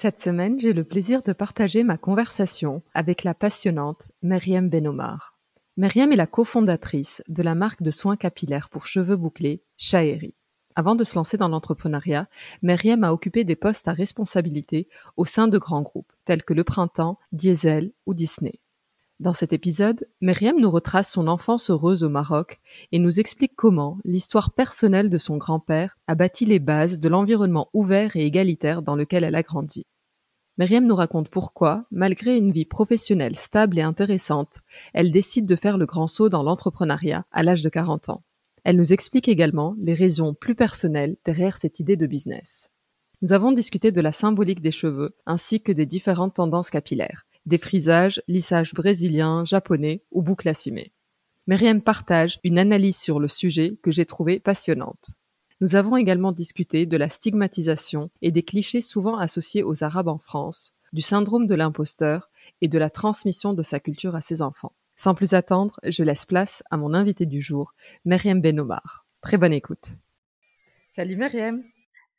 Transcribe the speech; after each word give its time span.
Cette 0.00 0.20
semaine, 0.20 0.60
j'ai 0.60 0.74
le 0.74 0.84
plaisir 0.84 1.24
de 1.24 1.32
partager 1.32 1.82
ma 1.82 1.98
conversation 1.98 2.84
avec 2.94 3.24
la 3.24 3.34
passionnante 3.34 4.12
Myriam 4.22 4.68
Benomar. 4.68 5.36
Myriam 5.76 6.12
est 6.12 6.16
la 6.16 6.28
cofondatrice 6.28 7.20
de 7.26 7.42
la 7.42 7.56
marque 7.56 7.82
de 7.82 7.90
soins 7.90 8.16
capillaires 8.16 8.68
pour 8.68 8.86
cheveux 8.86 9.16
bouclés 9.16 9.64
Chaheri. 9.76 10.36
Avant 10.76 10.94
de 10.94 11.02
se 11.02 11.16
lancer 11.16 11.36
dans 11.36 11.48
l'entrepreneuriat, 11.48 12.28
Myriam 12.62 13.02
a 13.02 13.12
occupé 13.12 13.42
des 13.42 13.56
postes 13.56 13.88
à 13.88 13.92
responsabilité 13.92 14.86
au 15.16 15.24
sein 15.24 15.48
de 15.48 15.58
grands 15.58 15.82
groupes 15.82 16.12
tels 16.26 16.44
que 16.44 16.54
Le 16.54 16.62
Printemps, 16.62 17.18
Diesel 17.32 17.90
ou 18.06 18.14
Disney. 18.14 18.60
Dans 19.20 19.34
cet 19.34 19.52
épisode, 19.52 20.06
Myriam 20.20 20.60
nous 20.60 20.70
retrace 20.70 21.10
son 21.10 21.26
enfance 21.26 21.70
heureuse 21.70 22.04
au 22.04 22.08
Maroc 22.08 22.60
et 22.92 23.00
nous 23.00 23.18
explique 23.18 23.56
comment 23.56 23.98
l'histoire 24.04 24.52
personnelle 24.52 25.10
de 25.10 25.18
son 25.18 25.38
grand-père 25.38 25.98
a 26.06 26.14
bâti 26.14 26.46
les 26.46 26.60
bases 26.60 27.00
de 27.00 27.08
l'environnement 27.08 27.68
ouvert 27.72 28.14
et 28.14 28.24
égalitaire 28.24 28.80
dans 28.80 28.94
lequel 28.94 29.24
elle 29.24 29.34
a 29.34 29.42
grandi. 29.42 29.86
Myriam 30.56 30.86
nous 30.86 30.94
raconte 30.94 31.30
pourquoi, 31.30 31.84
malgré 31.90 32.36
une 32.36 32.52
vie 32.52 32.64
professionnelle 32.64 33.34
stable 33.34 33.80
et 33.80 33.82
intéressante, 33.82 34.60
elle 34.94 35.10
décide 35.10 35.48
de 35.48 35.56
faire 35.56 35.78
le 35.78 35.86
grand 35.86 36.06
saut 36.06 36.28
dans 36.28 36.44
l'entrepreneuriat 36.44 37.26
à 37.32 37.42
l'âge 37.42 37.64
de 37.64 37.68
40 37.68 38.10
ans. 38.10 38.22
Elle 38.62 38.76
nous 38.76 38.92
explique 38.92 39.26
également 39.26 39.74
les 39.80 39.94
raisons 39.94 40.32
plus 40.32 40.54
personnelles 40.54 41.16
derrière 41.24 41.56
cette 41.56 41.80
idée 41.80 41.96
de 41.96 42.06
business. 42.06 42.70
Nous 43.20 43.32
avons 43.32 43.50
discuté 43.50 43.90
de 43.90 44.00
la 44.00 44.12
symbolique 44.12 44.62
des 44.62 44.70
cheveux 44.70 45.16
ainsi 45.26 45.60
que 45.60 45.72
des 45.72 45.86
différentes 45.86 46.34
tendances 46.34 46.70
capillaires 46.70 47.24
des 47.48 47.58
frisages, 47.58 48.22
lissages 48.28 48.74
brésiliens, 48.74 49.44
japonais 49.44 50.02
ou 50.12 50.22
boucles 50.22 50.48
assumées. 50.48 50.92
Myriam 51.46 51.80
partage 51.80 52.38
une 52.44 52.58
analyse 52.58 52.98
sur 52.98 53.18
le 53.18 53.26
sujet 53.26 53.78
que 53.82 53.90
j'ai 53.90 54.04
trouvée 54.04 54.38
passionnante. 54.38 55.12
Nous 55.60 55.74
avons 55.74 55.96
également 55.96 56.30
discuté 56.30 56.86
de 56.86 56.96
la 56.96 57.08
stigmatisation 57.08 58.10
et 58.22 58.30
des 58.30 58.42
clichés 58.42 58.82
souvent 58.82 59.16
associés 59.16 59.62
aux 59.62 59.82
Arabes 59.82 60.08
en 60.08 60.18
France, 60.18 60.74
du 60.92 61.00
syndrome 61.00 61.46
de 61.46 61.54
l'imposteur 61.54 62.30
et 62.60 62.68
de 62.68 62.78
la 62.78 62.90
transmission 62.90 63.54
de 63.54 63.62
sa 63.62 63.80
culture 63.80 64.14
à 64.14 64.20
ses 64.20 64.42
enfants. 64.42 64.72
Sans 64.94 65.14
plus 65.14 65.32
attendre, 65.34 65.80
je 65.84 66.04
laisse 66.04 66.26
place 66.26 66.62
à 66.70 66.76
mon 66.76 66.92
invité 66.92 67.24
du 67.24 67.40
jour, 67.40 67.74
Myriam 68.04 68.40
Benomar. 68.40 69.06
Très 69.20 69.38
bonne 69.38 69.52
écoute. 69.52 69.96
Salut 70.90 71.16
Myriam. 71.16 71.62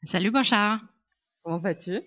Salut 0.03 0.31
Bachar. 0.31 0.79
Comment 1.43 1.59
vas-tu? 1.59 1.99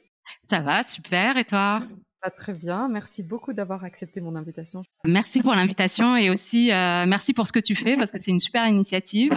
Ça 0.43 0.61
va, 0.61 0.83
super. 0.83 1.37
Et 1.37 1.45
toi? 1.45 1.83
Très 2.31 2.53
bien. 2.53 2.89
Merci 2.89 3.23
beaucoup 3.23 3.53
d'avoir 3.53 3.85
accepté 3.85 4.21
mon 4.21 4.37
invitation. 4.37 4.85
Merci 5.05 5.41
pour 5.41 5.55
l'invitation 5.55 6.17
et 6.17 6.31
aussi 6.31 6.71
euh, 6.71 7.05
merci 7.07 7.35
pour 7.35 7.47
ce 7.47 7.53
que 7.53 7.59
tu 7.59 7.75
fais 7.75 7.97
parce 7.97 8.13
que 8.13 8.19
c'est 8.19 8.31
une 8.31 8.39
super 8.39 8.67
initiative. 8.67 9.33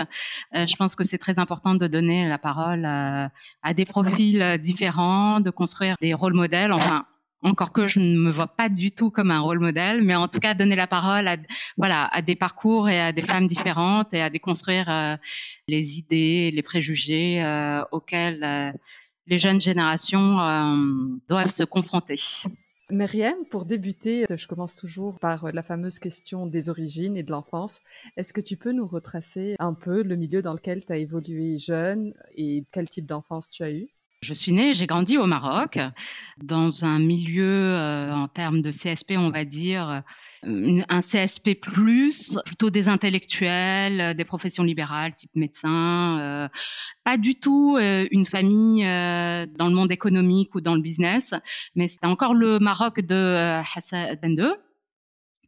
Euh, 0.54 0.68
je 0.68 0.76
pense 0.76 0.96
que 0.96 1.04
c'est 1.04 1.18
très 1.18 1.40
important 1.40 1.76
de 1.76 1.88
donner 1.88 2.28
la 2.28 2.38
parole 2.38 2.86
euh, 2.86 3.28
à 3.64 3.74
des 3.74 3.86
profils 3.86 4.58
différents, 4.60 5.40
de 5.40 5.50
construire 5.50 5.96
des 6.00 6.14
rôles 6.14 6.36
modèles. 6.36 6.72
Enfin, 6.72 7.06
encore 7.42 7.72
que 7.72 7.88
je 7.88 8.00
ne 8.00 8.18
me 8.18 8.30
vois 8.30 8.48
pas 8.48 8.70
du 8.70 8.92
tout 8.92 9.10
comme 9.10 9.32
un 9.32 9.40
rôle 9.40 9.60
modèle, 9.60 10.02
mais 10.04 10.16
en 10.16 10.28
tout 10.28 10.40
cas 10.40 10.54
donner 10.54 10.76
la 10.76 10.88
parole 10.88 11.30
voilà 11.78 12.06
à 12.06 12.22
des 12.22 12.36
parcours 12.36 12.90
et 12.90 13.00
à 13.00 13.12
des 13.12 13.22
femmes 13.22 13.48
différentes 13.48 14.14
et 14.14 14.22
à 14.22 14.30
déconstruire 14.30 15.18
les 15.68 16.00
idées, 16.00 16.52
les 16.52 16.62
préjugés 16.64 17.44
auxquels 17.92 18.74
les 19.28 19.38
jeunes 19.38 19.62
générations 19.62 20.38
doivent 21.28 21.52
se 21.52 21.64
confronter. 21.64 22.20
Myriam, 22.92 23.46
pour 23.50 23.66
débuter, 23.66 24.26
je 24.30 24.48
commence 24.48 24.76
toujours 24.76 25.20
par 25.20 25.52
la 25.52 25.64
fameuse 25.64 25.98
question 26.00 26.46
des 26.46 26.70
origines 26.70 27.18
et 27.18 27.24
de 27.24 27.32
l'enfance. 27.32 27.80
Est-ce 28.16 28.32
que 28.34 28.42
tu 28.42 28.58
peux 28.58 28.72
nous 28.72 28.88
retracer 28.88 29.56
un 29.60 29.74
peu 29.74 30.04
le 30.04 30.16
milieu 30.16 30.42
dans 30.44 30.54
lequel 30.54 30.86
tu 30.86 30.92
as 30.94 30.98
évolué 30.98 31.58
jeune 31.58 32.14
et 32.36 32.64
quel 32.72 32.88
type 32.90 33.08
d'enfance 33.08 33.50
tu 33.50 33.64
as 33.64 33.72
eu? 33.72 33.95
Je 34.26 34.34
suis 34.34 34.52
née, 34.52 34.74
j'ai 34.74 34.88
grandi 34.88 35.18
au 35.18 35.28
Maroc, 35.28 35.78
dans 36.42 36.84
un 36.84 36.98
milieu 36.98 37.46
euh, 37.46 38.12
en 38.12 38.28
termes 38.28 38.60
de 38.62 38.72
CSP, 38.72 39.14
on 39.18 39.30
va 39.30 39.46
dire, 39.46 40.04
euh, 40.48 40.82
un 40.90 41.02
CSP 41.02 41.54
plus, 41.62 42.40
plutôt 42.44 42.72
des 42.72 42.90
intellectuels, 42.90 44.02
euh, 44.02 44.14
des 44.16 44.26
professions 44.26 44.64
libérales, 44.64 45.14
type 45.14 45.30
médecin, 45.36 46.50
pas 47.04 47.18
du 47.18 47.36
tout 47.36 47.78
une 47.80 48.26
famille 48.26 48.84
dans 48.84 49.68
le 49.68 49.76
monde 49.76 49.92
économique 49.92 50.56
ou 50.56 50.62
dans 50.62 50.76
le 50.76 50.82
business, 50.82 51.34
mais 51.76 51.88
c'était 51.88 52.08
encore 52.08 52.34
le 52.34 52.58
Maroc 52.60 53.02
de 53.02 53.62
Hassan 53.76 54.18
II 54.24 54.54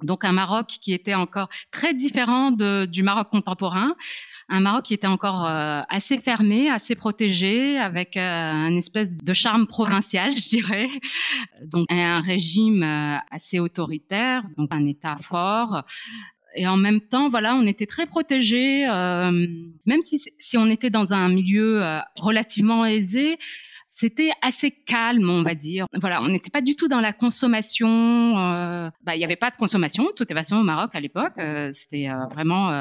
donc 0.03 0.25
un 0.25 0.31
Maroc 0.31 0.67
qui 0.81 0.93
était 0.93 1.15
encore 1.15 1.49
très 1.71 1.93
différent 1.93 2.51
du 2.51 3.03
Maroc 3.03 3.29
contemporain, 3.29 3.95
un 4.49 4.61
Maroc 4.61 4.85
qui 4.85 4.93
était 4.93 5.07
encore 5.07 5.45
euh, 5.45 5.81
assez 5.89 6.17
fermé, 6.19 6.69
assez 6.69 6.95
protégé, 6.95 7.77
avec 7.77 8.15
euh, 8.15 8.51
un 8.51 8.75
espèce 8.75 9.17
de 9.17 9.33
charme 9.33 9.67
provincial, 9.67 10.31
je 10.33 10.49
dirais. 10.49 10.87
Donc 11.65 11.85
un 11.89 12.21
régime 12.21 12.83
euh, 12.83 13.17
assez 13.29 13.59
autoritaire, 13.59 14.43
donc 14.57 14.69
un 14.71 14.85
État 14.85 15.17
fort. 15.21 15.83
Et 16.55 16.65
en 16.65 16.77
même 16.77 17.01
temps, 17.01 17.29
voilà, 17.29 17.55
on 17.55 17.67
était 17.67 17.85
très 17.85 18.07
protégés, 18.07 18.87
même 18.87 20.01
si, 20.01 20.19
si 20.39 20.57
on 20.57 20.65
était 20.67 20.89
dans 20.89 21.13
un 21.13 21.29
milieu 21.29 21.83
relativement 22.15 22.83
aisé 22.83 23.37
c'était 23.89 24.31
assez 24.41 24.71
calme, 24.71 25.29
on 25.29 25.43
va 25.43 25.55
dire. 25.55 25.85
Voilà, 25.93 26.21
on 26.21 26.29
n'était 26.29 26.49
pas 26.49 26.61
du 26.61 26.75
tout 26.75 26.87
dans 26.87 27.01
la 27.01 27.13
consommation. 27.13 28.37
Euh, 28.37 28.89
bah, 29.03 29.15
il 29.15 29.19
n'y 29.19 29.25
avait 29.25 29.35
pas 29.35 29.49
de 29.49 29.57
consommation, 29.57 30.05
de 30.05 30.11
toute 30.11 30.31
façon, 30.33 30.57
au 30.57 30.63
Maroc 30.63 30.93
à 30.93 30.99
l'époque. 30.99 31.33
Euh, 31.37 31.69
c'était 31.71 32.09
euh, 32.09 32.25
vraiment 32.31 32.71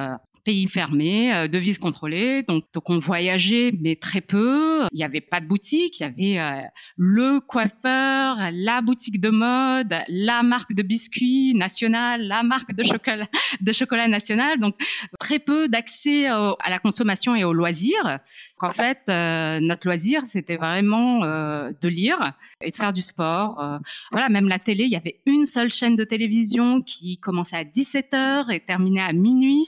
pays 0.47 0.69
fermé, 0.69 1.35
euh, 1.35 1.49
devises 1.49 1.79
contrôlées. 1.79 2.45
Donc, 2.45 2.63
donc 2.73 2.89
on 2.89 2.99
voyageait, 2.99 3.73
mais 3.81 3.97
très 3.97 4.21
peu. 4.21 4.87
Il 4.93 4.97
n'y 4.97 5.03
avait 5.03 5.21
pas 5.21 5.41
de 5.41 5.47
boutique. 5.47 5.99
Il 5.99 6.03
y 6.05 6.07
avait 6.07 6.39
euh, 6.39 6.63
le 6.97 7.41
coiffeur, 7.41 8.39
la 8.53 8.81
boutique 8.81 9.21
de 9.21 9.29
mode, 9.29 9.93
la 10.09 10.45
marque 10.45 10.73
de 10.73 10.83
biscuits 10.83 11.53
nationale, 11.55 12.23
la 12.23 12.45
marque 12.45 12.75
de 12.75 12.85
chocolat, 12.85 13.27
de 13.61 13.73
chocolat 13.73 14.07
national. 14.07 14.61
Donc, 14.61 14.77
très 15.19 15.41
peu 15.41 15.69
d'accès 15.69 16.27
à 16.27 16.71
la 16.71 16.79
consommation 16.79 17.35
et 17.35 17.43
aux 17.43 17.53
loisirs. 17.53 18.21
En 18.61 18.71
fait, 18.71 19.01
euh, 19.09 19.59
notre 19.61 19.89
loisir, 19.89 20.25
c'était 20.25 20.57
vraiment 20.57 21.21
de 21.27 21.89
lire 21.89 22.35
et 22.61 22.71
de 22.71 22.77
faire 22.77 22.93
du 22.93 23.03
sport. 23.03 23.81
voilà, 24.13 24.29
même 24.29 24.49
la 24.49 24.59
télé, 24.59 24.85
il 24.85 24.91
y 24.91 24.97
avait 24.97 25.21
une 25.27 25.45
seule 25.45 25.73
chaîne 25.73 25.97
de 25.97 26.05
télévision 26.05 26.83
qui 26.83 27.19
commençait 27.19 27.57
à 27.57 27.65
17 27.65 28.13
h 28.13 28.53
et 28.53 28.61
terminait 28.61 29.03
à 29.03 29.13
minuit. 29.13 29.67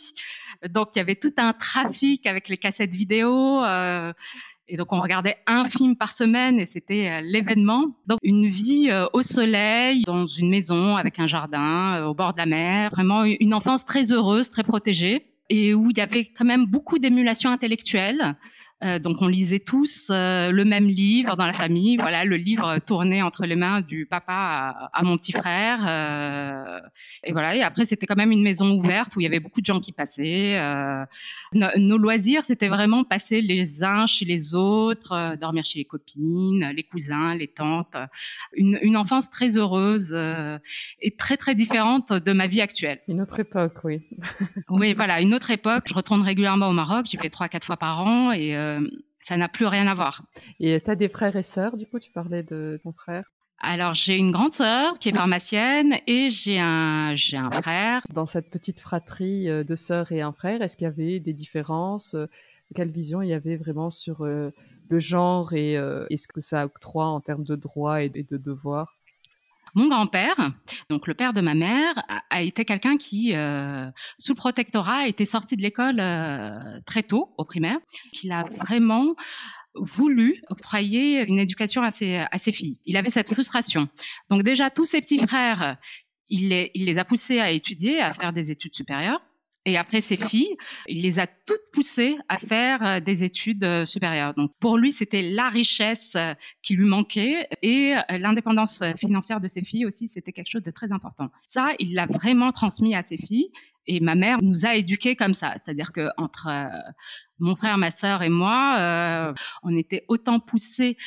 Donc 0.66 0.88
il 0.94 0.98
y 0.98 1.02
avait 1.02 1.14
tout 1.14 1.32
un 1.36 1.52
trafic 1.52 2.26
avec 2.26 2.48
les 2.48 2.56
cassettes 2.56 2.94
vidéo. 2.94 3.64
Euh, 3.64 4.12
et 4.70 4.76
donc 4.76 4.92
on 4.92 5.00
regardait 5.00 5.36
un 5.46 5.64
film 5.64 5.96
par 5.96 6.12
semaine 6.12 6.60
et 6.60 6.66
c'était 6.66 7.08
euh, 7.08 7.20
l'événement. 7.22 7.96
Donc 8.06 8.18
une 8.22 8.48
vie 8.48 8.88
euh, 8.90 9.06
au 9.12 9.22
soleil, 9.22 10.02
dans 10.04 10.26
une 10.26 10.50
maison 10.50 10.96
avec 10.96 11.18
un 11.18 11.26
jardin, 11.26 12.04
au 12.06 12.14
bord 12.14 12.32
de 12.34 12.38
la 12.38 12.46
mer. 12.46 12.90
Vraiment 12.90 13.24
une 13.24 13.54
enfance 13.54 13.84
très 13.84 14.12
heureuse, 14.12 14.50
très 14.50 14.64
protégée 14.64 15.26
et 15.48 15.74
où 15.74 15.90
il 15.90 15.96
y 15.96 16.00
avait 16.00 16.24
quand 16.24 16.44
même 16.44 16.66
beaucoup 16.66 16.98
d'émulation 16.98 17.50
intellectuelle. 17.50 18.36
Euh, 18.84 19.00
donc 19.00 19.20
on 19.22 19.26
lisait 19.26 19.58
tous 19.58 20.08
euh, 20.10 20.52
le 20.52 20.64
même 20.64 20.86
livre 20.86 21.36
dans 21.36 21.46
la 21.46 21.52
famille. 21.52 21.96
Voilà, 21.96 22.24
le 22.24 22.36
livre 22.36 22.78
tourné 22.78 23.22
entre 23.22 23.44
les 23.44 23.56
mains 23.56 23.80
du 23.80 24.06
papa 24.06 24.90
à, 24.92 25.02
mon 25.02 25.16
petit 25.16 25.32
frère. 25.32 25.80
Euh, 25.86 26.80
et 27.24 27.32
voilà. 27.32 27.56
Et 27.56 27.62
après 27.62 27.84
c'était 27.84 28.06
quand 28.06 28.16
même 28.16 28.30
une 28.30 28.42
maison 28.42 28.70
ouverte 28.70 29.16
où 29.16 29.20
il 29.20 29.24
y 29.24 29.26
avait 29.26 29.40
beaucoup 29.40 29.60
de 29.60 29.66
gens 29.66 29.80
qui 29.80 29.92
passaient. 29.92 30.60
nos 31.52 31.98
loisirs 31.98 32.44
c'était 32.44 32.68
vraiment 32.68 33.04
passer 33.04 33.40
les 33.40 33.82
uns 33.82 34.06
chez 34.06 34.24
les 34.24 34.54
autres, 34.54 35.36
dormir 35.36 35.64
chez 35.64 35.80
les 35.80 35.84
copines, 35.84 36.72
les 36.74 36.84
cousins, 36.84 37.34
les 37.34 37.48
tantes. 37.48 37.96
Une, 38.52 38.78
une 38.82 38.96
enfance 38.96 39.30
très 39.30 39.56
heureuse 39.56 40.16
et 41.00 41.16
très 41.16 41.36
très 41.36 41.54
différente 41.54 42.12
de 42.12 42.32
ma 42.32 42.46
vie 42.46 42.60
actuelle. 42.60 43.00
Une 43.08 43.20
autre 43.20 43.40
époque, 43.40 43.78
oui. 43.84 44.02
oui, 44.70 44.94
voilà, 44.94 45.20
une 45.20 45.34
autre 45.34 45.50
époque. 45.50 45.84
Je 45.88 45.94
retourne 45.94 46.22
régulièrement 46.22 46.68
au 46.68 46.72
Maroc. 46.72 47.06
J'y 47.10 47.16
vais 47.16 47.30
trois 47.30 47.48
quatre 47.48 47.64
fois 47.64 47.76
par 47.76 48.02
an 48.02 48.32
et 48.32 48.56
euh, 48.56 48.67
ça 49.18 49.36
n'a 49.36 49.48
plus 49.48 49.66
rien 49.66 49.86
à 49.86 49.94
voir. 49.94 50.22
Et 50.60 50.80
tu 50.80 50.90
as 50.90 50.96
des 50.96 51.08
frères 51.08 51.36
et 51.36 51.42
sœurs, 51.42 51.76
du 51.76 51.86
coup, 51.86 51.98
tu 51.98 52.10
parlais 52.10 52.42
de 52.42 52.80
ton 52.82 52.92
frère? 52.92 53.24
Alors 53.60 53.94
j'ai 53.94 54.16
une 54.16 54.30
grande 54.30 54.52
sœur 54.52 55.00
qui 55.00 55.08
est 55.08 55.16
pharmacienne 55.16 55.94
et 56.06 56.30
j'ai 56.30 56.60
un 56.60 57.16
j'ai 57.16 57.36
un 57.36 57.50
frère. 57.50 58.02
Dans 58.14 58.26
cette 58.26 58.50
petite 58.50 58.78
fratrie 58.78 59.48
euh, 59.48 59.64
de 59.64 59.74
sœurs 59.74 60.12
et 60.12 60.20
un 60.20 60.32
frère, 60.32 60.62
est-ce 60.62 60.76
qu'il 60.76 60.84
y 60.84 60.88
avait 60.88 61.18
des 61.18 61.32
différences? 61.32 62.14
Quelle 62.76 62.92
vision 62.92 63.20
il 63.20 63.30
y 63.30 63.32
avait 63.32 63.56
vraiment 63.56 63.90
sur 63.90 64.24
euh, 64.24 64.50
le 64.88 64.98
genre 65.00 65.54
et, 65.54 65.74
et 65.74 66.16
ce 66.16 66.28
que 66.28 66.40
ça 66.40 66.64
octroie 66.66 67.06
en 67.06 67.20
termes 67.20 67.44
de 67.44 67.56
droits 67.56 68.02
et 68.02 68.10
de 68.10 68.36
devoirs? 68.36 68.97
Mon 69.78 69.88
grand-père, 69.88 70.36
donc 70.90 71.06
le 71.06 71.14
père 71.14 71.32
de 71.32 71.40
ma 71.40 71.54
mère, 71.54 71.94
a, 72.30 72.42
été 72.42 72.64
quelqu'un 72.64 72.96
qui, 72.96 73.32
euh, 73.34 73.88
sous 74.18 74.34
protectorat, 74.34 74.98
a 74.98 75.06
été 75.06 75.24
sorti 75.24 75.56
de 75.56 75.62
l'école 75.62 76.00
euh, 76.00 76.80
très 76.84 77.04
tôt, 77.04 77.32
au 77.38 77.44
primaire, 77.44 77.78
qu'il 78.12 78.32
a 78.32 78.42
vraiment 78.42 79.14
voulu 79.74 80.42
octroyer 80.48 81.22
une 81.22 81.38
éducation 81.38 81.82
à 81.82 81.92
ses, 81.92 82.16
à 82.16 82.38
ses 82.38 82.50
filles. 82.50 82.80
Il 82.86 82.96
avait 82.96 83.10
cette 83.10 83.32
frustration. 83.32 83.88
Donc 84.30 84.42
déjà, 84.42 84.68
tous 84.70 84.84
ses 84.84 85.00
petits 85.00 85.18
frères, 85.18 85.76
il 86.28 86.48
les, 86.48 86.72
il 86.74 86.86
les 86.86 86.98
a 86.98 87.04
poussés 87.04 87.38
à 87.38 87.52
étudier, 87.52 88.00
à 88.00 88.12
faire 88.12 88.32
des 88.32 88.50
études 88.50 88.74
supérieures. 88.74 89.22
Et 89.68 89.76
après 89.76 90.00
ses 90.00 90.16
filles, 90.16 90.56
il 90.86 91.02
les 91.02 91.18
a 91.18 91.26
toutes 91.26 91.60
poussées 91.74 92.16
à 92.30 92.38
faire 92.38 92.82
euh, 92.82 93.00
des 93.00 93.22
études 93.22 93.64
euh, 93.64 93.84
supérieures. 93.84 94.32
Donc 94.32 94.50
pour 94.60 94.78
lui, 94.78 94.90
c'était 94.90 95.20
la 95.20 95.50
richesse 95.50 96.14
euh, 96.16 96.32
qui 96.62 96.74
lui 96.74 96.86
manquait 96.86 97.46
et 97.60 97.94
l'indépendance 98.08 98.82
financière 98.96 99.40
de 99.40 99.48
ses 99.48 99.62
filles 99.62 99.84
aussi, 99.84 100.08
c'était 100.08 100.32
quelque 100.32 100.50
chose 100.50 100.62
de 100.62 100.70
très 100.70 100.90
important. 100.90 101.28
Ça, 101.44 101.72
il 101.78 101.94
l'a 101.94 102.06
vraiment 102.06 102.50
transmis 102.50 102.94
à 102.94 103.02
ses 103.02 103.18
filles. 103.18 103.50
Et 103.86 104.00
ma 104.00 104.14
mère 104.14 104.38
nous 104.42 104.64
a 104.64 104.74
éduqués 104.74 105.16
comme 105.16 105.34
ça, 105.34 105.54
c'est-à-dire 105.54 105.92
que 105.92 106.08
entre 106.18 106.50
mon 107.38 107.56
frère, 107.56 107.78
ma 107.78 107.90
sœur 107.90 108.22
et 108.22 108.28
moi, 108.28 109.34
on 109.62 109.76
était 109.76 110.04
autant 110.08 110.38
poussés 110.38 110.98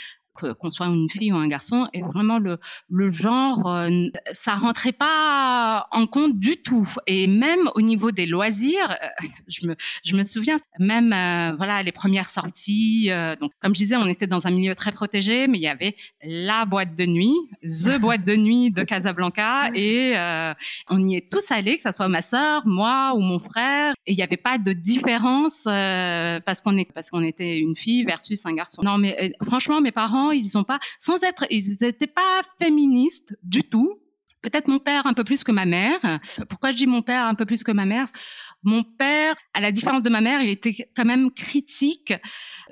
qu'on 0.59 0.69
soit 0.69 0.87
une 0.87 1.09
fille 1.09 1.31
ou 1.31 1.37
un 1.37 1.47
garçon, 1.47 1.87
et 1.93 2.01
vraiment 2.01 2.39
le, 2.39 2.57
le 2.89 3.11
genre, 3.11 3.67
euh, 3.67 4.07
ça 4.31 4.55
rentrait 4.55 4.91
pas 4.91 5.87
en 5.91 6.05
compte 6.05 6.39
du 6.39 6.57
tout. 6.57 6.87
Et 7.07 7.27
même 7.27 7.69
au 7.75 7.81
niveau 7.81 8.11
des 8.11 8.25
loisirs, 8.25 8.91
euh, 8.91 9.27
je 9.47 9.67
me, 9.67 9.75
je 10.03 10.15
me 10.15 10.23
souviens 10.23 10.57
même, 10.79 11.13
euh, 11.13 11.55
voilà, 11.57 11.83
les 11.83 11.91
premières 11.91 12.29
sorties. 12.29 13.09
donc, 13.39 13.51
comme 13.59 13.73
je 13.73 13.79
disais, 13.79 13.95
on 13.95 14.07
était 14.07 14.27
dans 14.27 14.47
un 14.47 14.51
milieu 14.51 14.75
très 14.75 14.91
protégé, 14.91 15.47
mais 15.47 15.57
il 15.57 15.63
y 15.63 15.67
avait 15.67 15.95
la 16.23 16.65
boîte 16.65 16.95
de 16.95 17.05
nuit, 17.05 17.35
the 17.63 17.97
boîte 17.99 18.23
de 18.23 18.35
nuit 18.35 18.71
de 18.71 18.83
Casablanca, 18.83 19.69
et 19.75 20.13
on 20.89 21.03
y 21.03 21.15
est 21.15 21.31
tous 21.31 21.51
allés, 21.51 21.77
que 21.77 21.83
ce 21.83 21.91
soit 21.91 22.07
ma 22.07 22.21
sœur, 22.21 22.63
moi 22.65 23.13
ou 23.15 23.19
mon 23.19 23.39
frère, 23.39 23.93
et 24.05 24.13
il 24.13 24.15
n'y 24.15 24.23
avait 24.23 24.37
pas 24.37 24.57
de 24.57 24.73
différence 24.73 25.63
parce 25.65 26.61
qu'on 26.61 26.77
est, 26.77 26.91
parce 26.91 27.09
qu'on 27.09 27.21
était 27.21 27.57
une 27.57 27.75
fille 27.75 28.03
versus 28.03 28.45
un 28.45 28.53
garçon. 28.53 28.81
Non, 28.83 28.97
mais 28.97 29.33
franchement, 29.43 29.81
mes 29.81 29.91
parents 29.91 30.30
ils 30.31 30.57
ont 30.57 30.63
pas, 30.63 30.79
sans 30.99 31.23
être, 31.23 31.45
ils 31.49 31.77
n'étaient 31.81 32.07
pas 32.07 32.41
féministes 32.59 33.37
du 33.43 33.63
tout. 33.63 34.01
Peut-être 34.41 34.67
mon 34.67 34.79
père 34.79 35.05
un 35.05 35.13
peu 35.13 35.23
plus 35.23 35.43
que 35.43 35.51
ma 35.51 35.65
mère. 35.65 35.99
Pourquoi 36.49 36.71
je 36.71 36.77
dis 36.77 36.87
mon 36.87 37.03
père 37.03 37.27
un 37.27 37.35
peu 37.35 37.45
plus 37.45 37.63
que 37.63 37.71
ma 37.71 37.85
mère? 37.85 38.07
Mon 38.63 38.83
père, 38.83 39.35
à 39.53 39.61
la 39.61 39.71
différence 39.71 40.01
de 40.01 40.09
ma 40.09 40.21
mère, 40.21 40.41
il 40.41 40.49
était 40.49 40.75
quand 40.95 41.05
même 41.05 41.31
critique 41.31 42.13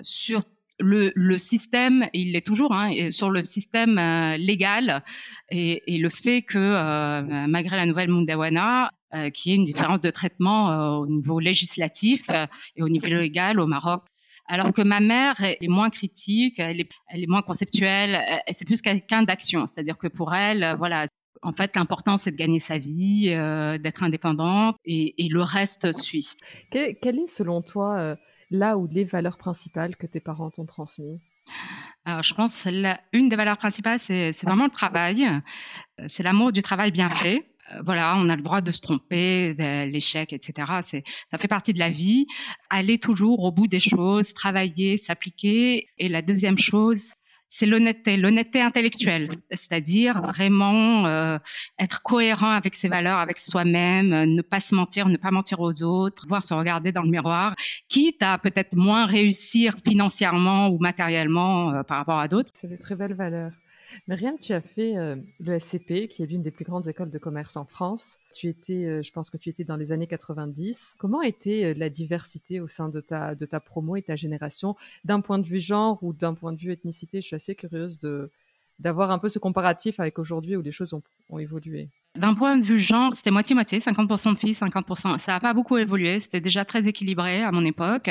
sur 0.02 0.42
le, 0.80 1.38
système, 1.38 2.08
il 2.14 2.34
l'est 2.34 2.46
toujours, 2.46 2.74
hein, 2.74 3.12
sur 3.12 3.30
le 3.30 3.44
système 3.44 3.98
euh, 3.98 4.38
légal 4.38 5.04
et, 5.52 5.94
et, 5.94 5.98
le 5.98 6.10
fait 6.10 6.42
que 6.42 6.58
euh, 6.58 7.48
malgré 7.48 7.76
la 7.76 7.86
nouvelle 7.86 8.10
Mundawana, 8.10 8.90
euh, 9.16 9.30
qu'il 9.32 9.52
y 9.52 9.56
ait 9.56 9.58
une 9.58 9.64
différence 9.64 10.02
de 10.02 10.10
traitement 10.12 10.72
euh, 10.72 10.90
au 10.98 11.08
niveau 11.08 11.40
législatif 11.40 12.30
et 12.76 12.84
au 12.84 12.90
niveau 12.90 13.08
légal 13.08 13.60
au 13.60 13.66
Maroc 13.66 14.04
alors 14.50 14.74
que 14.74 14.82
ma 14.82 15.00
mère 15.00 15.36
est 15.42 15.68
moins 15.68 15.90
critique, 15.90 16.60
elle 16.60 16.82
est, 16.82 16.90
elle 17.08 17.24
est 17.24 17.30
moins 17.30 17.44
conceptuelle, 17.44 18.20
c'est 18.50 18.66
plus 18.66 18.82
quelqu'un 18.82 19.24
d'action, 19.24 19.66
c'est-à-dire 19.66 19.98
que 19.98 20.08
pour 20.08 20.34
elle, 20.34 20.76
voilà, 20.78 21.06
en 21.42 21.52
fait, 21.52 21.76
l'important, 21.76 22.18
c'est 22.18 22.32
de 22.32 22.36
gagner 22.36 22.60
sa 22.60 22.78
vie, 22.78 23.30
euh, 23.30 23.78
d'être 23.78 24.04
indépendante, 24.04 24.76
et, 24.86 25.14
le 25.30 25.42
reste 25.42 25.94
suit. 25.94 26.36
Quelle 26.72 26.98
est, 27.04 27.28
selon 27.28 27.62
toi, 27.62 27.98
euh, 28.00 28.16
là 28.50 28.78
où 28.78 28.88
les 28.88 29.06
valeurs 29.06 29.38
principales 29.38 29.96
que 29.96 30.08
tes 30.08 30.20
parents 30.20 30.50
t'ont 30.50 30.66
transmises? 30.66 31.20
Alors, 32.06 32.24
je 32.24 32.34
pense 32.34 32.64
que 32.64 32.96
une 33.14 33.30
des 33.30 33.36
valeurs 33.36 33.58
principales, 33.58 34.00
c'est 34.00 34.44
vraiment 34.44 34.66
le 34.66 34.72
travail. 34.72 35.28
C'est 36.08 36.24
l'amour 36.24 36.52
du 36.52 36.62
travail 36.62 36.92
bien 36.92 37.10
fait. 37.10 37.46
Euh, 37.72 37.82
voilà, 37.84 38.16
on 38.18 38.30
a 38.30 38.36
le 38.36 38.42
droit 38.42 38.62
de 38.62 38.72
se 38.72 38.82
tromper, 38.82 39.54
l'échec, 39.86 40.34
etc. 40.34 40.72
Ça 41.28 41.38
fait 41.38 41.48
partie 41.48 41.74
de 41.74 41.80
la 41.80 41.90
vie. 41.90 42.28
Aller 42.70 42.98
toujours 42.98 43.44
au 43.44 43.52
bout 43.52 43.68
des 43.68 43.80
choses, 43.80 44.34
travailler, 44.34 44.98
s'appliquer. 44.98 45.88
Et 45.98 46.10
la 46.10 46.22
deuxième 46.22 46.58
chose, 46.58 47.14
c'est 47.48 47.66
l'honnêteté, 47.66 48.16
l'honnêteté 48.16 48.62
intellectuelle, 48.62 49.30
c'est-à-dire 49.50 50.22
vraiment 50.22 51.08
euh, 51.08 51.40
être 51.80 52.04
cohérent 52.04 52.52
avec 52.52 52.76
ses 52.76 52.90
valeurs, 52.90 53.18
avec 53.18 53.40
soi-même, 53.40 54.14
euh, 54.14 54.26
ne 54.28 54.44
pas 54.44 54.60
se 54.60 54.76
mentir, 54.76 55.10
ne 55.10 55.18
pas 55.18 55.32
mentir 55.32 55.60
aux 55.60 55.82
autres, 55.82 56.28
voir 56.28 56.44
se 56.44 56.54
regarder 56.54 56.92
dans 56.92 57.02
le 57.02 57.10
miroir, 57.10 57.56
quitte 57.88 58.22
à 58.22 58.38
peut-être 58.38 58.76
moins 58.76 59.08
réussir 59.08 59.74
financièrement 59.84 60.70
ou 60.70 60.78
matériellement 60.78 61.84
par 61.84 61.98
rapport 61.98 62.20
à 62.20 62.28
d'autres. 62.28 62.52
C'est 62.54 62.68
des 62.68 62.78
très 62.78 62.96
belles 62.96 63.16
valeurs. 63.16 63.52
Myriam, 64.08 64.38
tu 64.40 64.54
as 64.54 64.62
fait 64.62 64.98
euh, 64.98 65.16
le 65.40 65.60
SCP, 65.60 66.08
qui 66.08 66.24
est 66.24 66.26
l'une 66.26 66.42
des 66.42 66.52
plus 66.52 66.66
grandes 66.66 66.88
écoles 66.88 67.10
de 67.10 67.18
commerce 67.18 67.58
en 67.58 67.66
France. 67.66 68.18
Tu 68.34 68.48
étais, 68.48 68.86
euh, 68.86 69.02
je 69.04 69.12
pense 69.12 69.30
que 69.30 69.38
tu 69.38 69.50
étais 69.50 69.64
dans 69.64 69.76
les 69.76 69.92
années 69.92 70.08
90. 70.08 70.96
Comment 70.98 71.22
était 71.22 71.66
euh, 71.66 71.74
la 71.78 71.90
diversité 71.90 72.60
au 72.60 72.68
sein 72.68 72.90
de 72.90 73.02
ta, 73.02 73.36
de 73.36 73.46
ta 73.46 73.60
promo 73.60 73.96
et 73.96 74.02
ta 74.02 74.16
génération, 74.16 74.76
d'un 75.06 75.22
point 75.22 75.40
de 75.40 75.46
vue 75.46 75.60
genre 75.60 76.00
ou 76.02 76.14
d'un 76.14 76.34
point 76.34 76.54
de 76.54 76.58
vue 76.60 76.72
ethnicité 76.72 77.22
Je 77.22 77.28
suis 77.28 77.36
assez 77.36 77.56
curieuse 77.56 78.00
de, 78.00 78.32
d'avoir 78.80 79.12
un 79.12 79.20
peu 79.20 79.30
ce 79.30 79.40
comparatif 79.40 80.00
avec 80.00 80.18
aujourd'hui 80.20 80.56
où 80.56 80.62
les 80.62 80.72
choses 80.72 80.94
ont, 80.94 81.04
ont 81.30 81.40
évolué. 81.40 81.90
D'un 82.16 82.34
point 82.34 82.58
de 82.58 82.64
vue 82.64 82.80
genre, 82.80 83.14
c'était 83.14 83.30
moitié-moitié, 83.30 83.78
50% 83.78 84.34
de 84.34 84.40
filles, 84.40 84.54
50%. 84.54 85.20
Ça 85.20 85.34
n'a 85.34 85.40
pas 85.40 85.54
beaucoup 85.54 85.78
évolué, 85.78 86.20
c'était 86.20 86.42
déjà 86.42 86.66
très 86.66 86.88
équilibré 86.88 87.44
à 87.44 87.52
mon 87.52 87.64
époque. 87.64 88.10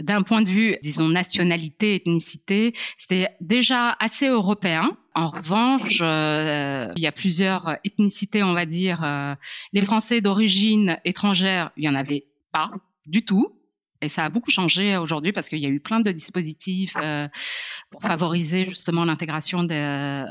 D'un 0.00 0.22
point 0.22 0.40
de 0.40 0.48
vue, 0.48 0.76
disons, 0.80 1.08
nationalité, 1.08 1.96
ethnicité, 1.96 2.72
c'était 2.96 3.28
déjà 3.42 3.94
assez 4.00 4.28
européen. 4.28 4.96
En 5.14 5.26
revanche, 5.26 5.98
euh, 6.00 6.90
il 6.96 7.02
y 7.02 7.06
a 7.06 7.12
plusieurs 7.12 7.76
ethnicités, 7.84 8.42
on 8.42 8.54
va 8.54 8.64
dire. 8.64 9.04
Euh, 9.04 9.34
les 9.74 9.82
Français 9.82 10.22
d'origine 10.22 10.98
étrangère, 11.04 11.72
il 11.76 11.84
y 11.84 11.88
en 11.90 11.94
avait 11.94 12.24
pas 12.52 12.70
du 13.04 13.22
tout. 13.22 13.60
Et 14.00 14.08
ça 14.08 14.24
a 14.24 14.28
beaucoup 14.30 14.50
changé 14.50 14.96
aujourd'hui 14.96 15.32
parce 15.32 15.48
qu'il 15.48 15.58
y 15.58 15.66
a 15.66 15.70
eu 15.70 15.80
plein 15.80 16.00
de 16.00 16.10
dispositifs 16.10 16.96
euh, 17.02 17.28
pour 17.90 18.02
favoriser 18.02 18.64
justement 18.64 19.04
l'intégration 19.04 19.64
des, 19.64 20.24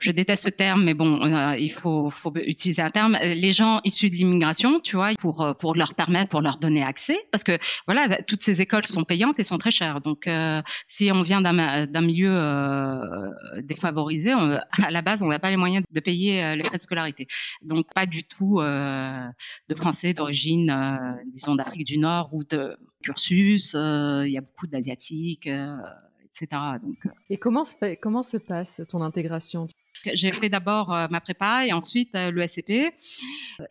je 0.00 0.10
déteste 0.10 0.44
ce 0.44 0.50
terme, 0.50 0.84
mais 0.84 0.94
bon, 0.94 1.20
il 1.56 1.72
faut, 1.72 2.10
faut, 2.10 2.32
utiliser 2.36 2.82
un 2.82 2.90
terme. 2.90 3.18
Les 3.22 3.52
gens 3.52 3.80
issus 3.84 4.10
de 4.10 4.14
l'immigration, 4.14 4.80
tu 4.80 4.96
vois, 4.96 5.14
pour 5.18 5.42
euh, 5.42 5.54
pour 5.54 5.74
leur 5.74 5.94
permettre, 5.94 6.30
pour 6.30 6.40
leur 6.40 6.58
donner 6.58 6.82
accès, 6.82 7.18
parce 7.30 7.44
que 7.44 7.58
voilà, 7.86 8.22
toutes 8.22 8.42
ces 8.42 8.60
écoles 8.60 8.84
sont 8.86 9.04
payantes 9.04 9.38
et 9.38 9.44
sont 9.44 9.58
très 9.58 9.70
chères. 9.70 10.00
Donc, 10.00 10.26
euh, 10.26 10.62
si 10.88 11.10
on 11.12 11.22
vient 11.22 11.40
d'un 11.40 12.00
milieu 12.00 12.30
euh, 12.30 13.30
défavorisé, 13.62 14.32
à 14.32 14.90
la 14.90 15.02
base, 15.02 15.22
on 15.22 15.28
n'a 15.28 15.38
pas 15.38 15.50
les 15.50 15.56
moyens 15.56 15.84
de 15.90 16.00
payer 16.00 16.56
les 16.56 16.64
frais 16.64 16.76
de 16.76 16.82
scolarité. 16.82 17.26
Donc, 17.62 17.86
pas 17.94 18.06
du 18.06 18.24
tout 18.24 18.60
de 18.60 19.74
Français 19.74 20.14
d'origine, 20.14 21.18
disons 21.26 21.54
d'Afrique 21.54 21.86
du 21.86 21.98
Nord 21.98 22.30
ou 22.32 22.44
de 22.44 22.76
cursus. 23.02 23.74
Il 23.74 24.30
y 24.30 24.38
a 24.38 24.40
beaucoup 24.40 24.66
d'asiatiques. 24.66 25.46
etc. 25.46 26.62
Donc, 26.82 26.96
et 27.30 27.36
comment 27.36 27.64
se, 27.64 27.94
comment 27.96 28.22
se 28.22 28.36
passe 28.36 28.82
ton 28.88 29.02
intégration? 29.02 29.68
J'ai 30.14 30.32
fait 30.32 30.48
d'abord 30.48 30.92
euh, 30.92 31.06
ma 31.10 31.20
prépa 31.20 31.66
et 31.66 31.72
ensuite 31.72 32.14
euh, 32.14 32.30
le 32.30 32.46
SCP. 32.46 32.92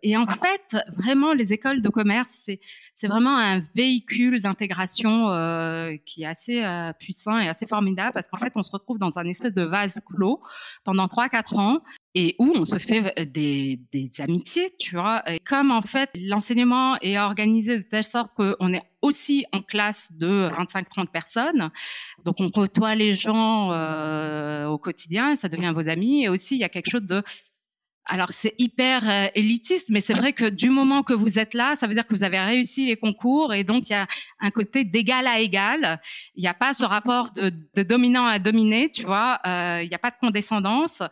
Et 0.03 0.17
en 0.17 0.25
fait, 0.25 0.77
vraiment, 0.95 1.33
les 1.33 1.53
écoles 1.53 1.81
de 1.81 1.89
commerce, 1.89 2.49
c'est 2.95 3.07
vraiment 3.07 3.37
un 3.37 3.59
véhicule 3.75 4.41
d'intégration 4.41 5.29
euh, 5.29 5.95
qui 6.05 6.23
est 6.23 6.25
assez 6.25 6.63
puissant 6.99 7.39
et 7.39 7.47
assez 7.47 7.67
formidable 7.67 8.11
parce 8.13 8.27
qu'en 8.27 8.37
fait, 8.37 8.53
on 8.55 8.63
se 8.63 8.71
retrouve 8.71 8.99
dans 8.99 9.19
un 9.19 9.25
espèce 9.25 9.53
de 9.53 9.63
vase 9.63 10.01
clos 10.05 10.41
pendant 10.83 11.05
3-4 11.05 11.59
ans 11.59 11.81
et 12.19 12.35
où 12.39 12.51
on 12.55 12.65
se 12.65 12.79
fait 12.79 13.13
des, 13.31 13.79
des 13.91 14.21
amitiés, 14.21 14.71
tu 14.79 14.95
vois. 14.95 15.23
Comme 15.45 15.69
en 15.69 15.81
fait 15.81 16.09
l'enseignement 16.15 16.97
est 17.01 17.19
organisé 17.19 17.77
de 17.77 17.83
telle 17.83 18.03
sorte 18.03 18.33
qu'on 18.33 18.73
est 18.73 18.81
aussi 19.03 19.45
en 19.53 19.61
classe 19.61 20.13
de 20.15 20.49
25-30 20.49 21.11
personnes, 21.11 21.69
donc 22.25 22.37
on 22.39 22.49
côtoie 22.49 22.95
les 22.95 23.13
gens 23.13 23.71
euh, 23.71 24.65
au 24.65 24.79
quotidien, 24.79 25.35
ça 25.35 25.47
devient 25.47 25.71
vos 25.75 25.89
amis, 25.89 26.23
et 26.23 26.29
aussi 26.29 26.55
il 26.55 26.59
y 26.59 26.63
a 26.63 26.69
quelque 26.69 26.89
chose 26.89 27.05
de 27.05 27.21
alors 28.07 28.29
c'est 28.31 28.55
hyper 28.57 29.09
euh, 29.09 29.27
élitiste, 29.35 29.89
mais 29.89 30.01
c'est 30.01 30.13
vrai 30.13 30.33
que 30.33 30.45
du 30.45 30.69
moment 30.69 31.03
que 31.03 31.13
vous 31.13 31.39
êtes 31.39 31.53
là, 31.53 31.75
ça 31.75 31.87
veut 31.87 31.93
dire 31.93 32.05
que 32.07 32.13
vous 32.13 32.23
avez 32.23 32.39
réussi 32.39 32.87
les 32.87 32.97
concours 32.97 33.53
et 33.53 33.63
donc 33.63 33.89
il 33.89 33.93
y 33.93 33.95
a 33.95 34.07
un 34.39 34.51
côté 34.51 34.83
d'égal 34.83 35.27
à 35.27 35.39
égal. 35.39 35.99
Il 36.35 36.41
n'y 36.41 36.47
a 36.47 36.53
pas 36.53 36.73
ce 36.73 36.85
rapport 36.85 37.31
de, 37.31 37.51
dominant 37.83 38.25
à 38.25 38.39
dominé, 38.39 38.89
tu 38.89 39.03
vois. 39.03 39.39
Euh, 39.45 39.81
il 39.83 39.89
n'y 39.89 39.95
a 39.95 39.99
pas 39.99 40.11
de 40.11 40.17
condescendance, 40.19 41.03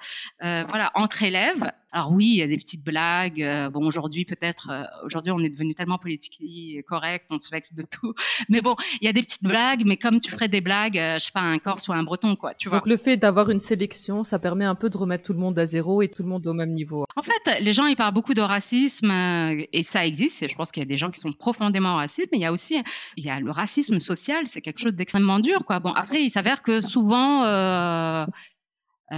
euh, 0.43 0.63
voilà, 0.69 0.91
entre 0.95 1.23
élèves. 1.23 1.71
Alors 1.95 2.11
oui, 2.11 2.25
il 2.25 2.35
y 2.35 2.41
a 2.41 2.47
des 2.47 2.57
petites 2.57 2.83
blagues. 2.83 3.41
Euh, 3.41 3.69
bon, 3.69 3.87
aujourd'hui 3.87 4.25
peut-être, 4.25 4.69
euh, 4.69 4.83
aujourd'hui 5.05 5.31
on 5.31 5.39
est 5.39 5.49
devenu 5.49 5.73
tellement 5.73 5.97
politiquement 5.97 6.81
correct, 6.85 7.25
on 7.29 7.39
se 7.39 7.49
vexe 7.49 7.73
de 7.73 7.83
tout. 7.83 8.13
Mais 8.49 8.59
bon, 8.59 8.75
il 8.99 9.05
y 9.05 9.07
a 9.07 9.13
des 9.13 9.21
petites 9.21 9.43
blagues, 9.43 9.83
mais 9.85 9.95
comme 9.95 10.19
tu 10.19 10.29
ferais 10.29 10.49
des 10.49 10.59
blagues, 10.59 10.97
euh, 10.97 11.17
je 11.17 11.25
sais 11.25 11.31
pas, 11.31 11.39
un 11.39 11.57
Corse 11.57 11.87
ou 11.87 11.93
un 11.93 12.03
Breton, 12.03 12.35
quoi. 12.35 12.53
Tu 12.53 12.67
vois. 12.67 12.79
Donc 12.79 12.87
le 12.87 12.97
fait 12.97 13.15
d'avoir 13.15 13.49
une 13.49 13.61
sélection, 13.61 14.23
ça 14.23 14.39
permet 14.39 14.65
un 14.65 14.75
peu 14.75 14.89
de 14.89 14.97
remettre 14.97 15.23
tout 15.23 15.31
le 15.31 15.39
monde 15.39 15.57
à 15.57 15.65
zéro 15.65 16.01
et 16.01 16.09
tout 16.09 16.21
le 16.21 16.27
monde 16.27 16.45
au 16.47 16.53
même 16.53 16.73
niveau. 16.73 17.05
En 17.15 17.21
fait, 17.21 17.61
les 17.61 17.71
gens 17.71 17.85
ils 17.85 17.95
parlent 17.95 18.13
beaucoup 18.13 18.33
de 18.33 18.41
racisme 18.41 19.11
et 19.71 19.83
ça 19.83 20.05
existe. 20.05 20.43
Et 20.43 20.49
je 20.49 20.55
pense 20.55 20.73
qu'il 20.73 20.81
y 20.81 20.85
a 20.85 20.89
des 20.89 20.97
gens 20.97 21.11
qui 21.11 21.21
sont 21.21 21.31
profondément 21.31 21.95
racistes, 21.95 22.27
mais 22.33 22.39
il 22.39 22.41
y 22.41 22.45
a 22.45 22.51
aussi 22.51 22.75
il 23.15 23.23
y 23.23 23.29
a 23.29 23.39
le 23.39 23.51
racisme 23.51 23.99
social, 23.99 24.47
c'est 24.47 24.59
quelque 24.59 24.79
chose 24.79 24.93
d'extrêmement 24.93 25.39
dur, 25.39 25.63
quoi. 25.65 25.79
Bon, 25.79 25.93
après 25.93 26.21
il 26.21 26.29
s'avère 26.29 26.61
que 26.61 26.81
souvent 26.81 27.45
euh, 27.45 28.25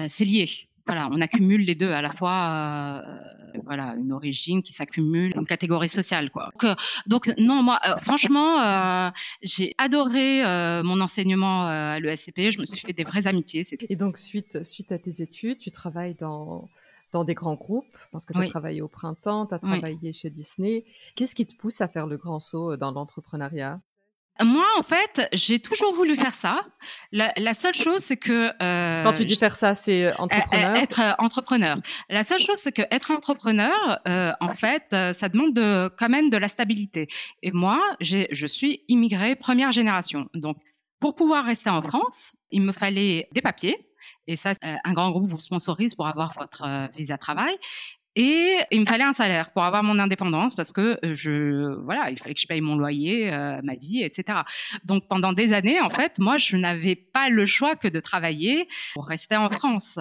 c'est 0.07 0.25
lié 0.25 0.47
voilà, 0.87 1.09
on 1.11 1.21
accumule 1.21 1.61
les 1.61 1.75
deux 1.75 1.91
à 1.91 2.01
la 2.01 2.09
fois, 2.09 2.31
euh, 2.33 3.01
voilà, 3.65 3.95
une 3.97 4.11
origine 4.11 4.61
qui 4.63 4.73
s'accumule, 4.73 5.33
une 5.35 5.45
catégorie 5.45 5.89
sociale, 5.89 6.29
quoi. 6.29 6.49
Donc, 6.53 6.63
euh, 6.63 6.75
donc 7.05 7.33
non, 7.37 7.61
moi, 7.61 7.79
euh, 7.85 7.97
franchement, 7.97 8.61
euh, 8.61 9.09
j'ai 9.41 9.73
adoré 9.77 10.41
mon 10.83 11.01
enseignement 11.01 11.63
à 11.63 11.99
l'ESCP. 11.99 12.51
Je 12.51 12.59
me 12.59 12.65
suis 12.65 12.79
fait 12.79 12.93
des 12.93 13.03
vraies 13.03 13.27
amitiés. 13.27 13.63
Et 13.89 13.95
donc, 13.95 14.17
suite, 14.17 14.63
suite 14.63 14.91
à 14.91 14.97
tes 14.97 15.21
études, 15.21 15.59
tu 15.59 15.71
travailles 15.71 16.15
dans 16.15 16.69
dans 17.13 17.23
des 17.23 17.35
grands 17.35 17.55
groupes, 17.55 17.97
parce 18.11 18.25
que 18.25 18.33
tu 18.33 18.43
as 18.43 18.47
travaillé 18.47 18.81
au 18.81 18.89
printemps, 18.89 19.45
tu 19.45 19.55
as 19.55 19.59
travaillé 19.59 20.11
chez 20.11 20.29
Disney. 20.29 20.83
Qu'est-ce 21.15 21.35
qui 21.35 21.45
te 21.45 21.55
pousse 21.55 21.79
à 21.79 21.87
faire 21.87 22.05
le 22.05 22.17
grand 22.17 22.41
saut 22.41 22.75
dans 22.75 22.91
l'entrepreneuriat? 22.91 23.79
Moi, 24.43 24.65
en 24.79 24.83
fait, 24.83 25.27
j'ai 25.33 25.59
toujours 25.59 25.93
voulu 25.93 26.15
faire 26.15 26.33
ça. 26.33 26.61
La, 27.11 27.33
la 27.37 27.53
seule 27.53 27.73
chose, 27.73 27.99
c'est 27.99 28.17
que 28.17 28.51
euh, 28.61 29.03
quand 29.03 29.13
tu 29.13 29.25
dis 29.25 29.35
faire 29.35 29.55
ça, 29.55 29.75
c'est 29.75 30.05
euh, 30.05 30.13
entrepreneur? 30.17 30.75
Être 30.75 31.01
euh, 31.01 31.13
entrepreneur. 31.19 31.77
La 32.09 32.23
seule 32.23 32.39
chose, 32.39 32.57
c'est 32.57 32.71
que 32.71 32.83
être 32.91 33.11
entrepreneur, 33.11 33.99
euh, 34.07 34.31
en 34.39 34.53
fait, 34.53 34.83
ça 35.13 35.29
demande 35.29 35.53
de, 35.53 35.89
quand 35.97 36.09
même 36.09 36.29
de 36.29 36.37
la 36.37 36.47
stabilité. 36.47 37.07
Et 37.43 37.51
moi, 37.51 37.79
je 37.99 38.47
suis 38.47 38.83
immigrée 38.87 39.35
première 39.35 39.71
génération. 39.71 40.27
Donc, 40.33 40.57
pour 40.99 41.15
pouvoir 41.15 41.45
rester 41.45 41.69
en 41.69 41.81
France, 41.81 42.35
il 42.51 42.61
me 42.61 42.71
fallait 42.71 43.27
des 43.31 43.41
papiers. 43.41 43.77
Et 44.25 44.35
ça, 44.35 44.53
un 44.61 44.93
grand 44.93 45.11
groupe 45.11 45.27
vous 45.27 45.39
sponsorise 45.39 45.95
pour 45.95 46.07
avoir 46.07 46.33
votre 46.37 46.89
visa 46.95 47.17
travail. 47.17 47.55
Et 48.19 48.57
il 48.71 48.79
me 48.79 48.85
fallait 48.87 49.03
un 49.03 49.13
salaire 49.13 49.51
pour 49.51 49.63
avoir 49.63 49.83
mon 49.83 49.99
indépendance 49.99 50.55
parce 50.55 50.71
que 50.71 50.97
euh, 51.05 51.13
je, 51.13 51.75
voilà, 51.83 52.09
il 52.09 52.17
fallait 52.17 52.33
que 52.33 52.41
je 52.41 52.47
paye 52.47 52.61
mon 52.61 52.75
loyer, 52.75 53.31
euh, 53.31 53.61
ma 53.61 53.75
vie, 53.75 54.01
etc. 54.01 54.39
Donc 54.85 55.07
pendant 55.07 55.33
des 55.33 55.53
années, 55.53 55.79
en 55.79 55.91
fait, 55.91 56.17
moi, 56.17 56.39
je 56.39 56.57
n'avais 56.57 56.95
pas 56.95 57.29
le 57.29 57.45
choix 57.45 57.75
que 57.75 57.87
de 57.87 57.99
travailler 57.99 58.67
pour 58.95 59.05
rester 59.05 59.35
en 59.35 59.51
France. 59.51 59.99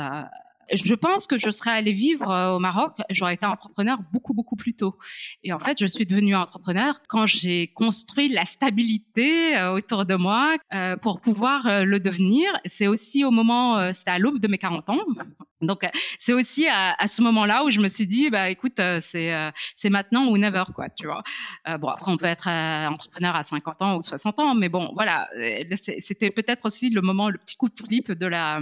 Je 0.73 0.95
pense 0.95 1.27
que 1.27 1.39
je 1.39 1.51
serais 1.51 1.71
allée 1.71 1.93
vivre 1.93 2.31
euh, 2.31 2.55
au 2.55 2.59
Maroc, 2.59 2.97
j'aurais 3.11 3.35
été 3.35 3.47
entrepreneur 3.47 3.99
beaucoup, 4.13 4.35
beaucoup 4.35 4.57
plus 4.57 4.75
tôt. 4.75 4.99
Et 5.45 5.53
en 5.53 5.59
fait, 5.59 5.79
je 5.79 5.87
suis 5.87 6.07
devenue 6.07 6.35
entrepreneur 6.35 7.01
quand 7.09 7.27
j'ai 7.27 7.69
construit 7.69 8.29
la 8.29 8.45
stabilité 8.45 9.57
euh, 9.57 9.73
autour 9.73 10.07
de 10.07 10.15
moi 10.15 10.57
euh, 10.75 10.97
pour 10.97 11.21
pouvoir 11.21 11.85
le 11.85 12.01
devenir. 12.01 12.51
C'est 12.65 12.89
aussi 12.89 13.25
au 13.25 13.31
moment, 13.31 13.93
c'était 13.93 14.11
à 14.11 14.19
l'aube 14.19 14.41
de 14.41 14.49
mes 14.49 14.59
40 14.59 14.91
ans. 14.91 15.05
Donc, 15.63 15.89
c'est 16.19 16.33
aussi 16.33 16.67
à, 16.69 17.07
ce 17.07 17.23
moment-là 17.23 17.65
où 17.65 17.71
je 17.71 17.81
me 17.81 17.89
suis 17.89 18.07
dit, 18.07 18.29
bah, 18.29 18.51
écoute, 18.51 18.81
c'est 19.01 19.33
c'est 19.75 19.89
maintenant 19.91 20.27
ou 20.27 20.37
never, 20.37 20.65
quoi, 20.75 20.89
tu 20.91 21.07
vois. 21.07 21.23
bon, 21.79 21.89
après, 21.89 22.13
on 22.13 22.17
peut 22.17 22.27
être 22.27 22.49
entrepreneur 22.49 23.35
à 23.35 23.43
50 23.43 23.83
ans 23.83 23.97
ou 23.97 24.03
60 24.03 24.39
ans, 24.39 24.55
mais 24.55 24.69
bon, 24.69 24.93
voilà, 24.95 25.29
c'était 25.77 26.31
peut-être 26.31 26.67
aussi 26.67 26.91
le 26.91 27.01
moment, 27.01 27.31
le 27.31 27.39
petit 27.39 27.57
coup 27.57 27.69
de 27.69 27.83
flip 27.83 28.13
de 28.13 28.27
la 28.27 28.61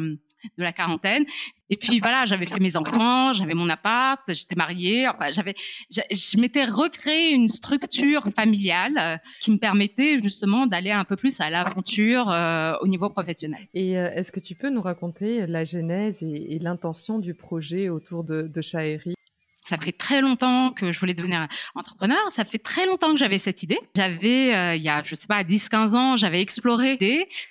de 0.59 0.63
la 0.63 0.73
quarantaine. 0.73 1.25
Et 1.71 1.77
puis 1.77 1.99
voilà, 1.99 2.27
j'avais 2.27 2.47
fait 2.47 2.61
mes 2.61 2.77
enfants, 2.77 3.33
j'avais 3.33 3.55
mon 3.55 3.69
appart, 3.71 4.21
j'étais 4.29 4.55
mariée. 4.55 5.09
Enfin, 5.09 5.31
j'avais, 5.31 5.55
je, 5.91 6.39
m'étais 6.39 6.65
recréé 6.65 7.33
une 7.33 7.49
structure 7.49 8.25
familiale 8.37 8.93
euh, 8.99 9.17
qui 9.41 9.51
me 9.51 9.57
permettait 9.57 10.19
justement 10.19 10.67
d'aller 10.67 10.91
un 10.91 11.05
peu 11.05 11.17
plus 11.17 11.41
à 11.41 11.49
l'aventure 11.49 12.31
euh, 12.31 12.75
au 12.83 12.87
niveau 12.87 13.09
professionnel. 13.09 13.67
Et 13.73 13.97
euh, 13.97 14.11
est-ce 14.15 14.31
que 14.31 14.41
tu 14.41 14.55
peux 14.55 14.69
nous 14.69 14.83
raconter 14.83 15.47
la 15.47 15.65
genèse 15.65 16.23
et, 16.23 16.59
l'intention 16.61 17.19
du 17.19 17.35
projet 17.35 17.89
autour 17.89 18.25
de, 18.25 18.43
de 18.43 18.63
ça 19.69 19.79
fait 19.79 19.93
très 19.93 20.21
longtemps 20.21 20.73
que 20.73 20.93
je 20.93 21.01
voulais 21.01 21.15
devenir 21.15 21.47
entrepreneur. 21.75 22.19
Ça 22.31 22.45
fait 22.45 22.59
très 22.59 22.87
longtemps 22.87 23.11
que 23.13 23.19
j'avais 23.19 23.39
cette 23.39 23.63
idée. 23.63 23.79
J'avais, 23.97 24.55
euh, 24.55 24.77
il 24.77 24.83
y 24.83 24.89
a, 24.89 25.03
je 25.03 25.15
sais 25.15 25.27
pas, 25.27 25.43
10-15 25.43 25.95
ans, 25.95 26.17
j'avais 26.17 26.41
exploré. 26.41 26.99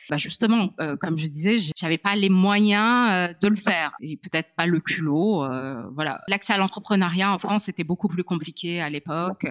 Bah 0.10 0.18
justement, 0.18 0.74
euh, 0.80 0.96
comme 0.98 1.18
je 1.18 1.28
disais, 1.28 1.58
j'avais 1.76 1.98
pas 1.98 2.16
les 2.16 2.30
moyens 2.30 3.10
euh, 3.12 3.34
de 3.42 3.48
le 3.48 3.56
faire 3.56 3.94
et 4.02 4.18
peut-être 4.18 4.54
pas 4.56 4.66
le 4.66 4.80
culot. 4.80 5.46
voilà. 5.94 6.22
L'accès 6.28 6.54
à 6.54 6.58
l'entrepreneuriat 6.58 7.32
en 7.32 7.40
France 7.40 7.70
était 7.70 7.84
beaucoup 7.84 8.08
plus 8.08 8.24
compliqué 8.24 8.82
à 8.82 8.90
l'époque, 8.90 9.48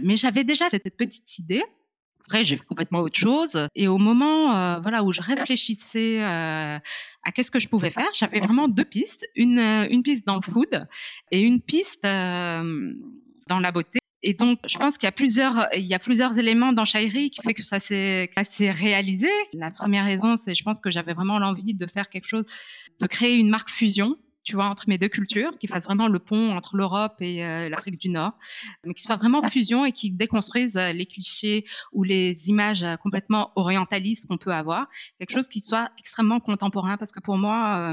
mais 0.00 0.16
j'avais 0.16 0.44
déjà 0.44 0.68
cette 0.68 0.96
petite 0.96 1.38
idée. 1.38 1.64
Après, 2.30 2.44
j'ai 2.44 2.56
fait 2.56 2.64
complètement 2.64 3.00
autre 3.00 3.18
chose. 3.18 3.66
Et 3.74 3.88
au 3.88 3.98
moment, 3.98 4.80
voilà, 4.80 5.02
où 5.02 5.12
je 5.12 5.20
réfléchissais 5.20 6.20
à 7.22 7.32
qu'est-ce 7.32 7.50
que 7.50 7.60
je 7.60 7.68
pouvais 7.68 7.90
faire. 7.90 8.08
J'avais 8.14 8.40
vraiment 8.40 8.68
deux 8.68 8.84
pistes, 8.84 9.26
une, 9.34 9.58
euh, 9.58 9.86
une 9.90 10.02
piste 10.02 10.26
dans 10.26 10.36
le 10.36 10.42
food 10.42 10.86
et 11.30 11.40
une 11.40 11.60
piste 11.60 12.04
euh, 12.04 12.94
dans 13.48 13.60
la 13.60 13.72
beauté. 13.72 14.00
Et 14.22 14.34
donc, 14.34 14.58
je 14.66 14.76
pense 14.76 14.98
qu'il 14.98 15.06
y 15.06 15.08
a 15.08 15.12
plusieurs, 15.12 15.66
il 15.74 15.86
y 15.86 15.94
a 15.94 15.98
plusieurs 15.98 16.36
éléments 16.38 16.72
dans 16.72 16.84
Shairi 16.84 17.30
qui 17.30 17.40
fait 17.40 17.54
que 17.54 17.62
ça 17.62 17.80
s'est, 17.80 18.28
ça 18.32 18.44
s'est 18.44 18.70
réalisé. 18.70 19.30
La 19.54 19.70
première 19.70 20.04
raison, 20.04 20.36
c'est, 20.36 20.54
je 20.54 20.62
pense 20.62 20.80
que 20.80 20.90
j'avais 20.90 21.14
vraiment 21.14 21.38
l'envie 21.38 21.74
de 21.74 21.86
faire 21.86 22.10
quelque 22.10 22.28
chose, 22.28 22.44
de 23.00 23.06
créer 23.06 23.36
une 23.36 23.48
marque 23.48 23.70
fusion 23.70 24.18
tu 24.42 24.56
vois, 24.56 24.66
entre 24.66 24.84
mes 24.88 24.98
deux 24.98 25.08
cultures, 25.08 25.58
qui 25.58 25.66
fasse 25.66 25.84
vraiment 25.84 26.08
le 26.08 26.18
pont 26.18 26.56
entre 26.56 26.76
l'Europe 26.76 27.16
et 27.20 27.44
euh, 27.44 27.68
l'Afrique 27.68 27.98
du 27.98 28.08
Nord, 28.08 28.32
mais 28.84 28.94
qui 28.94 29.02
soit 29.02 29.16
vraiment 29.16 29.42
fusion 29.42 29.84
et 29.84 29.92
qui 29.92 30.10
déconstruise 30.10 30.76
euh, 30.76 30.92
les 30.92 31.06
clichés 31.06 31.64
ou 31.92 32.02
les 32.04 32.48
images 32.48 32.82
euh, 32.82 32.96
complètement 32.96 33.52
orientalistes 33.56 34.26
qu'on 34.26 34.38
peut 34.38 34.52
avoir, 34.52 34.88
quelque 35.18 35.32
chose 35.32 35.48
qui 35.48 35.60
soit 35.60 35.90
extrêmement 35.98 36.40
contemporain, 36.40 36.96
parce 36.96 37.12
que 37.12 37.20
pour 37.20 37.36
moi, 37.36 37.92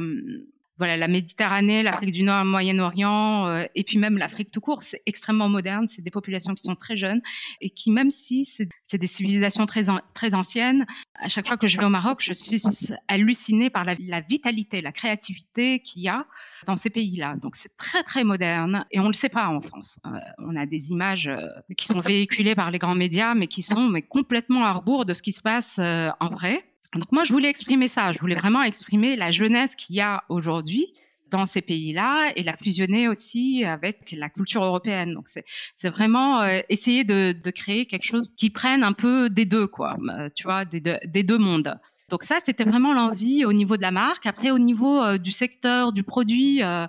voilà, 0.78 0.96
la 0.96 1.08
Méditerranée, 1.08 1.82
l'Afrique 1.82 2.12
du 2.12 2.24
Nord, 2.24 2.44
le 2.44 2.50
Moyen-Orient, 2.50 3.48
euh, 3.48 3.66
et 3.74 3.84
puis 3.84 3.98
même 3.98 4.18
l'Afrique 4.18 4.52
tout 4.52 4.62
court, 4.62 4.84
c'est 4.84 5.02
extrêmement 5.06 5.50
moderne. 5.50 5.88
C'est 5.88 6.02
des 6.02 6.12
populations 6.12 6.54
qui 6.54 6.64
sont 6.64 6.76
très 6.76 6.96
jeunes 6.96 7.22
et 7.62 7.70
qui, 7.70 7.92
même 7.92 8.12
si 8.12 8.46
c'est 8.46 8.98
des 8.98 9.08
civilisations 9.08 9.66
très, 9.66 9.86
très 10.14 10.36
anciennes, 10.36 10.86
à 11.16 11.30
chaque 11.30 11.48
fois 11.48 11.58
que 11.58 11.68
je 11.68 11.78
vais 11.78 11.86
au 11.86 11.90
Maroc, 11.90 12.22
je 12.22 12.34
suis 12.34 12.62
hallucinée 13.08 13.70
par 13.70 13.86
la, 13.86 13.96
vitalité, 14.22 14.82
la 14.82 14.92
créativité 14.92 15.80
qu'il 15.80 16.04
y 16.04 16.10
a 16.10 16.28
dans 16.66 16.76
ces 16.76 16.90
pays-là. 16.90 17.36
Donc 17.38 17.56
c'est 17.56 17.76
très 17.78 18.04
très 18.04 18.24
moderne 18.24 18.86
et 18.92 19.00
on 19.00 19.08
le 19.08 19.14
sait 19.14 19.30
pas 19.30 19.48
en 19.48 19.62
France. 19.62 20.00
Euh, 20.06 20.20
on 20.40 20.56
a 20.56 20.66
des 20.66 20.92
images 20.92 21.28
euh, 21.28 21.48
qui 21.76 21.88
sont 21.88 22.00
véhiculées 22.00 22.56
par 22.56 22.70
les 22.72 22.78
grands 22.78 22.96
médias, 22.96 23.34
mais 23.34 23.48
qui 23.48 23.64
sont 23.64 23.88
mais 23.88 24.04
complètement 24.04 24.66
à 24.66 24.74
rebours 24.74 25.06
de 25.06 25.14
ce 25.14 25.24
qui 25.24 25.32
se 25.32 25.42
passe 25.42 25.80
en 25.80 26.30
vrai. 26.30 26.64
Donc 26.94 27.12
moi, 27.12 27.24
je 27.24 27.34
voulais 27.34 27.50
exprimer 27.50 27.88
ça. 27.88 28.12
Je 28.12 28.20
voulais 28.20 28.36
vraiment 28.36 28.64
exprimer 28.64 29.16
la 29.16 29.32
jeunesse 29.32 29.76
qu'il 29.76 29.96
y 29.96 30.02
a 30.02 30.24
aujourd'hui 30.30 30.92
dans 31.30 31.46
ces 31.46 31.62
pays-là 31.62 32.32
et 32.36 32.44
la 32.44 32.56
fusionner 32.56 33.08
aussi 33.08 33.66
avec 33.66 34.14
la 34.18 34.30
culture 34.30 34.64
européenne. 34.64 35.14
Donc 35.14 35.28
c'est 35.28 35.90
vraiment 35.90 36.42
euh, 36.42 36.62
essayer 36.70 37.04
de, 37.04 37.34
créer 37.52 37.86
quelque 37.86 38.06
chose 38.06 38.34
qui 38.34 38.50
prenne 38.50 38.84
un 38.84 38.94
peu 38.94 39.30
des 39.30 39.46
deux 39.46 39.68
quoi, 39.68 39.98
euh, 40.10 40.30
tu 40.34 40.44
vois, 40.44 40.66
des 40.66 41.24
deux 41.24 41.38
mondes. 41.38 41.78
Donc 42.10 42.24
ça, 42.24 42.38
c'était 42.42 42.64
vraiment 42.64 42.94
l'envie 42.94 43.44
au 43.44 43.52
niveau 43.52 43.76
de 43.76 43.82
la 43.82 43.92
marque. 43.92 44.26
Après, 44.28 44.50
au 44.52 44.60
niveau 44.60 45.04
euh, 45.04 45.18
du 45.18 45.32
secteur, 45.32 45.92
du 45.92 46.04
produit, 46.04 46.64
euh, 46.64 46.88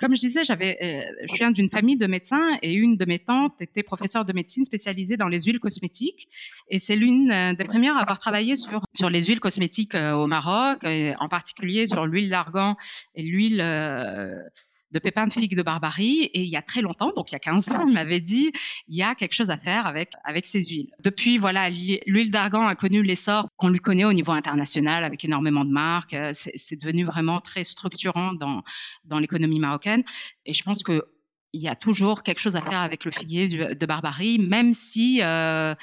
comme 0.00 0.16
je 0.16 0.20
disais, 0.20 0.44
j'avais, 0.44 0.78
euh, 0.82 1.26
je 1.28 1.34
viens 1.34 1.50
d'une 1.50 1.68
famille 1.68 1.98
de 1.98 2.06
médecins 2.06 2.56
et 2.62 2.72
une 2.72 2.96
de 2.96 3.04
mes 3.04 3.18
tantes 3.18 3.60
était 3.60 3.82
professeure 3.82 4.24
de 4.24 4.32
médecine 4.32 4.64
spécialisée 4.64 5.18
dans 5.18 5.28
les 5.28 5.42
huiles 5.42 5.60
cosmétiques. 5.60 6.28
Et 6.70 6.78
c'est 6.78 6.96
l'une 6.96 7.54
des 7.54 7.64
premières 7.64 7.98
à 7.98 8.00
avoir 8.00 8.18
travaillé 8.18 8.56
sur 8.56 8.82
sur 8.94 9.10
les 9.10 9.26
huiles 9.26 9.40
cosmétiques 9.40 9.94
au 9.94 10.26
Maroc, 10.26 10.78
en 10.84 11.28
particulier 11.28 11.86
sur 11.86 12.06
l'huile 12.06 12.30
d'argan 12.30 12.76
et 13.14 13.22
l'huile 13.22 13.60
de 14.92 14.98
pépins 14.98 15.26
de 15.26 15.32
figue 15.32 15.56
de 15.56 15.62
barbarie 15.62 16.24
et 16.24 16.42
il 16.42 16.48
y 16.48 16.56
a 16.56 16.62
très 16.62 16.80
longtemps, 16.80 17.12
donc 17.14 17.30
il 17.30 17.34
y 17.34 17.36
a 17.36 17.40
15 17.40 17.70
ans, 17.70 17.86
il 17.86 17.94
m'avait 17.94 18.20
dit 18.20 18.52
il 18.88 18.96
y 18.96 19.02
a 19.02 19.14
quelque 19.14 19.32
chose 19.32 19.50
à 19.50 19.58
faire 19.58 19.86
avec 19.86 20.12
avec 20.24 20.46
ces 20.46 20.60
huiles. 20.60 20.90
Depuis 21.02 21.38
voilà, 21.38 21.68
l'huile 21.70 22.30
d'argan 22.30 22.66
a 22.66 22.74
connu 22.74 23.02
l'essor 23.02 23.48
qu'on 23.56 23.68
lui 23.68 23.80
connaît 23.80 24.04
au 24.04 24.12
niveau 24.12 24.32
international 24.32 25.04
avec 25.04 25.24
énormément 25.24 25.64
de 25.64 25.72
marques, 25.72 26.14
euh, 26.14 26.30
c'est 26.32 26.76
devenu 26.76 27.04
vraiment 27.04 27.40
très 27.40 27.64
structurant 27.64 28.32
dans 28.32 28.62
dans 29.04 29.18
l'économie 29.18 29.58
marocaine 29.58 30.04
et 30.44 30.52
je 30.52 30.62
pense 30.62 30.82
que 30.82 31.04
il 31.52 31.62
y 31.62 31.68
a 31.68 31.74
toujours 31.74 32.22
quelque 32.22 32.40
chose 32.40 32.56
à 32.56 32.60
faire 32.60 32.80
avec 32.80 33.04
le 33.04 33.10
figuier 33.10 33.48
de 33.48 33.86
barbarie 33.86 34.38
même 34.38 34.72
si 34.72 35.20
euh, 35.22 35.74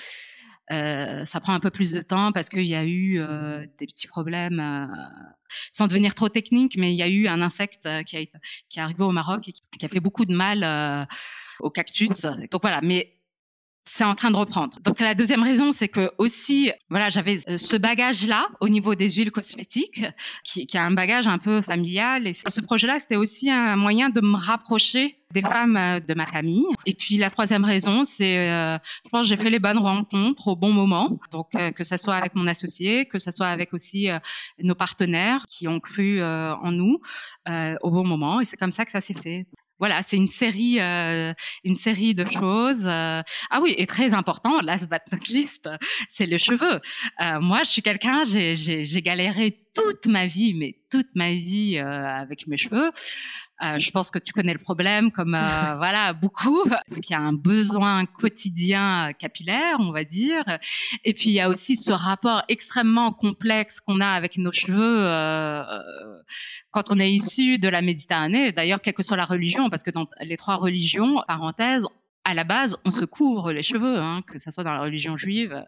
euh, 0.72 1.26
ça 1.26 1.40
prend 1.40 1.54
un 1.54 1.60
peu 1.60 1.70
plus 1.70 1.92
de 1.92 2.02
temps 2.02 2.32
parce 2.32 2.50
qu'il 2.50 2.66
y 2.66 2.76
a 2.76 2.84
eu 2.84 3.20
euh, 3.20 3.66
des 3.78 3.86
petits 3.86 4.08
problèmes, 4.08 4.60
euh, 4.60 4.88
sans 5.72 5.88
devenir 5.88 6.16
trop 6.16 6.30
technique, 6.30 6.78
mais 6.78 6.94
il 6.94 6.96
y 6.96 7.04
a 7.04 7.08
eu 7.08 7.28
un 7.28 7.42
insecte 7.42 7.88
qui, 8.06 8.18
a, 8.18 8.26
qui 8.70 8.80
est 8.80 8.82
arrivé 8.82 9.04
au 9.04 9.12
Maroc 9.12 9.48
et 9.50 9.52
qui, 9.52 9.86
a 9.86 9.90
fait 9.90 10.00
beaucoup 10.00 10.26
de 10.26 10.34
mal 10.34 11.08
aux 11.60 11.70
cactus. 11.70 12.26
Donc 12.52 12.62
voilà, 12.62 12.80
mais 12.82 13.14
c'est 13.84 14.06
en 14.06 14.16
train 14.16 14.32
de 14.32 14.38
reprendre. 14.38 14.78
Donc 14.84 15.02
la 15.02 15.14
deuxième 15.14 15.44
raison, 15.44 15.72
c'est 15.72 15.90
que 15.90 16.12
aussi, 16.18 16.72
voilà, 16.90 17.10
j'avais 17.10 17.40
euh, 17.50 17.58
ce 17.58 17.76
bagage-là 17.76 18.48
au 18.62 18.70
niveau 18.70 18.96
des 18.96 19.10
huiles 19.10 19.32
cosmétiques, 19.32 20.06
qui, 20.44 20.66
qui 20.68 20.78
a 20.78 20.84
un 20.84 20.92
bagage 20.92 21.28
un 21.28 21.38
peu 21.38 21.62
familial. 21.62 22.26
Et 22.26 22.32
ce 22.34 22.62
projet-là, 22.62 23.00
c'était 23.00 23.18
aussi 23.18 23.50
un 23.52 23.76
moyen 23.76 24.10
de 24.10 24.22
me 24.22 24.38
rapprocher 24.38 25.20
des 25.34 25.42
femmes 25.42 25.76
euh, 25.76 26.00
de 26.00 26.14
ma 26.14 26.26
famille. 26.26 26.66
Et 26.86 26.94
puis 26.94 27.18
la 27.18 27.30
troisième 27.30 27.66
raison, 27.66 28.06
c'est, 28.06 28.50
euh, 28.50 28.78
je 29.04 29.10
pense, 29.10 29.28
j'ai 29.28 29.38
fait 29.38 29.50
les 29.50 29.60
bonnes 29.60 29.80
rencontres 29.80 30.48
au 30.48 30.56
bon 30.56 30.72
moment. 30.72 31.20
Donc 31.32 31.52
que 31.52 31.84
ça 31.84 31.98
soit 31.98 32.16
avec 32.16 32.36
mon 32.36 32.48
associé, 32.48 33.06
que 33.06 33.20
ça 33.20 33.32
soit 33.32 33.48
avec 33.48 33.74
aussi 33.74 34.08
nos 34.60 34.76
partenaires 34.76 35.46
qui 35.48 35.68
ont 35.68 35.80
cru 35.80 36.24
en 36.24 36.72
nous 36.72 37.00
au 37.46 37.92
bon 37.92 38.06
moment. 38.06 38.40
Et 38.42 38.46
c'est 38.46 38.58
comme 38.58 38.72
ça 38.72 38.86
que 38.86 38.92
ça 38.92 39.02
s'est 39.02 39.14
fait 39.14 39.48
voilà, 39.80 40.02
c'est 40.02 40.18
une 40.18 40.28
série, 40.28 40.80
euh, 40.80 41.34
une 41.64 41.76
série 41.76 42.14
de 42.16 42.26
choses. 42.26 42.86
Euh. 42.86 43.22
Ah 43.50 43.60
oui, 43.62 43.74
et 43.78 43.88
très 43.88 44.14
important, 44.14 44.62
last 44.62 44.90
but 44.90 45.02
not 45.12 45.26
least, 45.30 45.70
c'est 46.08 46.26
les 46.26 46.38
cheveux. 46.38 46.80
Euh, 47.22 47.40
moi, 47.40 47.64
je 47.64 47.70
suis 47.70 47.82
quelqu'un, 47.82 48.24
j'ai 48.26 49.02
galéré 49.02 49.60
toute 49.74 50.06
ma 50.06 50.28
vie, 50.28 50.54
mais 50.54 50.78
toute 50.92 51.16
ma 51.16 51.32
vie 51.32 51.78
avec 51.78 52.48
mes 52.48 52.58
cheveux. 52.58 52.92
Euh, 53.64 53.80
je 53.80 53.92
pense 53.92 54.12
que 54.12 54.20
tu 54.20 54.34
connais 54.34 54.54
le 54.54 54.60
problème, 54.60 55.12
comme 55.12 55.36
euh, 55.36 55.40
voilà 55.78 56.14
beaucoup. 56.14 56.64
Donc 56.90 57.10
il 57.10 57.12
y 57.12 57.16
a 57.16 57.20
un 57.20 57.34
besoin 57.34 58.06
quotidien 58.06 59.14
capillaire, 59.14 59.78
on 59.80 59.92
va 59.92 60.04
dire. 60.04 60.44
Et 61.04 61.14
puis 61.14 61.30
il 61.30 61.34
y 61.34 61.40
a 61.40 61.50
aussi 61.50 61.76
ce 61.76 61.92
rapport 61.92 62.44
extrêmement 62.50 63.12
complexe 63.12 63.80
qu'on 63.80 64.02
a 64.02 64.08
avec 64.08 64.38
nos 64.38 64.52
cheveux 64.52 64.98
euh, 65.06 65.64
quand 66.72 66.92
on 66.92 67.00
est 67.00 67.12
issu 67.12 67.58
de 67.58 67.70
la 67.70 67.82
Méditerranée. 67.82 68.52
D'ailleurs, 68.52 68.82
quelle 68.82 68.94
que 68.94 69.04
soit 69.04 69.18
la 69.18 69.26
religion, 69.26 69.70
parce 69.70 69.84
que 69.84 69.92
dans 69.92 70.08
les 70.22 70.38
trois 70.38 70.56
religions, 70.56 71.24
parenthèse, 71.28 71.88
à 72.26 72.34
la 72.34 72.46
base, 72.46 72.78
on 72.86 72.92
se 72.92 73.04
couvre 73.04 73.52
les 73.52 73.64
cheveux, 73.64 73.98
hein, 74.00 74.22
que 74.26 74.38
ce 74.38 74.50
soit 74.50 74.64
dans 74.64 74.74
la 74.74 74.80
religion 74.80 75.18
juive, 75.18 75.62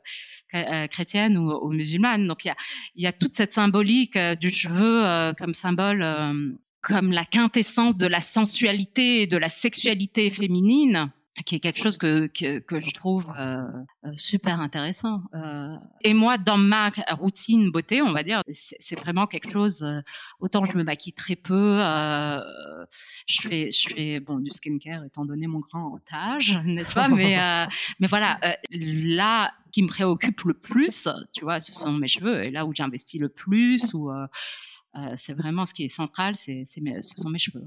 chrétienne 0.90 1.38
ou, 1.38 1.70
musulmane. 1.70 2.28
Donc 2.28 2.46
il 2.46 2.48
y 2.48 2.52
a, 2.52 2.56
y 2.96 3.08
a, 3.08 3.12
toute 3.12 3.36
cette 3.36 3.52
symbolique 3.52 4.18
du 4.18 4.50
cheveu 4.50 5.34
comme 5.38 5.54
symbole 5.54 6.56
comme 6.86 7.12
la 7.12 7.26
quintessence 7.26 7.98
de 7.98 8.06
la 8.06 8.22
sensualité 8.22 9.24
et 9.24 9.28
de 9.28 9.38
la 9.38 9.50
sexualité 9.50 10.30
féminine 10.30 11.12
qui 11.46 11.56
est 11.56 11.60
quelque 11.60 11.80
chose 11.80 11.98
que, 11.98 12.28
que, 12.28 12.80
je 12.80 12.92
trouve 12.92 13.26
euh, 13.38 13.64
euh 14.06 14.12
super 14.14 14.62
intéressant. 14.62 15.22
Euh, 15.34 15.76
et 16.02 16.14
moi, 16.14 16.38
dans 16.38 16.56
ma 16.58 16.90
routine 17.10 17.72
beauté, 17.72 18.02
on 18.02 18.14
va 18.14 18.24
dire, 18.24 18.42
c'est 18.48 18.98
vraiment 18.98 19.28
quelque 19.28 19.52
chose. 19.52 19.86
Autant 20.40 20.64
je 20.64 20.78
me 20.78 20.84
maquille 20.84 21.12
très 21.12 21.36
peu, 21.36 21.80
je 23.28 23.42
fais, 23.42 23.70
je 23.72 23.90
fais 23.90 24.20
bon 24.22 24.40
du 24.40 24.52
skincare 24.52 25.04
étant 25.04 25.26
donné 25.26 25.48
mon 25.48 25.60
grand 25.60 26.00
âge, 26.14 26.58
n'est-ce 26.64 26.94
pas? 26.94 27.10
Mais 27.10 27.38
mais 28.00 28.08
voilà, 28.08 28.40
là 28.72 29.52
qui 29.74 29.82
me 29.82 29.88
préoccupe 29.88 30.44
le 30.44 30.54
plus, 30.54 31.10
tu 31.34 31.44
vois, 31.44 31.60
ce 31.60 31.74
sont 31.74 31.92
mes 31.92 32.08
cheveux 32.08 32.46
et 32.46 32.52
là 32.52 32.66
où 32.66 32.74
j'investis 32.74 33.20
le 33.20 33.28
plus 33.28 33.94
ou 33.94 34.10
c'est 35.16 35.34
vraiment 35.34 35.66
ce 35.66 35.74
qui 35.74 35.84
est 35.84 35.90
central, 35.90 36.36
c'est, 36.36 36.64
ce 36.66 37.16
sont 37.16 37.30
mes 37.30 37.40
cheveux. 37.40 37.64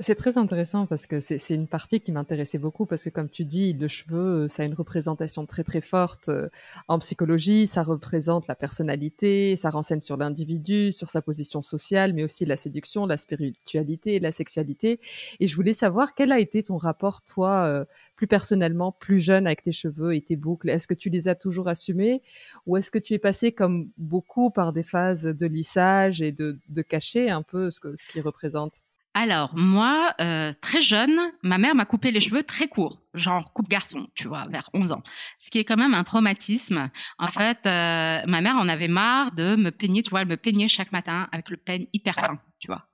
C'est 0.00 0.14
très 0.14 0.38
intéressant 0.38 0.86
parce 0.86 1.06
que 1.06 1.20
c'est 1.20 1.50
une 1.50 1.68
partie 1.68 2.00
qui 2.00 2.10
m'intéressait 2.10 2.56
beaucoup 2.56 2.86
parce 2.86 3.04
que 3.04 3.10
comme 3.10 3.28
tu 3.28 3.44
dis, 3.44 3.74
le 3.74 3.86
cheveu, 3.86 4.48
ça 4.48 4.62
a 4.62 4.66
une 4.66 4.72
représentation 4.72 5.44
très 5.44 5.62
très 5.62 5.82
forte 5.82 6.30
euh, 6.30 6.48
en 6.88 6.98
psychologie, 7.00 7.66
ça 7.66 7.82
représente 7.82 8.46
la 8.46 8.54
personnalité, 8.54 9.56
ça 9.56 9.68
renseigne 9.68 10.00
sur 10.00 10.16
l'individu, 10.16 10.90
sur 10.90 11.10
sa 11.10 11.20
position 11.20 11.62
sociale, 11.62 12.14
mais 12.14 12.24
aussi 12.24 12.46
la 12.46 12.56
séduction, 12.56 13.04
la 13.04 13.18
spiritualité, 13.18 14.20
la 14.20 14.32
sexualité. 14.32 15.00
Et 15.38 15.46
je 15.46 15.54
voulais 15.54 15.74
savoir 15.74 16.14
quel 16.14 16.32
a 16.32 16.40
été 16.40 16.62
ton 16.62 16.78
rapport, 16.78 17.20
toi, 17.20 17.66
euh, 17.66 17.84
plus 18.16 18.26
personnellement, 18.26 18.90
plus 18.90 19.20
jeune 19.20 19.46
avec 19.46 19.62
tes 19.62 19.72
cheveux 19.72 20.14
et 20.14 20.22
tes 20.22 20.36
boucles? 20.36 20.70
Est-ce 20.70 20.86
que 20.86 20.94
tu 20.94 21.10
les 21.10 21.28
as 21.28 21.34
toujours 21.34 21.68
assumés 21.68 22.22
ou 22.64 22.78
est-ce 22.78 22.90
que 22.90 22.98
tu 22.98 23.12
es 23.12 23.18
passé 23.18 23.52
comme 23.52 23.90
beaucoup 23.98 24.48
par 24.48 24.72
des 24.72 24.82
phases 24.82 25.24
de 25.24 25.46
lissage 25.46 26.22
et 26.22 26.32
de, 26.32 26.58
de 26.70 26.82
cacher 26.82 27.28
un 27.28 27.42
peu 27.42 27.70
ce, 27.70 27.80
que, 27.80 27.94
ce 27.96 28.06
qu'ils 28.06 28.22
représentent? 28.22 28.83
Alors 29.14 29.52
moi, 29.54 30.12
euh, 30.20 30.52
très 30.60 30.80
jeune, 30.80 31.18
ma 31.42 31.56
mère 31.56 31.74
m'a 31.76 31.84
coupé 31.84 32.10
les 32.10 32.20
cheveux 32.20 32.42
très 32.42 32.66
courts, 32.66 33.00
genre 33.14 33.52
coupe 33.52 33.68
garçon, 33.68 34.08
tu 34.14 34.26
vois, 34.26 34.46
vers 34.48 34.68
11 34.74 34.90
ans. 34.90 35.02
Ce 35.38 35.50
qui 35.50 35.60
est 35.60 35.64
quand 35.64 35.76
même 35.76 35.94
un 35.94 36.02
traumatisme. 36.02 36.90
En 37.18 37.28
fait, 37.28 37.58
euh, 37.66 38.22
ma 38.26 38.40
mère 38.40 38.56
en 38.56 38.68
avait 38.68 38.88
marre 38.88 39.32
de 39.32 39.54
me 39.54 39.70
peigner, 39.70 40.02
tu 40.02 40.10
vois, 40.10 40.22
elle 40.22 40.28
me 40.28 40.36
peignait 40.36 40.68
chaque 40.68 40.90
matin 40.90 41.28
avec 41.30 41.48
le 41.50 41.56
peigne 41.56 41.86
hyper 41.92 42.14
fin, 42.14 42.40
tu 42.58 42.66
vois. 42.66 42.88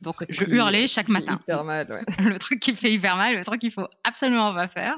Donc 0.00 0.16
je 0.28 0.44
hurlais 0.44 0.86
chaque 0.88 1.08
matin. 1.08 1.38
Hyper 1.42 1.64
mal, 1.64 1.86
ouais. 1.90 2.02
le 2.24 2.38
truc 2.38 2.58
qui 2.58 2.74
fait 2.74 2.92
hyper 2.92 3.16
mal, 3.16 3.36
le 3.36 3.44
truc 3.44 3.60
qu'il 3.60 3.72
faut 3.72 3.88
absolument 4.02 4.52
pas 4.52 4.68
faire. 4.68 4.96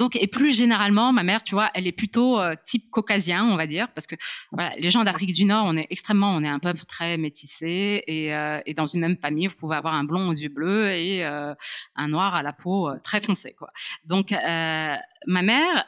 Donc, 0.00 0.16
et 0.16 0.26
plus 0.28 0.56
généralement, 0.56 1.12
ma 1.12 1.22
mère, 1.22 1.42
tu 1.42 1.54
vois, 1.54 1.70
elle 1.74 1.86
est 1.86 1.92
plutôt 1.92 2.40
euh, 2.40 2.54
type 2.64 2.88
caucasien, 2.90 3.44
on 3.44 3.58
va 3.58 3.66
dire, 3.66 3.92
parce 3.92 4.06
que 4.06 4.14
voilà, 4.50 4.74
les 4.78 4.90
gens 4.90 5.04
d'Afrique 5.04 5.34
du 5.34 5.44
Nord, 5.44 5.66
on 5.66 5.76
est 5.76 5.86
extrêmement, 5.90 6.34
on 6.34 6.42
est 6.42 6.48
un 6.48 6.58
peuple 6.58 6.86
très 6.86 7.18
métissé, 7.18 8.02
et, 8.06 8.34
euh, 8.34 8.62
et 8.64 8.72
dans 8.72 8.86
une 8.86 9.02
même 9.02 9.18
famille, 9.18 9.46
vous 9.48 9.56
pouvez 9.56 9.76
avoir 9.76 9.92
un 9.92 10.04
blond 10.04 10.28
aux 10.28 10.32
yeux 10.32 10.48
bleus 10.48 10.90
et 10.90 11.22
euh, 11.22 11.52
un 11.96 12.08
noir 12.08 12.34
à 12.34 12.42
la 12.42 12.54
peau 12.54 12.88
très 13.04 13.20
foncée, 13.20 13.52
quoi. 13.52 13.68
Donc, 14.06 14.30
ma 14.30 15.42
mère, 15.42 15.84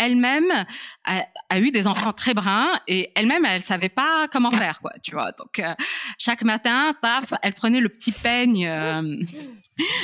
elle-même 0.00 0.50
a, 1.04 1.58
eu 1.58 1.70
des 1.70 1.86
enfants 1.86 2.12
très 2.12 2.32
bruns 2.32 2.80
et 2.88 3.12
elle-même 3.14 3.44
elle 3.44 3.60
savait 3.60 3.90
pas 3.90 4.26
comment 4.32 4.50
faire 4.50 4.80
quoi 4.80 4.92
tu 5.02 5.12
vois. 5.12 5.32
Donc 5.32 5.58
euh, 5.58 5.74
chaque 6.18 6.42
matin 6.42 6.94
paf 7.02 7.34
elle 7.42 7.52
prenait 7.52 7.80
le 7.80 7.90
petit 7.90 8.12
peigne 8.12 8.66
euh, 8.66 9.02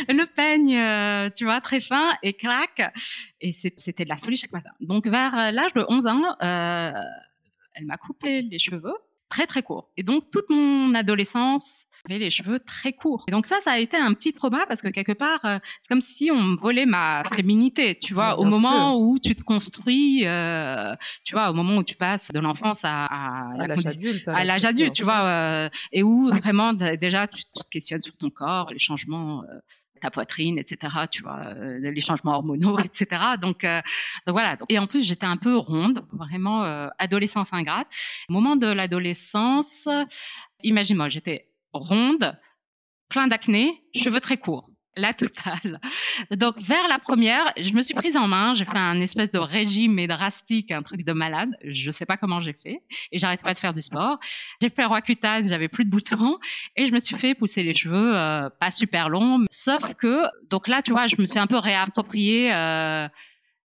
le 0.08 0.26
peigne 0.26 0.76
euh, 0.76 1.30
tu 1.34 1.44
vois 1.44 1.60
très 1.60 1.80
fin 1.80 2.10
et 2.22 2.34
clac. 2.34 2.94
Et 3.40 3.50
c'était 3.50 4.04
de 4.04 4.10
la 4.10 4.16
folie 4.16 4.36
chaque 4.36 4.52
matin. 4.52 4.70
Donc 4.80 5.06
vers 5.06 5.52
l'âge 5.52 5.72
de 5.72 5.84
11 5.88 6.06
ans 6.06 6.36
elle 6.40 7.86
m'a 7.86 7.96
coupé 7.96 8.42
les 8.42 8.58
cheveux 8.58 8.94
très 9.28 9.46
très 9.46 9.62
court. 9.62 9.90
Et 9.96 10.02
donc 10.02 10.30
toute 10.30 10.50
mon 10.50 10.94
adolescence, 10.94 11.86
j'avais 12.08 12.20
les 12.20 12.30
cheveux 12.30 12.58
très 12.58 12.92
courts. 12.92 13.24
Et 13.28 13.32
donc 13.32 13.46
ça, 13.46 13.56
ça 13.60 13.72
a 13.72 13.78
été 13.78 13.96
un 13.96 14.12
petit 14.14 14.32
trauma 14.32 14.66
parce 14.66 14.82
que 14.82 14.88
quelque 14.88 15.12
part, 15.12 15.40
euh, 15.44 15.58
c'est 15.80 15.88
comme 15.88 16.00
si 16.00 16.30
on 16.30 16.40
me 16.40 16.56
volait 16.56 16.86
ma 16.86 17.22
féminité, 17.34 17.96
tu 17.98 18.14
vois, 18.14 18.38
au 18.38 18.44
moment 18.44 18.98
où 18.98 19.18
tu 19.18 19.34
te 19.34 19.42
construis, 19.42 20.26
euh, 20.26 20.94
tu 21.24 21.34
vois, 21.34 21.50
au 21.50 21.54
moment 21.54 21.76
où 21.76 21.84
tu 21.84 21.96
passes 21.96 22.30
de 22.32 22.40
l'enfance 22.40 22.84
à, 22.84 23.06
à, 23.06 23.66
l'âge 23.66 23.86
adulte, 23.86 24.28
à 24.28 24.44
l'âge 24.44 24.64
adulte, 24.64 24.92
tu 24.92 25.04
vois, 25.04 25.22
euh, 25.22 25.68
et 25.92 26.02
où 26.02 26.28
vraiment 26.28 26.72
déjà 26.72 27.26
tu, 27.26 27.44
te 27.44 27.68
questionnes 27.70 28.00
sur 28.00 28.16
ton 28.16 28.30
corps, 28.30 28.70
les 28.70 28.78
changements 28.78 29.42
ta 30.00 30.10
poitrine, 30.10 30.58
etc. 30.58 30.94
Tu 31.10 31.22
vois, 31.22 31.38
euh, 31.46 31.78
les 31.78 32.00
changements 32.00 32.34
hormonaux, 32.34 32.78
etc. 32.84 33.22
Donc, 33.40 33.64
euh, 33.64 33.80
donc 34.26 34.34
voilà. 34.34 34.56
Et 34.68 34.78
en 34.78 34.86
plus, 34.86 35.04
j'étais 35.06 35.26
un 35.26 35.36
peu 35.36 35.56
ronde, 35.56 36.04
vraiment 36.12 36.64
euh, 36.64 36.88
adolescence 36.98 37.52
ingrate. 37.52 37.88
Au 38.28 38.32
moment 38.32 38.56
de 38.56 38.66
l'adolescence, 38.66 39.88
imagine-moi, 40.62 41.08
j'étais 41.08 41.48
ronde, 41.72 42.38
plein 43.08 43.26
d'acné, 43.26 43.82
cheveux 43.94 44.20
très 44.20 44.36
courts 44.36 44.68
la 44.96 45.12
totale. 45.12 45.80
Donc 46.30 46.58
vers 46.60 46.88
la 46.88 46.98
première, 46.98 47.44
je 47.58 47.72
me 47.72 47.82
suis 47.82 47.94
prise 47.94 48.16
en 48.16 48.26
main, 48.28 48.54
j'ai 48.54 48.64
fait 48.64 48.78
un 48.78 49.00
espèce 49.00 49.30
de 49.30 49.38
régime 49.38 50.06
drastique, 50.06 50.70
un 50.70 50.82
truc 50.82 51.04
de 51.04 51.12
malade. 51.12 51.50
Je 51.64 51.90
sais 51.90 52.06
pas 52.06 52.16
comment 52.16 52.40
j'ai 52.40 52.54
fait 52.54 52.82
et 53.12 53.18
j'arrêtais 53.18 53.44
pas 53.44 53.54
de 53.54 53.58
faire 53.58 53.74
du 53.74 53.82
sport. 53.82 54.18
J'ai 54.60 54.70
fait 54.70 54.84
roi 54.84 55.02
cutane, 55.02 55.48
j'avais 55.48 55.68
plus 55.68 55.84
de 55.84 55.90
boutons 55.90 56.38
et 56.76 56.86
je 56.86 56.92
me 56.92 56.98
suis 56.98 57.16
fait 57.16 57.34
pousser 57.34 57.62
les 57.62 57.74
cheveux 57.74 58.16
euh, 58.16 58.48
pas 58.48 58.70
super 58.70 59.08
longs, 59.08 59.44
sauf 59.50 59.94
que 59.94 60.24
donc 60.48 60.68
là 60.68 60.82
tu 60.82 60.92
vois, 60.92 61.06
je 61.06 61.16
me 61.18 61.26
suis 61.26 61.38
un 61.38 61.46
peu 61.46 61.58
réapproprié 61.58 62.52
euh, 62.52 63.08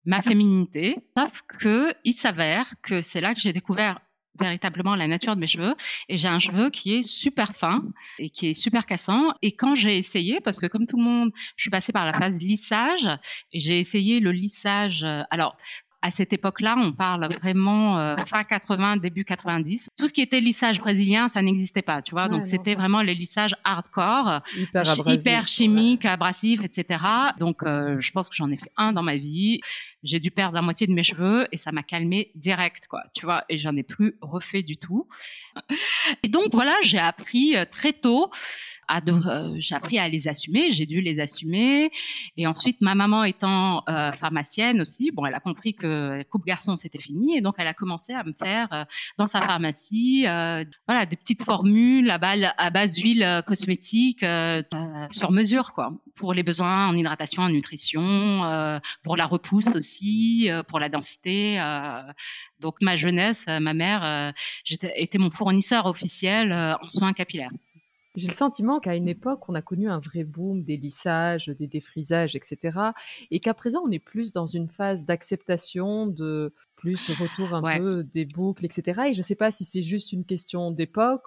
ma 0.06 0.22
féminité, 0.22 0.98
sauf 1.18 1.42
que 1.48 1.94
il 2.04 2.14
s'avère 2.14 2.66
que 2.82 3.02
c'est 3.02 3.22
là 3.22 3.34
que 3.34 3.42
j'ai 3.42 3.54
découvert 3.54 4.00
véritablement 4.40 4.96
la 4.96 5.08
nature 5.08 5.36
de 5.36 5.42
mes 5.42 5.48
cheveux 5.48 5.76
et 6.10 6.18
j'ai 6.18 6.28
un 6.28 6.40
cheveu 6.40 6.70
qui 6.70 6.96
est 6.96 7.04
super 7.04 7.54
fin 7.54 7.84
et 8.18 8.30
qui 8.30 8.48
est 8.48 8.54
super 8.54 8.86
cassant 8.86 9.34
et 9.42 9.52
quand 9.52 9.76
j'ai 9.76 9.98
essayé 9.98 10.40
parce 10.40 10.60
que 10.60 10.68
comme 10.68 10.86
tout 10.88 10.98
le 10.98 11.04
monde 11.04 11.32
je 11.56 11.64
suis 11.64 11.70
passée 11.70 11.92
par 11.92 12.06
la 12.06 12.14
phase 12.14 12.40
lissage 12.40 13.08
et 13.52 13.60
j'ai 13.60 13.78
essayé 13.78 14.20
le 14.20 14.32
lissage 14.32 15.04
euh, 15.04 15.24
alors 15.32 15.58
à 16.02 16.10
cette 16.10 16.34
époque-là, 16.34 16.76
on 16.78 16.92
parle 16.92 17.28
vraiment 17.40 18.00
euh, 18.00 18.16
fin 18.26 18.44
80, 18.44 18.98
début 18.98 19.24
90. 19.24 19.90
Tout 19.98 20.08
ce 20.08 20.14
qui 20.14 20.22
était 20.22 20.40
lissage 20.40 20.80
brésilien, 20.80 21.28
ça 21.28 21.42
n'existait 21.42 21.84
pas, 21.84 22.02
tu 22.02 22.12
vois. 22.12 22.28
Donc 22.28 22.46
c'était 22.46 22.74
vraiment 22.74 23.02
les 23.02 23.14
lissages 23.14 23.56
hardcore, 23.64 24.42
hyper, 24.58 24.84
hyper 25.08 25.48
chimiques, 25.48 26.06
abrasifs, 26.06 26.64
etc. 26.64 27.04
Donc 27.40 27.64
euh, 27.64 27.98
je 28.00 28.12
pense 28.12 28.30
que 28.30 28.36
j'en 28.36 28.50
ai 28.50 28.58
fait 28.58 28.72
un 28.78 28.94
dans 28.94 29.04
ma 29.04 29.18
vie. 29.18 29.62
J'ai 30.04 30.20
dû 30.20 30.32
perdre 30.32 30.56
la 30.56 30.62
moitié 30.62 30.88
de 30.88 30.94
mes 30.94 31.04
cheveux 31.04 31.48
et 31.52 31.58
ça 31.58 31.72
m'a 31.72 31.84
calmé 31.84 32.32
direct, 32.36 32.88
quoi. 32.88 33.04
Tu 33.14 33.26
vois. 33.26 33.44
Et 33.50 33.58
j'en 33.58 33.76
ai 33.76 33.84
plus 33.84 34.18
refait 34.22 34.64
du 34.64 34.78
tout. 34.78 35.08
Et 36.24 36.30
donc 36.30 36.54
voilà, 36.54 36.76
j'ai 36.84 37.00
appris 37.00 37.56
euh, 37.56 37.66
très 37.70 37.94
tôt 37.94 38.30
euh, 39.10 39.56
j'ai 39.58 39.74
appris 39.74 40.00
à 40.00 40.10
les 40.10 40.28
assumer, 40.28 40.70
j'ai 40.70 40.86
dû 40.86 41.00
les 41.00 41.22
assumer. 41.22 41.90
Et 42.36 42.46
ensuite, 42.46 42.82
ma 42.82 42.94
maman 42.94 43.24
étant 43.24 43.84
euh, 43.88 44.12
pharmacienne 44.12 44.82
aussi, 44.82 45.12
bon, 45.12 45.26
elle 45.26 45.34
a 45.34 45.40
compris 45.40 45.74
que 45.74 46.22
coupe 46.24 46.46
garçon 46.46 46.76
c'était 46.76 47.00
fini, 47.00 47.38
et 47.38 47.42
donc 47.42 47.56
elle 47.58 47.68
a 47.68 47.74
commencé 47.74 48.12
à 48.12 48.26
me 48.26 48.34
faire 48.34 48.68
dans 49.18 49.28
sa 49.28 49.42
pharmacie, 49.42 50.24
voilà, 50.24 51.06
des 51.06 51.16
petites 51.16 51.44
formules 51.44 52.10
à, 52.10 52.20
à 52.58 52.70
base 52.70 52.96
d'huile 52.96 53.44
cosmétique 53.48 54.26
sur 55.10 55.32
mesure, 55.32 55.72
quoi, 55.72 55.94
pour 56.16 56.34
les 56.34 56.44
besoins 56.44 56.90
en 56.90 56.96
hydratation, 56.96 57.44
en 57.44 57.50
nutrition, 57.50 58.82
pour 59.04 59.16
la 59.16 59.26
repousse 59.26 59.68
aussi, 59.74 59.91
pour 60.68 60.80
la 60.80 60.90
densité. 60.90 61.58
donc 62.60 62.82
ma 62.82 62.96
jeunesse, 62.96 63.46
ma 63.48 63.74
mère, 63.74 64.34
était 64.82 65.18
mon 65.18 65.30
fournisseur 65.30 65.86
officiel 65.86 66.54
en 66.54 66.90
soins 66.90 67.14
capillaires. 67.14 67.52
J'ai 68.16 68.28
le 68.28 68.34
sentiment 68.34 68.82
qu'à 68.82 68.96
une 68.96 69.08
époque, 69.08 69.48
on 69.48 69.56
a 69.56 69.62
connu 69.62 69.90
un 69.90 70.00
vrai 70.00 70.26
boom 70.26 70.64
des 70.64 70.76
lissages, 70.76 71.48
des 71.48 71.68
défrisages, 71.68 72.36
etc. 72.36 72.78
Et 73.32 73.40
qu'à 73.40 73.54
présent, 73.54 73.82
on 73.86 73.92
est 73.92 74.00
plus 74.00 74.34
dans 74.34 74.48
une 74.48 74.68
phase 74.68 75.06
d'acceptation, 75.06 76.08
de 76.08 76.54
plus 76.76 77.10
retour 77.12 77.54
un 77.54 77.78
peu 77.78 78.04
des 78.04 78.26
boucles, 78.26 78.66
etc. 78.66 79.04
Et 79.10 79.14
je 79.14 79.20
ne 79.20 79.24
sais 79.24 79.36
pas 79.36 79.52
si 79.52 79.64
c'est 79.64 79.82
juste 79.82 80.12
une 80.12 80.26
question 80.26 80.72
d'époque 80.72 81.24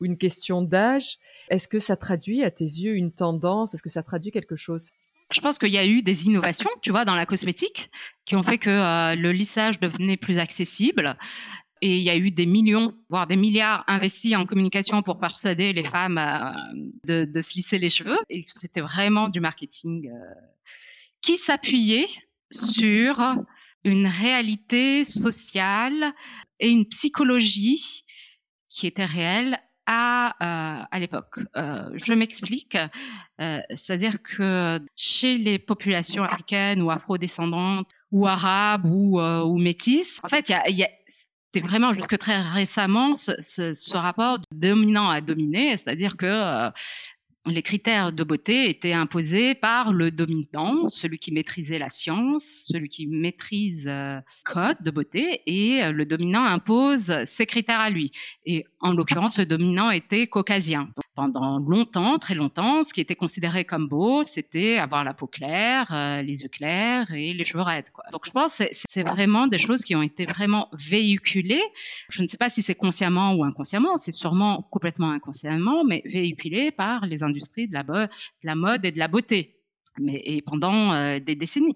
ou 0.00 0.06
une 0.06 0.16
question 0.16 0.62
d'âge. 0.62 1.18
Est-ce 1.50 1.68
que 1.68 1.78
ça 1.78 1.96
traduit 1.96 2.42
à 2.44 2.50
tes 2.50 2.64
yeux 2.64 2.94
une 2.94 3.12
tendance? 3.12 3.74
Est-ce 3.74 3.82
que 3.82 3.90
ça 3.90 4.02
traduit 4.02 4.30
quelque 4.30 4.56
chose? 4.56 4.88
Je 5.32 5.40
pense 5.40 5.58
qu'il 5.58 5.72
y 5.72 5.78
a 5.78 5.86
eu 5.86 6.02
des 6.02 6.26
innovations, 6.26 6.70
tu 6.82 6.90
vois, 6.90 7.04
dans 7.04 7.14
la 7.14 7.26
cosmétique, 7.26 7.90
qui 8.24 8.36
ont 8.36 8.42
fait 8.42 8.58
que 8.58 8.70
euh, 8.70 9.14
le 9.14 9.32
lissage 9.32 9.80
devenait 9.80 10.16
plus 10.16 10.38
accessible. 10.38 11.16
Et 11.80 11.96
il 11.96 12.02
y 12.02 12.10
a 12.10 12.16
eu 12.16 12.30
des 12.30 12.46
millions, 12.46 12.94
voire 13.08 13.26
des 13.26 13.36
milliards 13.36 13.82
investis 13.88 14.36
en 14.36 14.46
communication 14.46 15.02
pour 15.02 15.18
persuader 15.18 15.72
les 15.72 15.84
femmes 15.84 16.18
euh, 16.18 17.24
de, 17.26 17.40
se 17.40 17.54
lisser 17.54 17.78
les 17.78 17.88
cheveux. 17.88 18.18
Et 18.28 18.44
c'était 18.46 18.80
vraiment 18.80 19.28
du 19.28 19.40
marketing 19.40 20.08
euh, 20.08 20.34
qui 21.20 21.36
s'appuyait 21.36 22.06
sur 22.52 23.20
une 23.84 24.06
réalité 24.06 25.04
sociale 25.04 26.12
et 26.60 26.70
une 26.70 26.86
psychologie 26.86 28.04
qui 28.68 28.86
était 28.86 29.04
réelle 29.04 29.58
à, 29.86 30.28
euh, 30.40 30.84
à 30.90 30.98
l'époque. 30.98 31.40
je 31.54 32.12
m'explique, 32.12 32.76
c'est-à-dire 33.38 34.22
que 34.22 34.80
chez 34.96 35.38
les 35.38 35.58
populations 35.58 36.24
africaines 36.24 36.82
ou 36.82 36.90
afro-descendantes 36.90 37.88
ou 38.10 38.26
arabes 38.26 38.86
ou, 38.86 39.20
ou 39.20 39.58
métisses, 39.58 40.20
en 40.22 40.28
fait, 40.28 40.48
il 40.48 40.52
y 40.52 40.54
a, 40.54 40.68
y 40.70 40.86
vraiment 41.60 41.92
jusque 41.92 42.16
très 42.18 42.40
récemment 42.40 43.14
ce, 43.14 43.32
ce, 43.40 43.96
rapport 43.96 44.38
dominant 44.52 45.08
à 45.10 45.20
dominé, 45.20 45.76
c'est-à-dire 45.76 46.16
que 46.16 46.26
euh, 46.26 46.70
les 47.46 47.62
critères 47.62 48.12
de 48.12 48.22
beauté 48.22 48.68
étaient 48.68 48.92
imposés 48.92 49.54
par 49.54 49.92
le 49.92 50.10
dominant, 50.10 50.88
celui 50.88 51.18
qui 51.18 51.32
maîtrisait 51.32 51.78
la 51.78 51.88
science, 51.88 52.66
celui 52.68 52.88
qui 52.88 53.06
maîtrise 53.06 53.86
euh, 53.88 54.20
code 54.44 54.76
de 54.84 54.90
beauté, 54.90 55.42
et 55.46 55.82
euh, 55.82 55.92
le 55.92 56.06
dominant 56.06 56.44
impose 56.44 57.24
ses 57.24 57.46
critères 57.46 57.80
à 57.80 57.90
lui. 57.90 58.12
Et 58.46 58.64
en 58.80 58.92
l'occurrence, 58.92 59.38
le 59.38 59.46
dominant 59.46 59.90
était 59.90 60.26
caucasien. 60.26 60.88
Pendant 61.14 61.58
longtemps, 61.58 62.18
très 62.18 62.34
longtemps, 62.34 62.82
ce 62.82 62.94
qui 62.94 63.00
était 63.02 63.14
considéré 63.14 63.66
comme 63.66 63.86
beau, 63.86 64.24
c'était 64.24 64.78
avoir 64.78 65.04
la 65.04 65.12
peau 65.12 65.26
claire, 65.26 65.92
euh, 65.92 66.22
les 66.22 66.42
yeux 66.42 66.48
clairs 66.48 67.12
et 67.12 67.34
les 67.34 67.44
cheveux 67.44 67.62
raides. 67.62 67.90
Quoi. 67.92 68.04
Donc 68.12 68.24
je 68.24 68.30
pense 68.30 68.58
que 68.58 68.64
c'est 68.70 69.02
vraiment 69.02 69.46
des 69.46 69.58
choses 69.58 69.82
qui 69.82 69.94
ont 69.94 70.02
été 70.02 70.24
vraiment 70.24 70.68
véhiculées. 70.72 71.62
Je 72.08 72.22
ne 72.22 72.26
sais 72.26 72.38
pas 72.38 72.48
si 72.48 72.62
c'est 72.62 72.74
consciemment 72.74 73.34
ou 73.34 73.44
inconsciemment, 73.44 73.96
c'est 73.98 74.10
sûrement 74.10 74.62
complètement 74.70 75.10
inconsciemment, 75.10 75.84
mais 75.84 76.02
véhiculées 76.06 76.70
par 76.70 77.04
les 77.04 77.22
industries 77.22 77.68
de 77.68 77.74
la, 77.74 77.82
de 77.82 78.08
la 78.42 78.54
mode 78.54 78.84
et 78.84 78.92
de 78.92 78.98
la 78.98 79.08
beauté 79.08 79.61
et 80.08 80.42
pendant 80.42 80.92
euh, 80.92 81.18
des 81.18 81.34
décennies. 81.34 81.74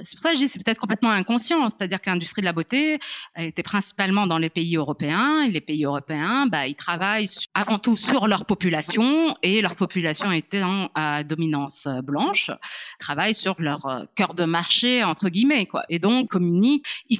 C'est 0.00 0.16
pour 0.16 0.22
ça 0.22 0.30
que 0.30 0.36
je 0.36 0.42
dis 0.42 0.48
c'est 0.48 0.62
peut-être 0.62 0.80
complètement 0.80 1.10
inconscient, 1.10 1.68
c'est-à-dire 1.68 2.00
que 2.00 2.10
l'industrie 2.10 2.42
de 2.42 2.46
la 2.46 2.52
beauté 2.52 2.98
était 3.36 3.62
principalement 3.62 4.26
dans 4.26 4.38
les 4.38 4.50
pays 4.50 4.76
européens. 4.76 5.42
Et 5.42 5.50
les 5.50 5.60
pays 5.60 5.84
européens, 5.84 6.46
bah, 6.46 6.66
ils 6.66 6.76
travaillent 6.76 7.28
avant 7.54 7.78
tout 7.78 7.96
sur 7.96 8.26
leur 8.28 8.44
population. 8.44 9.34
Et 9.42 9.60
leur 9.60 9.74
population 9.74 10.30
étant 10.32 10.90
à 10.94 11.24
dominance 11.24 11.88
blanche, 12.02 12.50
travaillent 12.98 13.34
sur 13.34 13.54
leur 13.58 13.86
euh, 13.86 14.04
cœur 14.14 14.34
de 14.34 14.44
marché 14.44 15.04
entre 15.04 15.28
guillemets 15.28 15.66
quoi, 15.66 15.84
et 15.88 15.98
donc 15.98 16.28
communiquent, 16.28 16.86
ils 17.08 17.18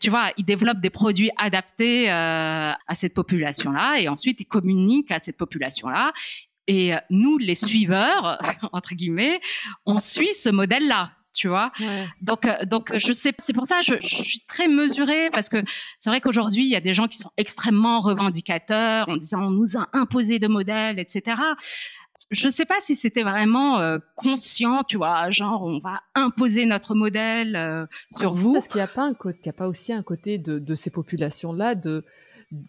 tu 0.00 0.10
vois, 0.10 0.30
ils 0.36 0.44
développent 0.44 0.80
des 0.80 0.90
produits 0.90 1.30
adaptés 1.36 2.10
euh, 2.10 2.72
à 2.86 2.94
cette 2.94 3.14
population-là. 3.14 4.00
Et 4.00 4.08
ensuite 4.08 4.40
ils 4.40 4.46
communiquent 4.46 5.10
à 5.10 5.18
cette 5.18 5.36
population-là 5.36 6.12
et 6.68 6.94
euh, 6.94 6.98
nous, 7.10 7.38
les 7.38 7.56
suiveurs, 7.56 8.38
entre 8.72 8.94
guillemets, 8.94 9.40
on 9.86 9.98
suit 9.98 10.32
ce 10.34 10.50
modèle-là 10.50 11.12
tu 11.34 11.46
vois. 11.46 11.70
Donc, 12.20 12.46
euh, 12.46 12.64
donc 12.64 12.90
je 12.96 13.12
sais, 13.12 13.32
c'est 13.38 13.52
pour 13.52 13.66
ça 13.66 13.80
je, 13.80 13.94
je 14.00 14.24
suis 14.24 14.40
très 14.48 14.66
mesurée 14.66 15.30
parce 15.30 15.48
que 15.48 15.62
c'est 15.96 16.10
vrai 16.10 16.20
qu'aujourd'hui 16.20 16.64
il 16.64 16.68
y 16.68 16.74
a 16.74 16.80
des 16.80 16.94
gens 16.94 17.06
qui 17.06 17.16
sont 17.16 17.30
extrêmement 17.36 18.00
revendicateurs 18.00 19.08
en 19.08 19.16
disant 19.16 19.44
on 19.44 19.50
nous 19.50 19.76
a 19.76 19.88
imposé 19.92 20.40
de 20.40 20.48
modèles, 20.48 20.98
etc. 20.98 21.40
Je 22.32 22.48
sais 22.48 22.64
pas 22.64 22.80
si 22.80 22.96
c'était 22.96 23.22
vraiment 23.22 23.78
euh, 23.78 23.98
conscient, 24.16 24.82
tu 24.82 24.96
vois, 24.96 25.30
genre 25.30 25.62
on 25.62 25.78
va 25.78 26.00
imposer 26.16 26.66
notre 26.66 26.96
modèle 26.96 27.86
sur 28.10 28.32
vous. 28.32 28.54
Parce 28.54 28.66
qu'il 28.66 28.78
n'y 28.78 28.82
a 28.82 28.88
pas 28.88 29.04
un 29.04 29.14
côté, 29.14 29.38
il 29.44 29.48
a 29.50 29.52
pas 29.52 29.68
aussi 29.68 29.92
un 29.92 30.02
côté 30.02 30.38
de, 30.38 30.58
de 30.58 30.74
ces 30.74 30.90
populations-là 30.90 31.76
de 31.76 32.04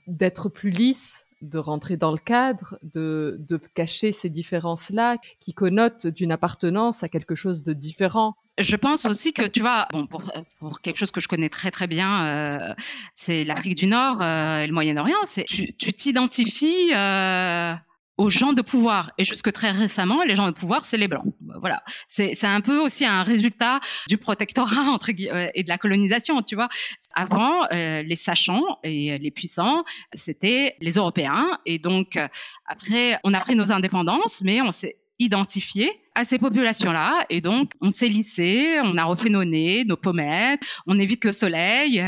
d'être 0.06 0.50
plus 0.50 0.70
lisses 0.70 1.26
de 1.41 1.58
rentrer 1.58 1.97
dans 1.97 2.12
le 2.12 2.17
cadre, 2.17 2.78
de, 2.84 3.38
de 3.39 3.58
cacher 3.73 4.12
ces 4.12 4.30
différences-là 4.30 5.17
qui 5.39 5.54
connotent 5.54 6.08
d'une 6.08 6.32
appartenance 6.32 7.04
à 7.04 7.10
quelque 7.10 7.36
chose 7.36 7.63
de 7.63 7.73
différent. 7.73 8.36
Je 8.58 8.75
pense 8.75 9.06
aussi 9.06 9.32
que 9.32 9.47
tu 9.47 9.62
vois, 9.62 9.88
bon, 9.91 10.06
pour, 10.06 10.32
pour 10.60 10.82
quelque 10.82 10.97
chose 10.97 11.12
que 11.12 11.21
je 11.21 11.30
connais 11.30 11.49
très 11.49 11.71
très 11.71 11.88
bien, 11.88 12.25
euh, 12.25 12.73
c'est 13.15 13.45
l'Afrique 13.45 13.75
du 13.75 13.88
Nord 13.88 14.21
euh, 14.21 14.62
et 14.62 14.67
le 14.67 14.73
Moyen-Orient. 14.73 15.23
C'est 15.23 15.45
tu 15.45 15.93
t'identifies 15.93 16.91
euh, 16.93 17.73
aux 18.19 18.29
gens 18.29 18.51
de 18.51 18.62
pouvoir. 18.62 19.13
Et 19.17 19.23
jusque 19.23 19.49
très 19.53 19.71
récemment, 19.71 20.23
les 20.23 20.36
gens 20.36 20.45
de 20.45 20.51
pouvoir, 20.51 20.84
c'est 20.84 20.97
les 20.97 21.08
blancs. 21.08 21.34
Voilà. 21.62 21.82
C'est, 22.05 22.43
un 22.43 22.60
peu 22.60 22.77
aussi 22.77 23.05
un 23.05 23.23
résultat 23.23 23.79
du 24.10 24.17
protectorat 24.17 24.82
entre 24.91 25.12
euh, 25.12 25.47
et 25.55 25.63
de 25.63 25.69
la 25.69 25.77
colonisation, 25.77 26.41
tu 26.41 26.55
vois. 26.55 26.67
Avant, 27.15 27.63
euh, 27.71 28.03
les 28.03 28.15
sachants 28.15 28.77
et 28.84 29.17
les 29.17 29.32
puissants, 29.32 29.86
c'était 30.13 30.75
les 30.82 30.95
Européens. 30.95 31.58
Et 31.65 31.79
donc, 31.79 32.17
euh, 32.17 32.27
après, 32.65 33.17
on 33.23 33.34
a 33.34 33.39
pris 33.39 33.55
nos 33.55 33.71
indépendances, 33.71 34.41
mais 34.43 34.62
on 34.62 34.71
s'est 34.71 34.97
identifié 35.17 35.89
à 36.13 36.25
ces 36.25 36.39
populations-là. 36.39 37.25
Et 37.29 37.39
donc, 37.39 37.71
on 37.79 37.89
s'est 37.89 38.10
lissé, 38.10 38.82
on 38.84 38.97
a 38.97 39.05
refait 39.05 39.29
nos 39.29 39.45
nez, 39.45 39.86
nos 39.86 39.97
pommettes, 39.97 40.62
on 40.88 40.99
évite 40.99 41.23
le 41.23 41.32
soleil 41.32 42.03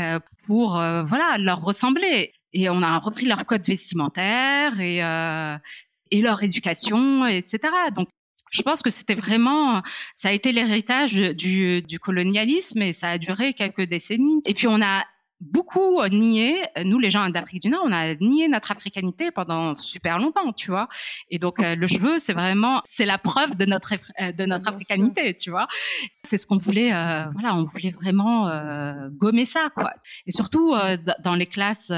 pour, 0.46 0.72
voilà, 0.72 1.36
leur 1.38 1.62
ressembler. 1.62 2.32
Et 2.52 2.68
on 2.68 2.82
a 2.82 2.98
repris 2.98 3.26
leur 3.26 3.46
code 3.46 3.64
vestimentaire 3.64 4.78
et, 4.78 5.02
euh, 5.02 5.56
et 6.12 6.20
leur 6.20 6.42
éducation, 6.42 7.26
etc. 7.26 7.58
Donc, 7.96 8.08
je 8.50 8.62
pense 8.62 8.82
que 8.82 8.90
c'était 8.90 9.14
vraiment, 9.14 9.82
ça 10.14 10.28
a 10.28 10.32
été 10.32 10.52
l'héritage 10.52 11.14
du, 11.14 11.82
du 11.82 11.98
colonialisme 11.98 12.82
et 12.82 12.92
ça 12.92 13.08
a 13.08 13.18
duré 13.18 13.54
quelques 13.54 13.82
décennies. 13.82 14.42
Et 14.44 14.52
puis 14.52 14.68
on 14.68 14.80
a 14.82 15.04
beaucoup 15.40 16.00
nié, 16.06 16.54
nous 16.84 16.98
les 16.98 17.10
gens 17.10 17.28
d'Afrique 17.30 17.62
du 17.62 17.68
Nord, 17.70 17.82
on 17.84 17.92
a 17.92 18.14
nié 18.14 18.46
notre 18.48 18.70
africanité 18.70 19.30
pendant 19.30 19.74
super 19.74 20.18
longtemps, 20.18 20.52
tu 20.52 20.70
vois. 20.70 20.88
Et 21.30 21.38
donc 21.38 21.60
euh, 21.60 21.74
le 21.74 21.86
cheveu, 21.86 22.18
c'est 22.18 22.34
vraiment, 22.34 22.82
c'est 22.84 23.06
la 23.06 23.18
preuve 23.18 23.56
de 23.56 23.64
notre 23.64 23.94
euh, 24.20 24.32
de 24.32 24.44
notre 24.44 24.68
africanité, 24.68 25.34
tu 25.34 25.50
vois. 25.50 25.66
C'est 26.22 26.36
ce 26.36 26.46
qu'on 26.46 26.58
voulait, 26.58 26.92
euh, 26.92 27.24
voilà, 27.32 27.56
on 27.56 27.64
voulait 27.64 27.90
vraiment 27.90 28.50
gommer 29.10 29.44
ça, 29.44 29.70
quoi. 29.74 29.90
Et 30.26 30.30
surtout 30.30 30.74
dans 31.24 31.34
les 31.34 31.46
classes 31.46 31.90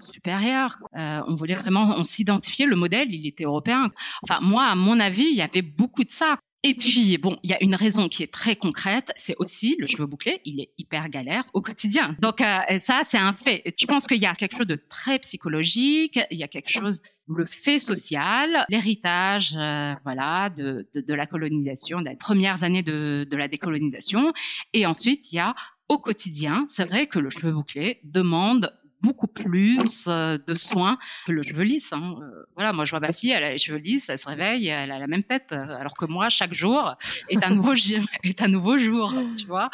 supérieur. 0.00 0.78
Euh, 0.96 1.22
on 1.26 1.36
voulait 1.36 1.54
vraiment, 1.54 1.94
on 1.96 2.02
s'identifiait, 2.02 2.66
le 2.66 2.76
modèle, 2.76 3.12
il 3.12 3.26
était 3.26 3.44
européen. 3.44 3.90
Enfin, 4.22 4.40
moi, 4.40 4.64
à 4.64 4.74
mon 4.74 5.00
avis, 5.00 5.26
il 5.30 5.36
y 5.36 5.42
avait 5.42 5.62
beaucoup 5.62 6.04
de 6.04 6.10
ça. 6.10 6.38
Et 6.66 6.74
puis, 6.74 7.18
bon, 7.18 7.38
il 7.42 7.50
y 7.50 7.52
a 7.52 7.62
une 7.62 7.74
raison 7.74 8.08
qui 8.08 8.22
est 8.22 8.32
très 8.32 8.56
concrète, 8.56 9.12
c'est 9.16 9.36
aussi 9.38 9.76
le 9.78 9.86
cheveu 9.86 10.06
bouclé, 10.06 10.40
il 10.46 10.62
est 10.62 10.70
hyper 10.78 11.10
galère 11.10 11.44
au 11.52 11.60
quotidien. 11.60 12.16
Donc 12.20 12.40
euh, 12.40 12.78
ça, 12.78 13.02
c'est 13.04 13.18
un 13.18 13.34
fait. 13.34 13.62
Tu 13.76 13.86
penses 13.86 14.06
qu'il 14.06 14.16
y 14.16 14.24
a 14.24 14.34
quelque 14.34 14.56
chose 14.56 14.66
de 14.66 14.78
très 14.88 15.18
psychologique, 15.18 16.18
il 16.30 16.38
y 16.38 16.42
a 16.42 16.48
quelque 16.48 16.70
chose, 16.70 17.02
le 17.28 17.44
fait 17.44 17.78
social, 17.78 18.64
l'héritage, 18.70 19.54
euh, 19.58 19.92
voilà, 20.04 20.48
de, 20.48 20.88
de, 20.94 21.02
de, 21.02 21.14
la 21.14 21.26
colonisation, 21.26 22.00
des 22.00 22.16
premières 22.16 22.64
années 22.64 22.82
de, 22.82 23.26
de 23.30 23.36
la 23.36 23.46
décolonisation. 23.46 24.32
Et 24.72 24.86
ensuite, 24.86 25.32
il 25.32 25.36
y 25.36 25.40
a 25.40 25.54
au 25.90 25.98
quotidien, 25.98 26.64
c'est 26.66 26.86
vrai 26.86 27.06
que 27.06 27.18
le 27.18 27.28
cheveu 27.28 27.52
bouclé 27.52 28.00
demande 28.04 28.72
beaucoup 29.04 29.26
plus 29.26 30.06
euh, 30.08 30.38
de 30.44 30.54
soins 30.54 30.98
que 31.26 31.32
le 31.32 31.42
cheveu 31.42 31.62
lisse. 31.62 31.92
Hein. 31.92 32.16
Euh, 32.20 32.44
voilà, 32.56 32.72
moi 32.72 32.84
je 32.84 32.90
vois 32.90 33.00
ma 33.00 33.12
fille, 33.12 33.30
elle 33.30 33.44
a 33.44 33.52
les 33.52 33.58
cheveux 33.58 33.78
lisses, 33.78 34.08
elle 34.08 34.18
se 34.18 34.26
réveille, 34.26 34.68
elle 34.68 34.90
a 34.90 34.98
la 34.98 35.06
même 35.06 35.22
tête, 35.22 35.52
alors 35.52 35.94
que 35.94 36.06
moi 36.06 36.28
chaque 36.28 36.54
jour 36.54 36.96
est 37.28 37.44
un 37.44 37.50
nouveau 37.50 37.74
est 38.24 38.42
un 38.42 38.48
nouveau 38.48 38.78
jour, 38.78 39.14
tu 39.36 39.46
vois. 39.46 39.70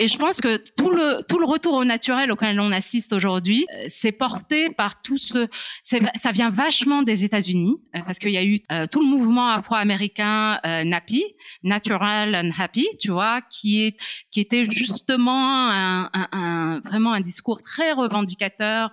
Et 0.00 0.06
je 0.06 0.16
pense 0.16 0.40
que 0.40 0.58
tout 0.76 0.90
le 0.90 1.22
tout 1.28 1.40
le 1.40 1.46
retour 1.46 1.74
au 1.74 1.84
naturel 1.84 2.30
auquel 2.30 2.60
on 2.60 2.70
assiste 2.70 3.12
aujourd'hui, 3.12 3.66
euh, 3.74 3.86
c'est 3.88 4.12
porté 4.12 4.70
par 4.70 5.02
tout 5.02 5.18
ce, 5.18 5.48
ça 5.82 6.32
vient 6.32 6.50
vachement 6.50 7.02
des 7.02 7.24
États-Unis 7.24 7.76
euh, 7.96 8.00
parce 8.06 8.20
qu'il 8.20 8.30
y 8.30 8.36
a 8.36 8.44
eu 8.44 8.58
euh, 8.70 8.86
tout 8.86 9.00
le 9.00 9.06
mouvement 9.06 9.48
afro-américain 9.48 10.60
NAPI, 10.64 11.24
Natural 11.64 12.36
and 12.36 12.50
Happy, 12.56 12.86
tu 13.00 13.10
vois, 13.10 13.40
qui 13.50 13.82
est 13.82 14.00
qui 14.30 14.38
était 14.40 14.66
justement 14.70 15.70
un, 15.70 16.10
un, 16.12 16.80
vraiment 16.80 17.12
un 17.12 17.20
discours 17.20 17.60
très 17.62 17.92
revendicateur 17.92 18.92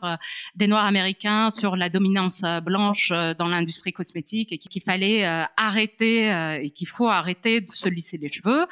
des 0.56 0.68
Noirs 0.68 0.86
américains 0.86 1.52
sur 1.52 1.76
la 1.76 1.90
dominance 1.90 2.44
blanche 2.64 3.10
dans 3.38 3.48
l'industrie 3.48 3.94
cosmétique 3.94 4.52
et 4.52 4.58
qu'il 4.58 4.82
fallait 4.82 5.26
arrêter 5.58 6.30
et 6.62 6.70
qu'il 6.72 6.88
faut 6.88 7.08
arrêter 7.08 7.62
de 7.62 7.72
se 7.72 7.90
lisser 7.90 8.18
les 8.18 8.30
cheveux. 8.30 8.66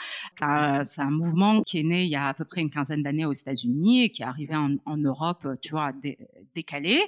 c'est 0.84 1.02
un 1.02 1.12
mouvement 1.12 1.62
qui 1.62 1.80
est 1.80 1.84
né 1.84 2.04
il 2.04 2.10
y 2.10 2.16
a 2.16 2.23
à 2.28 2.34
peu 2.34 2.46
près 2.46 2.62
une 2.62 2.72
quinzaine 2.72 3.04
d'années 3.04 3.26
aux 3.26 3.34
États-Unis 3.34 4.04
et 4.04 4.10
qui 4.10 4.22
est 4.22 4.26
arrivé 4.26 4.56
en, 4.56 4.98
Europe, 4.98 5.48
tu 5.62 5.72
vois, 5.72 5.92
décalé, 6.56 7.02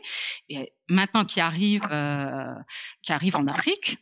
et 0.50 0.74
maintenant 0.90 1.26
qui 1.26 1.40
arrive, 1.40 1.82
euh, 1.92 2.54
qui 3.02 3.14
arrive 3.14 3.36
en 3.36 3.48
Afrique 3.48 3.98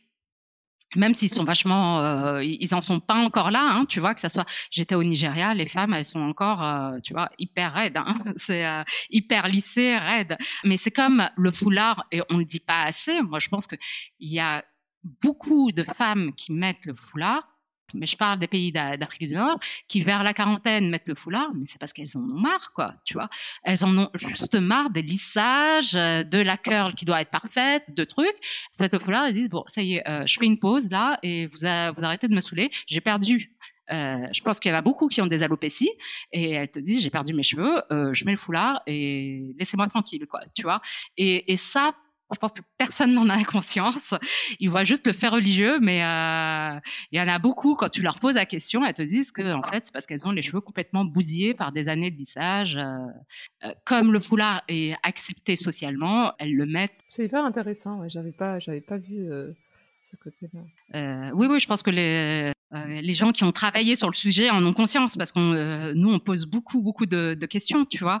même 0.96 1.12
s'ils 1.12 1.30
sont 1.30 1.42
vachement, 1.42 1.98
euh, 2.02 2.44
ils 2.44 2.72
en 2.72 2.80
sont 2.80 3.00
pas 3.00 3.16
encore 3.16 3.50
là, 3.50 3.68
hein, 3.72 3.84
tu 3.84 3.98
vois 3.98 4.14
que 4.14 4.20
ça 4.20 4.28
soit. 4.28 4.46
J'étais 4.70 4.94
au 4.94 5.02
Nigeria, 5.02 5.52
les 5.52 5.66
femmes, 5.66 5.92
elles 5.92 6.04
sont 6.04 6.20
encore, 6.20 6.62
euh, 6.62 7.00
tu 7.02 7.14
vois, 7.14 7.30
hyper 7.36 7.72
raides, 7.72 7.96
hein, 7.96 8.14
c'est 8.36 8.64
hyper 9.10 9.48
lissées, 9.48 9.98
raides. 9.98 10.36
Mais 10.62 10.76
c'est 10.76 10.92
comme 10.92 11.28
le 11.36 11.50
foulard 11.50 12.06
et 12.12 12.20
on 12.30 12.38
le 12.38 12.44
dit 12.44 12.60
pas 12.60 12.84
assez. 12.84 13.22
Moi, 13.22 13.40
je 13.40 13.48
pense 13.48 13.66
que 13.66 13.74
il 14.20 14.32
y 14.32 14.38
a 14.38 14.64
beaucoup 15.20 15.72
de 15.72 15.82
femmes 15.82 16.32
qui 16.32 16.52
mettent 16.52 16.86
le 16.86 16.94
foulard 16.94 17.53
mais 17.92 18.06
je 18.06 18.16
parle 18.16 18.38
des 18.38 18.46
pays 18.46 18.72
d'Afrique 18.72 19.28
du 19.28 19.34
Nord, 19.34 19.58
qui 19.88 20.02
vers 20.02 20.22
la 20.22 20.32
quarantaine 20.32 20.88
mettent 20.88 21.06
le 21.06 21.14
foulard, 21.14 21.50
mais 21.54 21.64
c'est 21.64 21.78
parce 21.78 21.92
qu'elles 21.92 22.16
en 22.16 22.20
ont 22.20 22.40
marre, 22.40 22.72
quoi, 22.72 22.94
tu 23.04 23.14
vois. 23.14 23.28
Elles 23.62 23.84
en 23.84 23.96
ont 23.98 24.10
juste 24.14 24.54
marre 24.54 24.90
des 24.90 25.02
lissages, 25.02 25.94
euh, 25.94 26.22
de 26.22 26.38
la 26.38 26.56
curl 26.56 26.94
qui 26.94 27.04
doit 27.04 27.20
être 27.20 27.30
parfaite, 27.30 27.94
de 27.94 28.04
trucs. 28.04 28.26
Elles 28.28 28.76
se 28.76 28.82
mettent 28.82 28.94
le 28.94 28.98
foulard 28.98 29.26
et 29.26 29.32
disent, 29.32 29.50
bon, 29.50 29.64
ça 29.66 29.82
y 29.82 29.94
est, 29.96 30.08
euh, 30.08 30.24
je 30.26 30.36
fais 30.38 30.46
une 30.46 30.58
pause 30.58 30.88
là 30.90 31.18
et 31.22 31.46
vous, 31.46 31.58
vous 31.58 32.04
arrêtez 32.04 32.28
de 32.28 32.34
me 32.34 32.40
saouler, 32.40 32.70
j'ai 32.86 33.00
perdu 33.00 33.52
euh, 33.92 34.26
je 34.32 34.40
pense 34.40 34.60
qu'il 34.60 34.70
y 34.70 34.74
en 34.74 34.78
a 34.78 34.80
beaucoup 34.80 35.08
qui 35.08 35.20
ont 35.20 35.26
des 35.26 35.42
alopécies 35.42 35.90
et 36.32 36.52
elles 36.52 36.70
te 36.70 36.78
disent 36.78 37.02
j'ai 37.02 37.10
perdu 37.10 37.34
mes 37.34 37.42
cheveux, 37.42 37.82
je 37.90 38.24
mets 38.24 38.30
le 38.30 38.38
foulard 38.38 38.80
et 38.86 39.54
laissez-moi 39.58 39.88
tranquille 39.88 40.26
quoi, 40.26 40.40
tu 40.56 40.62
vois. 40.62 40.80
Et 41.18 41.56
ça 41.58 41.94
je 42.34 42.38
pense 42.38 42.52
que 42.52 42.62
personne 42.78 43.14
n'en 43.14 43.28
a 43.28 43.42
conscience. 43.44 44.14
Ils 44.60 44.70
voient 44.70 44.84
juste 44.84 45.06
le 45.06 45.12
fait 45.12 45.28
religieux, 45.28 45.78
mais 45.80 46.02
euh, 46.04 46.80
il 47.12 47.18
y 47.18 47.22
en 47.22 47.28
a 47.28 47.38
beaucoup, 47.38 47.74
quand 47.74 47.88
tu 47.88 48.02
leur 48.02 48.18
poses 48.18 48.34
la 48.34 48.46
question, 48.46 48.84
elles 48.84 48.94
te 48.94 49.02
disent 49.02 49.32
que 49.32 49.54
en 49.54 49.62
fait, 49.62 49.86
c'est 49.86 49.92
parce 49.92 50.06
qu'elles 50.06 50.26
ont 50.26 50.32
les 50.32 50.42
cheveux 50.42 50.60
complètement 50.60 51.04
bousillés 51.04 51.54
par 51.54 51.72
des 51.72 51.88
années 51.88 52.10
de 52.10 52.16
lissage. 52.16 52.76
Euh, 52.76 53.06
euh, 53.64 53.72
comme 53.84 54.12
le 54.12 54.20
foulard 54.20 54.62
est 54.68 54.94
accepté 55.02 55.56
socialement, 55.56 56.32
elles 56.38 56.54
le 56.54 56.66
mettent. 56.66 56.94
C'est 57.08 57.24
hyper 57.24 57.44
intéressant, 57.44 58.00
ouais. 58.00 58.08
j'avais 58.08 58.32
pas, 58.32 58.58
j'avais 58.58 58.80
pas 58.80 58.98
vu 58.98 59.28
ce 60.00 60.16
côté-là. 60.16 61.32
oui, 61.34 61.46
oui, 61.46 61.58
je 61.58 61.66
pense 61.66 61.82
que 61.82 61.90
les, 61.90 62.53
les 62.72 63.14
gens 63.14 63.30
qui 63.30 63.44
ont 63.44 63.52
travaillé 63.52 63.94
sur 63.94 64.08
le 64.08 64.14
sujet 64.14 64.50
en 64.50 64.64
ont 64.64 64.72
conscience 64.72 65.16
parce 65.16 65.30
qu'on 65.30 65.94
nous 65.94 66.12
on 66.12 66.18
pose 66.18 66.46
beaucoup 66.46 66.82
beaucoup 66.82 67.06
de, 67.06 67.36
de 67.38 67.46
questions 67.46 67.84
tu 67.84 68.02
vois 68.02 68.20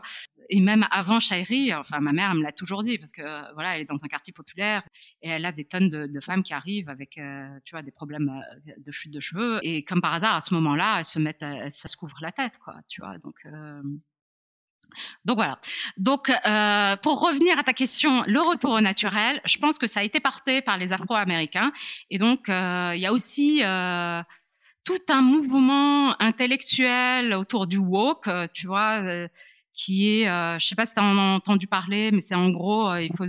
et 0.50 0.60
même 0.60 0.86
avant 0.90 1.20
Chairi, 1.20 1.72
enfin 1.74 2.00
ma 2.00 2.12
mère 2.12 2.34
me 2.34 2.42
l'a 2.42 2.52
toujours 2.52 2.82
dit 2.82 2.98
parce 2.98 3.12
que 3.12 3.22
voilà, 3.54 3.76
elle 3.76 3.82
est 3.82 3.86
dans 3.86 4.02
un 4.04 4.08
quartier 4.08 4.32
populaire 4.32 4.82
et 5.22 5.28
elle 5.30 5.44
a 5.44 5.52
des 5.52 5.64
tonnes 5.64 5.88
de, 5.88 6.06
de 6.06 6.20
femmes 6.20 6.42
qui 6.42 6.52
arrivent 6.52 6.88
avec 6.88 7.18
euh, 7.18 7.46
tu 7.64 7.74
vois 7.74 7.82
des 7.82 7.90
problèmes 7.90 8.28
euh, 8.28 8.72
de 8.76 8.90
chute 8.90 9.12
de 9.12 9.20
cheveux 9.20 9.60
et 9.62 9.84
comme 9.84 10.00
par 10.00 10.12
hasard 10.12 10.36
à 10.36 10.40
ce 10.40 10.54
moment-là, 10.54 10.98
elles 10.98 11.04
se 11.04 11.18
mettent, 11.18 11.42
elles, 11.42 11.70
se 11.70 11.96
couvrent 11.96 12.18
la 12.20 12.32
tête 12.32 12.58
quoi, 12.58 12.74
tu 12.88 13.00
vois. 13.00 13.18
Donc 13.18 13.36
euh, 13.46 13.82
donc 15.24 15.36
voilà. 15.36 15.58
Donc 15.96 16.30
euh, 16.30 16.96
pour 16.96 17.20
revenir 17.20 17.58
à 17.58 17.62
ta 17.62 17.72
question, 17.72 18.22
le 18.26 18.40
retour 18.40 18.72
au 18.72 18.80
naturel, 18.80 19.40
je 19.44 19.58
pense 19.58 19.78
que 19.78 19.86
ça 19.86 20.00
a 20.00 20.02
été 20.02 20.20
porté 20.20 20.62
par 20.62 20.78
les 20.78 20.92
Afro-Américains 20.92 21.72
et 22.10 22.18
donc 22.18 22.48
euh, 22.48 22.92
il 22.94 23.00
y 23.00 23.06
a 23.06 23.12
aussi 23.12 23.62
euh, 23.64 24.22
tout 24.84 25.00
un 25.08 25.22
mouvement 25.22 26.20
intellectuel 26.20 27.34
autour 27.34 27.66
du 27.66 27.78
woke, 27.78 28.28
tu 28.52 28.66
vois 28.66 29.28
qui 29.74 30.20
est, 30.20 30.28
euh, 30.28 30.58
je 30.58 30.66
sais 30.66 30.76
pas 30.76 30.86
si 30.86 30.94
tu 30.94 31.00
as 31.00 31.04
entendu 31.04 31.66
parler, 31.66 32.10
mais 32.12 32.20
c'est 32.20 32.36
en 32.36 32.50
gros, 32.50 32.88
euh, 32.88 33.02
il 33.02 33.10
faut 33.16 33.24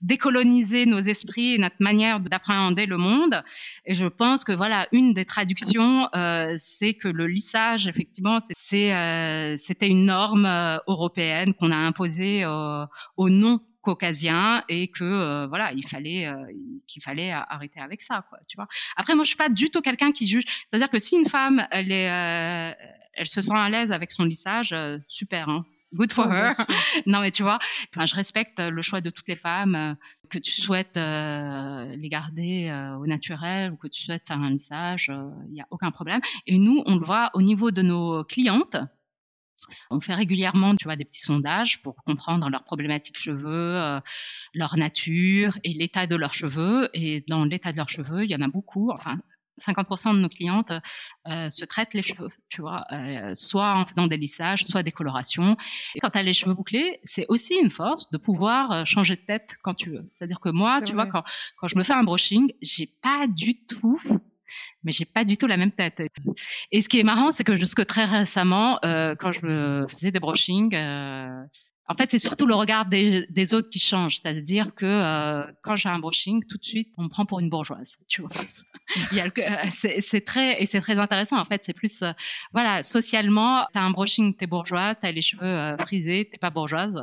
décoloniser 0.00 0.86
nos 0.86 1.00
esprits 1.00 1.54
et 1.54 1.58
notre 1.58 1.76
manière 1.80 2.20
d'appréhender 2.20 2.86
le 2.86 2.96
monde. 2.96 3.42
Et 3.84 3.94
je 3.94 4.06
pense 4.06 4.44
que 4.44 4.52
voilà, 4.52 4.86
une 4.92 5.12
des 5.14 5.24
traductions, 5.24 6.08
euh, 6.14 6.54
c'est 6.56 6.94
que 6.94 7.08
le 7.08 7.26
lissage, 7.26 7.88
effectivement, 7.88 8.38
euh, 8.38 9.54
c'était 9.56 9.88
une 9.88 10.04
norme 10.04 10.46
euh, 10.46 10.78
européenne 10.86 11.54
qu'on 11.54 11.72
a 11.72 11.76
imposée 11.76 12.46
au 12.46 13.28
non 13.28 13.58
caucasien 13.82 14.62
et 14.68 14.88
que 14.88 15.46
voilà 15.46 15.72
il 15.72 15.86
fallait 15.86 16.30
qu'il 16.86 17.02
fallait 17.02 17.32
arrêter 17.32 17.80
avec 17.80 18.02
ça 18.02 18.22
quoi 18.28 18.38
tu 18.46 18.56
vois. 18.56 18.66
Après 18.96 19.14
moi 19.14 19.24
je 19.24 19.28
suis 19.28 19.38
pas 19.38 19.48
du 19.48 19.70
tout 19.70 19.80
quelqu'un 19.80 20.12
qui 20.12 20.26
juge. 20.26 20.44
C'est 20.46 20.76
à 20.76 20.78
dire 20.78 20.90
que 20.90 20.98
si 20.98 21.16
une 21.16 21.26
femme 21.26 21.66
elle 21.70 21.90
est 21.90 22.04
elle 23.14 23.26
se 23.26 23.40
sent 23.40 23.56
à 23.56 23.70
l'aise 23.70 23.90
avec 23.90 24.12
son 24.12 24.24
lissage 24.24 24.74
super 25.08 25.48
hein 25.48 25.64
good 25.92 26.12
for 26.12 26.30
her. 26.30 26.52
non, 27.06 27.20
mais 27.20 27.30
tu 27.30 27.42
vois, 27.42 27.58
enfin, 27.94 28.06
je 28.06 28.14
respecte 28.14 28.60
le 28.60 28.82
choix 28.82 29.00
de 29.00 29.10
toutes 29.10 29.28
les 29.28 29.36
femmes, 29.36 29.74
euh, 29.74 29.94
que 30.28 30.38
tu 30.38 30.52
souhaites 30.52 30.96
euh, 30.96 31.96
les 31.96 32.08
garder 32.08 32.68
euh, 32.68 32.96
au 32.96 33.06
naturel 33.06 33.72
ou 33.72 33.76
que 33.76 33.88
tu 33.88 34.04
souhaites 34.04 34.26
faire 34.26 34.40
un 34.40 34.50
lissage, 34.50 35.10
il 35.46 35.52
n'y 35.52 35.60
a 35.60 35.66
aucun 35.70 35.90
problème. 35.90 36.20
Et 36.46 36.58
nous, 36.58 36.82
on 36.86 36.96
le 36.96 37.04
voit 37.04 37.30
au 37.34 37.42
niveau 37.42 37.70
de 37.70 37.82
nos 37.82 38.24
clientes. 38.24 38.76
On 39.90 40.00
fait 40.00 40.14
régulièrement, 40.14 40.74
tu 40.74 40.84
vois, 40.84 40.96
des 40.96 41.04
petits 41.04 41.20
sondages 41.20 41.82
pour 41.82 41.96
comprendre 42.06 42.48
leurs 42.48 42.64
problématiques 42.64 43.18
cheveux, 43.18 44.00
leur 44.54 44.76
nature 44.78 45.58
et 45.64 45.74
l'état 45.74 46.06
de 46.06 46.16
leurs 46.16 46.32
cheveux. 46.32 46.88
Et 46.94 47.22
dans 47.28 47.44
l'état 47.44 47.70
de 47.70 47.76
leurs 47.76 47.90
cheveux, 47.90 48.24
il 48.24 48.30
y 48.30 48.34
en 48.34 48.40
a 48.40 48.48
beaucoup. 48.48 48.90
Enfin, 48.90 49.18
50% 49.60 50.14
de 50.14 50.20
nos 50.20 50.28
clientes 50.28 50.72
euh, 51.28 51.50
se 51.50 51.64
traitent 51.64 51.94
les 51.94 52.02
cheveux, 52.02 52.28
tu 52.48 52.60
vois, 52.60 52.84
euh, 52.92 53.34
soit 53.34 53.74
en 53.74 53.84
faisant 53.86 54.06
des 54.06 54.16
lissages, 54.16 54.64
soit 54.64 54.82
des 54.82 54.92
colorations. 54.92 55.56
Et 55.94 56.00
quand 56.00 56.10
tu 56.10 56.18
as 56.18 56.22
les 56.22 56.32
cheveux 56.32 56.54
bouclés, 56.54 57.00
c'est 57.04 57.26
aussi 57.28 57.54
une 57.62 57.70
force 57.70 58.10
de 58.10 58.18
pouvoir 58.18 58.72
euh, 58.72 58.84
changer 58.84 59.16
de 59.16 59.22
tête 59.22 59.56
quand 59.62 59.74
tu 59.74 59.90
veux. 59.90 60.06
C'est-à-dire 60.10 60.40
que 60.40 60.48
moi, 60.48 60.80
tu 60.82 60.94
vois, 60.94 61.06
quand, 61.06 61.22
quand 61.58 61.68
je 61.68 61.76
me 61.76 61.84
fais 61.84 61.94
un 61.94 62.04
brushing, 62.04 62.52
j'ai 62.62 62.86
pas 62.86 63.26
du 63.26 63.66
tout 63.66 64.00
mais 64.82 64.92
j'ai 64.92 65.04
pas 65.04 65.24
du 65.24 65.36
tout 65.36 65.46
la 65.46 65.56
même 65.56 65.72
tête. 65.72 66.02
Et 66.72 66.82
ce 66.82 66.88
qui 66.88 66.98
est 66.98 67.04
marrant, 67.04 67.30
c'est 67.30 67.44
que 67.44 67.54
jusque 67.54 67.84
très 67.86 68.04
récemment, 68.04 68.78
euh, 68.84 69.14
quand 69.14 69.32
je 69.32 69.86
faisais 69.88 70.10
des 70.10 70.20
brushings, 70.20 70.74
euh, 70.74 71.42
en 71.90 71.94
fait, 71.94 72.08
c'est 72.08 72.18
surtout 72.18 72.46
le 72.46 72.54
regard 72.54 72.86
des, 72.86 73.26
des 73.26 73.52
autres 73.52 73.68
qui 73.68 73.80
change. 73.80 74.18
C'est-à-dire 74.18 74.76
que 74.76 74.86
euh, 74.86 75.42
quand 75.62 75.74
j'ai 75.74 75.88
un 75.88 75.98
brushing, 75.98 76.40
tout 76.48 76.56
de 76.56 76.64
suite, 76.64 76.88
on 76.96 77.02
me 77.02 77.08
prend 77.08 77.26
pour 77.26 77.40
une 77.40 77.50
bourgeoise. 77.50 77.98
Tu 78.06 78.22
vois. 78.22 78.30
Euh, 79.12 79.56
c'est 80.00 80.24
très 80.24 80.62
et 80.62 80.66
c'est 80.66 80.80
très 80.80 80.98
intéressant. 81.00 81.38
En 81.38 81.44
fait, 81.44 81.64
c'est 81.64 81.72
plus 81.72 82.02
euh, 82.02 82.12
voilà 82.52 82.84
socialement, 82.84 83.66
t'as 83.72 83.80
un 83.80 83.90
brushing, 83.90 84.36
t'es 84.36 84.46
bourgeois, 84.46 84.94
t'as 84.94 85.10
les 85.10 85.20
cheveux 85.20 85.42
euh, 85.42 85.76
frisés, 85.78 86.28
t'es 86.30 86.38
pas 86.38 86.50
bourgeoise. 86.50 87.02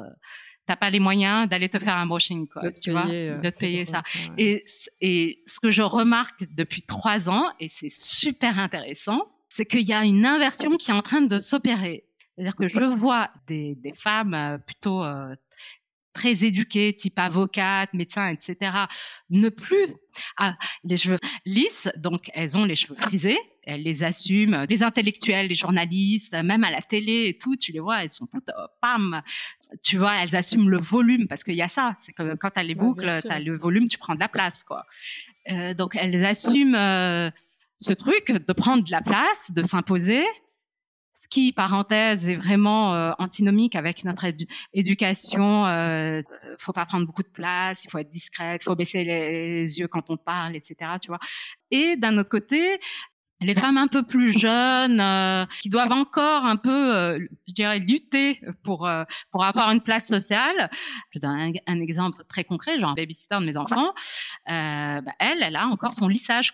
T'as 0.65 0.75
pas 0.77 0.89
les 0.89 0.99
moyens 0.99 1.47
d'aller 1.47 1.69
te 1.69 1.79
faire 1.79 1.95
un 1.95 2.05
brushing, 2.05 2.47
quoi, 2.47 2.61
de 2.61 2.69
tu 2.71 2.93
payer, 2.93 3.29
vois, 3.29 3.39
de 3.39 3.49
te 3.49 3.57
payer 3.57 3.85
ça. 3.85 4.01
Et, 4.37 4.65
et 4.99 5.41
ce 5.45 5.61
que 5.61 5.71
je 5.71 5.81
remarque 5.81 6.43
depuis 6.55 6.81
trois 6.81 7.29
ans, 7.29 7.45
et 7.61 7.69
c'est 7.69 7.89
super 7.89 8.59
intéressant, 8.59 9.21
c'est 9.49 9.65
qu'il 9.65 9.87
y 9.87 9.93
a 9.93 10.03
une 10.03 10.25
inversion 10.25 10.75
qui 10.75 10.91
est 10.91 10.93
en 10.93 11.01
train 11.01 11.21
de 11.21 11.39
s'opérer. 11.39 12.03
C'est-à-dire 12.37 12.55
que 12.55 12.67
je 12.67 12.79
vois 12.79 13.31
des, 13.47 13.73
des 13.75 13.93
femmes 13.93 14.35
euh, 14.35 14.57
plutôt 14.59 15.03
euh, 15.03 15.33
très 16.13 16.45
éduquées, 16.45 16.93
type 16.93 17.17
avocate, 17.17 17.93
médecin, 17.93 18.27
etc., 18.27 18.71
ne 19.29 19.49
plus 19.49 19.95
ah, 20.37 20.55
les 20.83 20.97
cheveux 20.97 21.17
lisses, 21.45 21.89
donc 21.97 22.29
elles 22.33 22.57
ont 22.57 22.65
les 22.65 22.75
cheveux 22.75 22.95
frisés, 22.95 23.37
elles 23.63 23.83
les 23.83 24.03
assument. 24.03 24.65
Les 24.69 24.83
intellectuels, 24.83 25.47
les 25.47 25.55
journalistes, 25.55 26.33
même 26.33 26.63
à 26.63 26.71
la 26.71 26.81
télé 26.81 27.27
et 27.27 27.37
tout, 27.37 27.55
tu 27.55 27.71
les 27.71 27.79
vois, 27.79 28.03
elles 28.03 28.09
sont 28.09 28.27
toutes 28.27 28.49
oh, 28.57 28.65
pam, 28.81 29.21
tu 29.83 29.97
vois, 29.97 30.13
elles 30.21 30.35
assument 30.35 30.69
le 30.69 30.79
volume 30.79 31.27
parce 31.27 31.43
qu'il 31.43 31.55
y 31.55 31.61
a 31.61 31.67
ça, 31.67 31.93
c'est 32.01 32.13
que 32.13 32.35
quand 32.35 32.51
tu 32.51 32.59
as 32.59 32.63
les 32.63 32.75
boucles, 32.75 33.07
tu 33.21 33.29
as 33.29 33.39
le 33.39 33.57
volume, 33.57 33.87
tu 33.87 33.97
prends 33.97 34.15
de 34.15 34.19
la 34.19 34.29
place, 34.29 34.63
quoi. 34.63 34.85
Euh, 35.51 35.73
donc 35.73 35.95
elles 35.95 36.25
assument 36.25 36.75
euh, 36.75 37.29
ce 37.77 37.93
truc 37.93 38.31
de 38.31 38.53
prendre 38.53 38.83
de 38.83 38.91
la 38.91 39.01
place, 39.01 39.51
de 39.51 39.63
s'imposer 39.63 40.23
qui, 41.29 41.51
parenthèse, 41.51 42.29
est 42.29 42.35
vraiment 42.35 42.93
euh, 42.93 43.11
antinomique 43.19 43.75
avec 43.75 44.03
notre 44.03 44.25
éducation. 44.73 45.65
Euh, 45.67 46.21
faut 46.57 46.73
pas 46.73 46.85
prendre 46.85 47.05
beaucoup 47.05 47.23
de 47.23 47.29
place, 47.29 47.83
il 47.85 47.89
faut 47.89 47.97
être 47.97 48.09
discret, 48.09 48.57
il 48.61 48.63
faut 48.63 48.75
baisser 48.75 49.03
les, 49.03 49.79
yeux 49.79 49.87
quand 49.87 50.09
on 50.09 50.17
parle, 50.17 50.55
etc. 50.55 50.91
Tu 51.01 51.07
vois. 51.09 51.19
Et 51.71 51.97
d'un 51.97 52.17
autre 52.17 52.29
côté, 52.29 52.79
les 53.41 53.53
femmes 53.53 53.77
un 53.77 53.87
peu 53.87 54.03
plus 54.03 54.37
jeunes 54.37 54.99
euh, 54.99 55.45
qui 55.61 55.69
doivent 55.69 55.91
encore 55.91 56.45
un 56.45 56.55
peu, 56.55 56.95
euh, 56.95 57.19
je 57.47 57.53
dirais, 57.53 57.79
lutter 57.79 58.41
pour 58.63 58.87
euh, 58.87 59.03
pour 59.31 59.45
avoir 59.45 59.71
une 59.71 59.81
place 59.81 60.07
sociale. 60.07 60.69
Je 61.13 61.19
donne 61.19 61.53
un, 61.67 61.79
exemple 61.79 62.23
très 62.27 62.43
concret, 62.43 62.79
genre 62.79 62.91
un 62.91 62.95
babysitter 62.95 63.37
de 63.39 63.45
mes 63.45 63.57
enfants. 63.57 63.93
Bah, 64.47 65.01
elle, 65.19 65.43
elle 65.43 65.55
a 65.55 65.67
encore 65.67 65.93
son 65.93 66.07
lissage, 66.07 66.53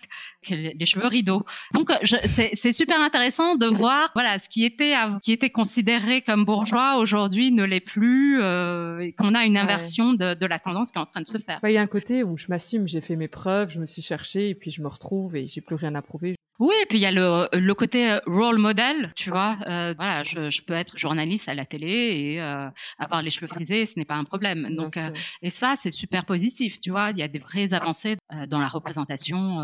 les 0.50 0.86
cheveux 0.86 1.06
rideaux. 1.06 1.44
Donc 1.72 1.90
c'est 2.24 2.72
super 2.72 3.00
intéressant 3.00 3.56
de 3.56 3.66
voir, 3.66 4.10
voilà, 4.14 4.38
ce 4.38 4.48
qui 4.48 4.64
était 4.64 4.94
qui 5.22 5.32
était 5.32 5.50
considéré 5.50 6.20
comme 6.20 6.44
bourgeois 6.44 6.96
aujourd'hui 6.96 7.50
ne 7.52 7.64
l'est 7.64 7.80
plus, 7.80 8.40
et 8.40 9.12
qu'on 9.12 9.34
a 9.34 9.44
une 9.44 9.56
inversion 9.56 10.12
de, 10.12 10.34
de, 10.34 10.46
la 10.46 10.58
tendance 10.58 10.92
qui 10.92 10.98
est 10.98 11.02
en 11.02 11.06
train 11.06 11.22
de 11.22 11.26
se 11.26 11.38
faire. 11.38 11.60
Il 11.62 11.72
y 11.72 11.78
a 11.78 11.82
un 11.82 11.86
côté 11.86 12.22
où 12.22 12.36
je 12.36 12.46
m'assume, 12.48 12.86
j'ai 12.86 13.00
fait 13.00 13.16
mes 13.16 13.28
preuves, 13.28 13.70
je 13.70 13.80
me 13.80 13.86
suis 13.86 14.02
cherchée 14.02 14.50
et 14.50 14.54
puis 14.54 14.70
je 14.70 14.82
me 14.82 14.88
retrouve 14.88 15.36
et 15.36 15.46
j'ai 15.46 15.60
plus 15.60 15.76
rien 15.76 15.94
à 15.94 16.02
prouver. 16.02 16.36
Oui, 16.64 16.74
et 16.80 16.86
puis 16.86 16.96
il 16.96 17.02
y 17.02 17.06
a 17.06 17.12
le, 17.12 17.46
le 17.52 17.74
côté 17.74 18.10
euh, 18.10 18.20
role 18.26 18.56
model, 18.56 19.12
tu 19.16 19.28
vois. 19.28 19.58
Euh, 19.68 19.92
voilà, 19.98 20.24
je, 20.24 20.48
je, 20.48 20.62
peux 20.62 20.72
être 20.72 20.96
journaliste 20.96 21.46
à 21.46 21.54
la 21.54 21.66
télé 21.66 21.88
et 21.88 22.40
euh, 22.40 22.70
avoir 22.98 23.20
les 23.20 23.28
cheveux 23.28 23.48
frisés, 23.48 23.84
ce 23.84 23.98
n'est 23.98 24.06
pas 24.06 24.14
un 24.14 24.24
problème. 24.24 24.74
Donc, 24.74 24.96
euh, 24.96 25.10
et 25.42 25.52
ça, 25.60 25.74
c'est 25.76 25.90
super 25.90 26.24
positif, 26.24 26.80
tu 26.80 26.90
vois. 26.90 27.10
Il 27.10 27.18
y 27.18 27.22
a 27.22 27.28
des 27.28 27.38
vraies 27.38 27.74
avancées 27.74 28.16
dans 28.48 28.60
la 28.60 28.68
représentation. 28.68 29.60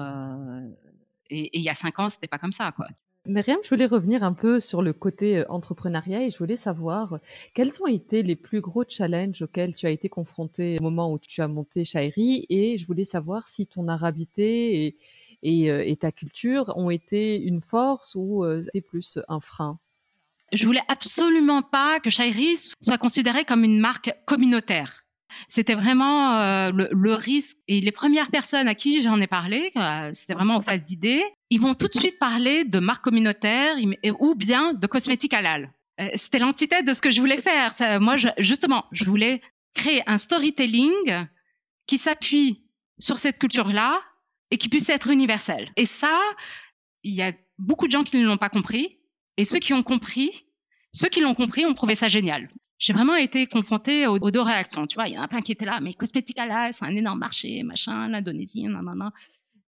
Et, 1.30 1.40
et, 1.44 1.58
il 1.58 1.62
y 1.62 1.70
a 1.70 1.74
cinq 1.74 1.98
ans, 2.00 2.10
c'était 2.10 2.28
pas 2.28 2.38
comme 2.38 2.52
ça, 2.52 2.70
quoi. 2.72 2.86
Myriam, 3.24 3.60
je 3.62 3.70
voulais 3.70 3.86
revenir 3.86 4.22
un 4.22 4.34
peu 4.34 4.60
sur 4.60 4.82
le 4.82 4.92
côté 4.92 5.44
entrepreneuriat 5.48 6.24
et 6.24 6.30
je 6.30 6.38
voulais 6.38 6.56
savoir 6.56 7.18
quels 7.54 7.70
ont 7.82 7.86
été 7.86 8.22
les 8.22 8.36
plus 8.36 8.60
gros 8.60 8.84
challenges 8.86 9.42
auxquels 9.42 9.74
tu 9.74 9.86
as 9.86 9.90
été 9.90 10.08
confronté 10.08 10.78
au 10.80 10.82
moment 10.82 11.12
où 11.12 11.18
tu 11.18 11.40
as 11.42 11.48
monté 11.48 11.84
Shairi 11.84 12.46
et 12.48 12.78
je 12.78 12.86
voulais 12.86 13.04
savoir 13.04 13.48
si 13.48 13.66
ton 13.66 13.88
arabité 13.88 14.86
et 14.86 14.96
euh, 15.44 15.82
et, 15.84 15.96
ta 15.96 16.12
culture 16.12 16.72
ont 16.76 16.90
été 16.90 17.40
une 17.40 17.60
force 17.60 18.14
ou 18.14 18.44
euh, 18.44 18.62
c'était 18.62 18.80
plus 18.80 19.18
un 19.28 19.40
frein? 19.40 19.78
Je 20.52 20.66
voulais 20.66 20.82
absolument 20.88 21.62
pas 21.62 22.00
que 22.00 22.10
Shairi 22.10 22.56
soit 22.80 22.98
considéré 22.98 23.44
comme 23.44 23.64
une 23.64 23.78
marque 23.78 24.12
communautaire. 24.26 25.04
C'était 25.46 25.76
vraiment 25.76 26.36
euh, 26.38 26.72
le, 26.72 27.14
risque. 27.14 27.56
Et 27.68 27.80
les 27.80 27.92
premières 27.92 28.30
personnes 28.30 28.66
à 28.66 28.74
qui 28.74 29.00
j'en 29.00 29.20
ai 29.20 29.28
parlé, 29.28 29.72
c'était 30.12 30.34
vraiment 30.34 30.56
en 30.56 30.60
phase 30.60 30.82
d'idées, 30.82 31.22
ils 31.50 31.60
vont 31.60 31.74
tout 31.74 31.86
de 31.86 31.94
suite 31.94 32.18
parler 32.18 32.64
de 32.64 32.80
marque 32.80 33.04
communautaire 33.04 33.76
ou 34.18 34.34
bien 34.34 34.74
de 34.74 34.86
cosmétiques 34.88 35.34
halal. 35.34 35.72
c'était 36.16 36.40
l'antithèse 36.40 36.82
de 36.82 36.92
ce 36.92 37.00
que 37.00 37.12
je 37.12 37.20
voulais 37.20 37.40
faire. 37.40 38.00
moi, 38.00 38.16
justement, 38.38 38.86
je 38.90 39.04
voulais 39.04 39.40
créer 39.72 40.02
un 40.08 40.18
storytelling 40.18 41.26
qui 41.86 41.96
s'appuie 41.96 42.64
sur 42.98 43.18
cette 43.18 43.38
culture-là 43.38 44.00
et 44.50 44.58
qui 44.58 44.68
puisse 44.68 44.88
être 44.88 45.10
universel. 45.10 45.70
Et 45.76 45.84
ça, 45.84 46.18
il 47.02 47.14
y 47.14 47.22
a 47.22 47.32
beaucoup 47.58 47.86
de 47.86 47.92
gens 47.92 48.04
qui 48.04 48.16
ne 48.18 48.26
l'ont 48.26 48.36
pas 48.36 48.48
compris. 48.48 48.98
Et 49.36 49.44
ceux 49.44 49.58
qui 49.58 49.72
ont 49.72 49.82
compris, 49.82 50.46
ceux 50.92 51.08
qui 51.08 51.20
l'ont 51.20 51.34
compris 51.34 51.64
ont 51.64 51.74
trouvé 51.74 51.94
ça 51.94 52.08
génial. 52.08 52.50
J'ai 52.78 52.92
vraiment 52.92 53.14
été 53.14 53.46
confrontée 53.46 54.06
aux, 54.06 54.18
deux 54.30 54.40
réactions. 54.40 54.86
Tu 54.86 54.94
vois, 54.94 55.06
il 55.06 55.14
y 55.14 55.18
en 55.18 55.22
a 55.22 55.28
plein 55.28 55.40
qui 55.40 55.52
étaient 55.52 55.66
là, 55.66 55.80
mais 55.80 55.92
Cosmetica 55.92 56.72
c'est 56.72 56.84
un 56.84 56.96
énorme 56.96 57.18
marché, 57.18 57.62
machin, 57.62 58.08
l'Indonésie, 58.08 58.64
nanana. 58.64 59.12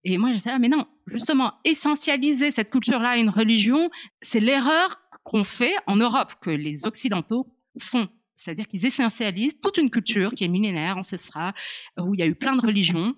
Et 0.04 0.18
moi, 0.18 0.32
j'étais 0.32 0.50
là, 0.50 0.58
mais 0.58 0.68
non, 0.68 0.86
justement, 1.06 1.54
essentialiser 1.64 2.50
cette 2.50 2.70
culture-là 2.70 3.10
à 3.10 3.16
une 3.16 3.30
religion, 3.30 3.90
c'est 4.20 4.40
l'erreur 4.40 5.00
qu'on 5.24 5.42
fait 5.42 5.74
en 5.86 5.96
Europe, 5.96 6.34
que 6.40 6.50
les 6.50 6.86
Occidentaux 6.86 7.46
font. 7.80 8.08
C'est-à-dire 8.34 8.68
qu'ils 8.68 8.86
essentialisent 8.86 9.60
toute 9.60 9.78
une 9.78 9.90
culture 9.90 10.30
qui 10.30 10.44
est 10.44 10.48
millénaire, 10.48 10.98
ancestrale, 10.98 11.54
où 11.98 12.14
il 12.14 12.20
y 12.20 12.22
a 12.22 12.26
eu 12.26 12.36
plein 12.36 12.54
de 12.54 12.64
religions, 12.64 13.16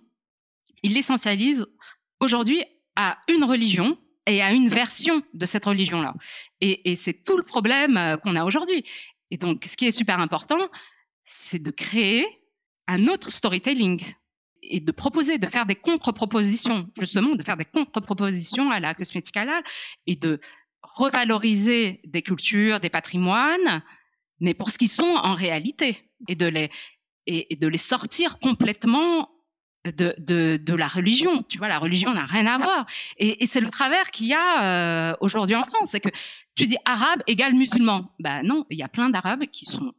il 0.82 0.94
l'essentialise 0.94 1.66
aujourd'hui 2.20 2.64
à 2.96 3.18
une 3.28 3.44
religion 3.44 3.98
et 4.26 4.42
à 4.42 4.52
une 4.52 4.68
version 4.68 5.22
de 5.34 5.46
cette 5.46 5.64
religion-là. 5.64 6.14
Et, 6.60 6.94
c'est 6.94 7.24
tout 7.24 7.36
le 7.36 7.42
problème 7.42 7.96
euh, 7.96 8.16
qu'on 8.16 8.36
a 8.36 8.44
aujourd'hui. 8.44 8.84
Et 9.30 9.38
donc, 9.38 9.64
ce 9.64 9.76
qui 9.76 9.86
est 9.86 9.90
super 9.90 10.20
important, 10.20 10.58
c'est 11.24 11.58
de 11.58 11.70
créer 11.70 12.26
un 12.86 13.06
autre 13.06 13.30
storytelling 13.30 14.02
et 14.62 14.80
de 14.80 14.92
proposer, 14.92 15.38
de 15.38 15.46
faire 15.46 15.66
des 15.66 15.74
contre-propositions, 15.74 16.88
justement, 16.98 17.34
de 17.34 17.42
faire 17.42 17.56
des 17.56 17.64
contre-propositions 17.64 18.70
à 18.70 18.80
la 18.80 18.94
cosmétique 18.94 19.36
halal 19.36 19.62
et 20.06 20.16
de 20.16 20.40
revaloriser 20.82 22.00
des 22.04 22.22
cultures, 22.22 22.80
des 22.80 22.90
patrimoines, 22.90 23.82
mais 24.40 24.54
pour 24.54 24.70
ce 24.70 24.78
qu'ils 24.78 24.88
sont 24.88 25.04
en 25.04 25.34
réalité 25.34 26.10
et 26.28 26.34
de 26.34 26.46
les, 26.46 26.70
et 27.26 27.56
de 27.56 27.68
les 27.68 27.78
sortir 27.78 28.38
complètement 28.38 29.30
de, 29.84 30.14
de, 30.18 30.58
de, 30.60 30.74
la 30.74 30.88
religion. 30.88 31.42
Tu 31.44 31.58
vois, 31.58 31.68
la 31.68 31.78
religion 31.78 32.12
n'a 32.12 32.24
rien 32.24 32.46
à 32.46 32.58
voir. 32.58 32.86
Et, 33.16 33.42
et 33.42 33.46
c'est 33.46 33.60
le 33.60 33.70
travers 33.70 34.10
qu'il 34.10 34.26
y 34.26 34.34
a 34.34 34.62
euh, 34.62 35.16
aujourd'hui 35.20 35.56
en 35.56 35.64
France. 35.64 35.90
C'est 35.90 36.00
que 36.00 36.10
tu 36.54 36.66
dis 36.66 36.76
arabe 36.84 37.22
égale 37.26 37.54
musulman. 37.54 38.12
Ben 38.18 38.42
non, 38.42 38.66
il 38.70 38.78
y 38.78 38.82
a 38.82 38.88
plein 38.88 39.10
d'arabes 39.10 39.46
qui 39.46 39.64
sont 39.64 39.92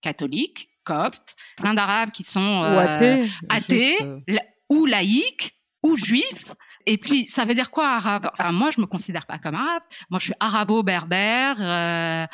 catholiques, 0.00 0.70
coptes, 0.84 1.36
plein 1.56 1.74
d'arabes 1.74 2.10
qui 2.10 2.24
sont 2.24 2.62
euh, 2.62 2.78
athées, 2.78 3.20
athées 3.48 3.96
euh. 4.02 4.20
ou 4.68 4.86
laïcs, 4.86 5.56
ou 5.82 5.96
juifs. 5.96 6.52
Et 6.86 6.98
puis, 6.98 7.26
ça 7.26 7.44
veut 7.44 7.54
dire 7.54 7.70
quoi 7.70 7.88
arabe? 7.88 8.30
Enfin, 8.32 8.52
moi, 8.52 8.70
je 8.70 8.80
me 8.80 8.86
considère 8.86 9.26
pas 9.26 9.38
comme 9.38 9.56
arabe. 9.56 9.82
Moi, 10.10 10.20
je 10.20 10.26
suis 10.26 10.34
arabo-berbère. 10.38 11.56
Euh, 11.60 12.26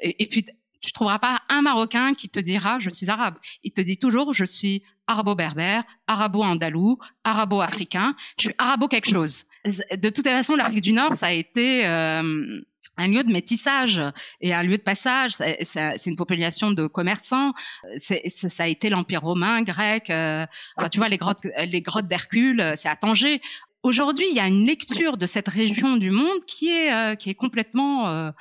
et, 0.00 0.22
et, 0.22 0.26
puis, 0.26 0.44
tu 0.86 0.92
trouveras 0.92 1.18
pas 1.18 1.42
un 1.48 1.62
Marocain 1.62 2.14
qui 2.14 2.28
te 2.28 2.38
dira 2.38 2.78
je 2.78 2.90
suis 2.90 3.10
arabe. 3.10 3.34
Il 3.64 3.72
te 3.72 3.80
dit 3.80 3.98
toujours 3.98 4.32
je 4.32 4.44
suis 4.44 4.84
arabo-berbère, 5.08 5.82
arabo-andalou, 6.06 6.98
arabo-africain. 7.24 8.14
Je 8.38 8.46
suis 8.46 8.54
arabo 8.56 8.86
quelque 8.86 9.10
chose. 9.10 9.46
De 9.64 10.08
toute 10.08 10.24
façon, 10.24 10.54
l'Afrique 10.54 10.82
du 10.82 10.92
Nord, 10.92 11.16
ça 11.16 11.26
a 11.26 11.32
été 11.32 11.86
euh, 11.86 12.60
un 12.96 13.08
lieu 13.08 13.24
de 13.24 13.32
métissage 13.32 14.00
et 14.40 14.54
un 14.54 14.62
lieu 14.62 14.76
de 14.76 14.82
passage. 14.82 15.32
C'est 15.32 16.06
une 16.06 16.16
population 16.16 16.70
de 16.70 16.86
commerçants. 16.86 17.52
ça 17.96 18.62
a 18.62 18.68
été 18.68 18.88
l'Empire 18.88 19.22
romain, 19.22 19.62
grec. 19.62 20.08
Euh, 20.10 20.46
enfin, 20.76 20.88
tu 20.88 20.98
vois, 20.98 21.08
les 21.08 21.16
grottes, 21.16 21.44
les 21.44 21.82
grottes 21.82 22.06
d'Hercule, 22.06 22.74
c'est 22.76 22.88
à 22.88 22.94
Tanger. 22.94 23.40
Aujourd'hui, 23.82 24.26
il 24.30 24.36
y 24.36 24.40
a 24.40 24.46
une 24.46 24.66
lecture 24.66 25.16
de 25.16 25.26
cette 25.26 25.48
région 25.48 25.96
du 25.96 26.10
monde 26.10 26.44
qui 26.46 26.68
est, 26.68 26.92
euh, 26.92 27.14
qui 27.16 27.30
est 27.30 27.34
complètement 27.34 28.32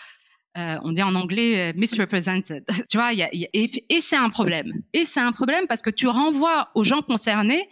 euh, 0.58 0.78
on 0.84 0.91
dit 0.91 1.04
en 1.04 1.15
anglais 1.15 1.70
euh, 1.70 1.74
misrepresented. 1.76 2.63
tu 2.89 2.98
vois, 2.98 3.13
y 3.13 3.24
a, 3.24 3.34
y 3.34 3.46
a, 3.46 3.50
et, 3.54 4.02
c'est 4.02 4.15
un 4.15 4.30
problème. 4.30 4.72
Et 4.94 5.04
c'est 5.04 5.20
un 5.20 5.32
problème 5.32 5.68
parce 5.68 5.82
que 5.82 5.89
tu 5.89 6.08
renvoies 6.08 6.70
aux 6.76 6.84
gens 6.84 7.02
concernés 7.02 7.68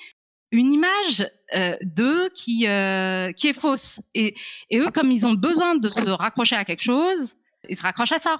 une 0.51 0.71
image 0.71 1.25
euh, 1.55 1.75
d'eux 1.81 2.29
qui 2.29 2.67
euh, 2.67 3.31
qui 3.31 3.47
est 3.47 3.53
fausse. 3.53 4.01
Et, 4.13 4.35
et 4.69 4.79
eux, 4.79 4.91
comme 4.91 5.11
ils 5.11 5.25
ont 5.25 5.33
besoin 5.33 5.75
de 5.75 5.89
se 5.89 6.09
raccrocher 6.09 6.55
à 6.55 6.65
quelque 6.65 6.83
chose, 6.83 7.37
ils 7.69 7.75
se 7.75 7.81
raccrochent 7.81 8.11
à 8.11 8.19
ça. 8.19 8.37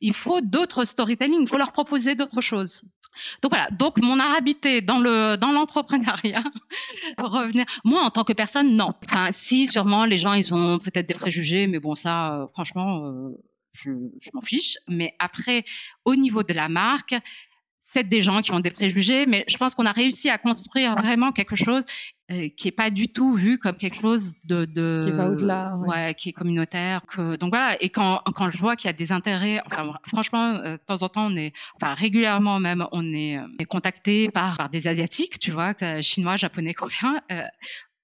Il 0.00 0.12
faut 0.12 0.42
d'autres 0.42 0.84
storytelling, 0.84 1.40
il 1.40 1.48
faut 1.48 1.56
leur 1.56 1.72
proposer 1.72 2.14
d'autres 2.14 2.42
choses. 2.42 2.82
Donc 3.42 3.52
voilà. 3.52 3.70
Donc 3.70 3.98
mon 4.02 4.20
arabité 4.20 4.82
dans 4.82 4.98
le 4.98 5.36
dans 5.36 5.52
l'entrepreneuriat, 5.52 6.44
revenir. 7.18 7.64
Moi 7.84 8.02
en 8.02 8.10
tant 8.10 8.24
que 8.24 8.34
personne, 8.34 8.76
non. 8.76 8.92
Enfin, 9.08 9.28
si 9.32 9.66
sûrement 9.66 10.04
les 10.04 10.18
gens 10.18 10.34
ils 10.34 10.52
ont 10.52 10.78
peut-être 10.78 11.08
des 11.08 11.14
préjugés, 11.14 11.66
mais 11.66 11.78
bon 11.78 11.94
ça, 11.94 12.34
euh, 12.34 12.46
franchement. 12.52 13.32
Je, 13.76 13.90
je 13.90 14.30
m'en 14.34 14.40
fiche. 14.40 14.76
Mais 14.88 15.14
après, 15.18 15.64
au 16.04 16.16
niveau 16.16 16.42
de 16.42 16.52
la 16.52 16.68
marque, 16.68 17.14
peut-être 17.92 18.08
des 18.08 18.22
gens 18.22 18.42
qui 18.42 18.52
ont 18.52 18.60
des 18.60 18.70
préjugés, 18.70 19.26
mais 19.26 19.44
je 19.48 19.56
pense 19.56 19.74
qu'on 19.74 19.86
a 19.86 19.92
réussi 19.92 20.28
à 20.28 20.38
construire 20.38 20.94
vraiment 20.96 21.32
quelque 21.32 21.56
chose 21.56 21.82
euh, 22.30 22.48
qui 22.56 22.68
est 22.68 22.72
pas 22.72 22.90
du 22.90 23.08
tout 23.08 23.34
vu 23.34 23.58
comme 23.58 23.76
quelque 23.76 23.96
chose 23.96 24.38
de, 24.44 24.64
de 24.64 25.02
qui 25.04 25.12
va 25.12 25.30
au-delà, 25.30 25.76
ouais. 25.76 25.88
ouais. 25.88 26.14
qui 26.14 26.30
est 26.30 26.32
communautaire. 26.32 27.00
Que, 27.06 27.36
donc 27.36 27.50
voilà. 27.50 27.76
Et 27.80 27.88
quand 27.88 28.20
quand 28.34 28.50
je 28.50 28.58
vois 28.58 28.76
qu'il 28.76 28.88
y 28.88 28.90
a 28.90 28.92
des 28.92 29.12
intérêts, 29.12 29.62
enfin 29.66 29.92
franchement, 30.06 30.56
euh, 30.56 30.72
de 30.72 30.82
temps 30.84 31.02
en 31.02 31.08
temps, 31.08 31.26
on 31.26 31.36
est, 31.36 31.52
enfin 31.80 31.94
régulièrement 31.94 32.58
même, 32.58 32.86
on 32.92 33.12
est, 33.12 33.38
euh, 33.38 33.64
contacté 33.68 34.28
par, 34.28 34.56
par 34.56 34.68
des 34.68 34.88
asiatiques, 34.88 35.38
tu 35.38 35.52
vois, 35.52 35.72
chinois, 36.02 36.36
japonais, 36.36 36.74
coréens. 36.74 37.20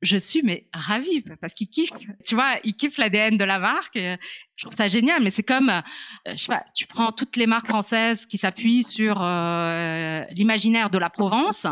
Euh, 0.03 0.07
je 0.13 0.17
suis 0.17 0.43
mais 0.43 0.67
ravie 0.73 1.23
parce 1.41 1.55
qu'ils 1.55 1.69
kiffent, 1.69 1.93
tu 2.27 2.35
vois, 2.35 2.55
ils 2.65 2.75
kiffent 2.75 2.99
l'ADN 2.99 3.37
de 3.37 3.45
la 3.45 3.59
marque. 3.59 3.97
Et 3.97 4.17
je 4.57 4.65
trouve 4.65 4.77
ça 4.77 4.89
génial, 4.89 5.23
mais 5.23 5.31
c'est 5.31 5.43
comme, 5.43 5.71
euh, 5.71 5.81
je 6.27 6.37
sais 6.37 6.53
pas, 6.53 6.63
tu 6.75 6.87
prends 6.87 7.13
toutes 7.13 7.37
les 7.37 7.47
marques 7.47 7.69
françaises 7.69 8.27
qui 8.27 8.39
s'appuient 8.39 8.85
sur 8.85 9.19
euh, 9.21 10.25
l'imaginaire 10.31 10.91
de 10.91 10.99
la 10.99 11.11
Provence, 11.11 11.67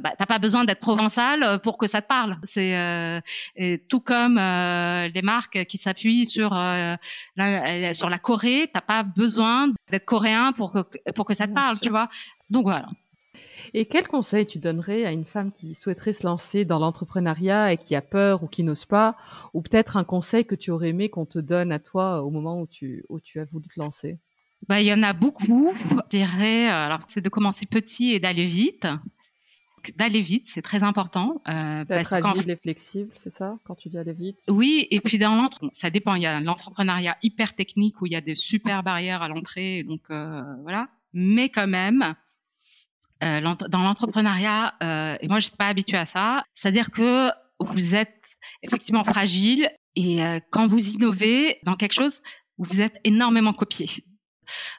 bah, 0.00 0.12
t'as 0.18 0.26
pas 0.26 0.38
besoin 0.38 0.64
d'être 0.64 0.80
provençal 0.80 1.60
pour 1.62 1.78
que 1.78 1.86
ça 1.86 2.02
te 2.02 2.08
parle. 2.08 2.38
C'est 2.42 2.74
euh, 2.74 3.76
tout 3.88 4.00
comme 4.00 4.38
euh, 4.38 5.08
les 5.08 5.22
marques 5.22 5.64
qui 5.64 5.78
s'appuient 5.78 6.26
sur 6.26 6.56
euh, 6.56 6.96
la, 7.36 7.94
sur 7.94 8.08
la 8.08 8.18
Corée, 8.18 8.68
t'as 8.72 8.80
pas 8.80 9.02
besoin 9.02 9.68
d'être 9.90 10.06
coréen 10.06 10.52
pour 10.52 10.72
que 10.72 11.10
pour 11.12 11.26
que 11.26 11.34
ça 11.34 11.46
te 11.46 11.52
parle, 11.52 11.78
tu 11.80 11.90
vois. 11.90 12.08
Donc 12.50 12.64
voilà. 12.64 12.88
Et 13.74 13.86
quel 13.86 14.06
conseil 14.06 14.44
tu 14.46 14.58
donnerais 14.58 15.04
à 15.04 15.12
une 15.12 15.24
femme 15.24 15.50
qui 15.50 15.74
souhaiterait 15.74 16.12
se 16.12 16.26
lancer 16.26 16.64
dans 16.64 16.78
l'entrepreneuriat 16.78 17.72
et 17.72 17.78
qui 17.78 17.94
a 17.94 18.02
peur 18.02 18.42
ou 18.42 18.46
qui 18.46 18.62
n'ose 18.64 18.84
pas, 18.84 19.16
ou 19.54 19.62
peut-être 19.62 19.96
un 19.96 20.04
conseil 20.04 20.44
que 20.44 20.54
tu 20.54 20.70
aurais 20.70 20.90
aimé 20.90 21.08
qu'on 21.08 21.24
te 21.24 21.38
donne 21.38 21.72
à 21.72 21.78
toi 21.78 22.22
au 22.22 22.30
moment 22.30 22.60
où 22.60 22.66
tu, 22.66 23.04
où 23.08 23.18
tu 23.18 23.40
as 23.40 23.44
voulu 23.44 23.66
te 23.68 23.80
lancer? 23.80 24.18
Bah, 24.68 24.80
Il 24.80 24.86
y 24.86 24.92
en 24.92 25.02
a 25.02 25.12
beaucoup. 25.12 25.72
Je 25.90 26.08
dirais, 26.10 26.68
alors, 26.68 27.00
c'est 27.08 27.22
de 27.22 27.28
commencer 27.28 27.66
petit 27.66 28.12
et 28.12 28.20
d'aller 28.20 28.44
vite. 28.44 28.86
d'aller 29.96 30.20
vite, 30.20 30.46
c'est 30.46 30.62
très 30.62 30.82
important. 30.82 31.42
Euh, 31.48 31.84
parce 31.84 32.12
agile 32.12 32.50
et 32.50 32.56
flexible, 32.56 33.10
c'est 33.16 33.32
ça, 33.32 33.58
quand 33.64 33.74
tu 33.74 33.88
dis 33.88 33.98
aller 33.98 34.12
vite? 34.12 34.38
Oui, 34.48 34.86
et 34.90 35.00
puis 35.00 35.18
dans 35.18 35.34
l'entre, 35.34 35.68
ça 35.72 35.90
dépend. 35.90 36.14
Il 36.14 36.22
y 36.22 36.26
a 36.26 36.40
l'entrepreneuriat 36.40 37.16
hyper 37.22 37.54
technique 37.54 38.00
où 38.00 38.06
il 38.06 38.12
y 38.12 38.16
a 38.16 38.20
des 38.20 38.34
super 38.34 38.82
barrières 38.82 39.22
à 39.22 39.28
l'entrée, 39.28 39.82
donc 39.82 40.02
euh, 40.10 40.42
voilà. 40.62 40.88
Mais 41.14 41.48
quand 41.48 41.66
même, 41.66 42.14
euh, 43.22 43.40
dans 43.40 43.82
l'entrepreneuriat, 43.82 44.74
euh, 44.82 45.16
et 45.20 45.28
moi 45.28 45.38
je 45.38 45.46
suis 45.46 45.56
pas 45.56 45.68
habituée 45.68 45.98
à 45.98 46.06
ça, 46.06 46.42
c'est-à-dire 46.52 46.90
que 46.90 47.30
vous 47.60 47.94
êtes 47.94 48.14
effectivement 48.62 49.04
fragile 49.04 49.70
et 49.94 50.24
euh, 50.24 50.40
quand 50.50 50.66
vous 50.66 50.94
innovez 50.94 51.58
dans 51.64 51.76
quelque 51.76 51.92
chose, 51.92 52.22
vous 52.58 52.80
êtes 52.80 52.98
énormément 53.04 53.52
copié. 53.52 53.88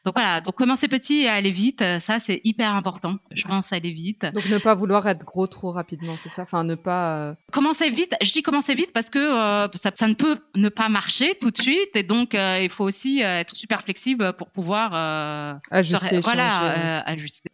Donc 0.04 0.16
voilà, 0.16 0.42
donc 0.42 0.56
commencer 0.56 0.90
petit 0.90 1.22
et 1.22 1.30
aller 1.30 1.50
vite, 1.50 1.82
ça 2.00 2.20
c'est 2.20 2.42
hyper 2.44 2.76
important. 2.76 3.16
Je 3.32 3.46
pense 3.46 3.72
aller 3.72 3.92
vite. 3.92 4.26
Donc 4.34 4.50
ne 4.50 4.58
pas 4.58 4.76
vouloir 4.76 5.08
être 5.08 5.24
gros 5.24 5.48
trop 5.48 5.72
rapidement, 5.72 6.18
c'est 6.18 6.28
ça? 6.28 6.42
Enfin 6.42 6.66
ne 6.66 6.76
pas 6.76 7.18
euh, 7.18 7.34
commencer 7.54 7.90
vite. 7.90 8.14
Je 8.22 8.30
dis 8.34 8.44
commencer 8.44 8.76
vite 8.76 8.92
parce 8.94 9.10
que 9.10 9.20
euh, 9.20 9.70
ça, 9.74 9.92
ça, 9.96 10.08
ne 10.10 10.16
peut 10.16 10.38
ne 10.58 10.68
pas 10.68 10.90
marcher 10.90 11.34
tout 11.36 11.50
de 11.50 11.58
suite 11.58 11.96
et 11.96 12.04
donc 12.04 12.34
il 12.34 12.70
faut 12.70 12.84
aussi 12.84 13.22
être 13.22 13.56
super 13.56 13.82
flexible 13.82 14.34
pour 14.34 14.52
pouvoir 14.52 15.62
ajuster, 15.72 16.20
voilà, 16.20 17.02
ajuster 17.08 17.53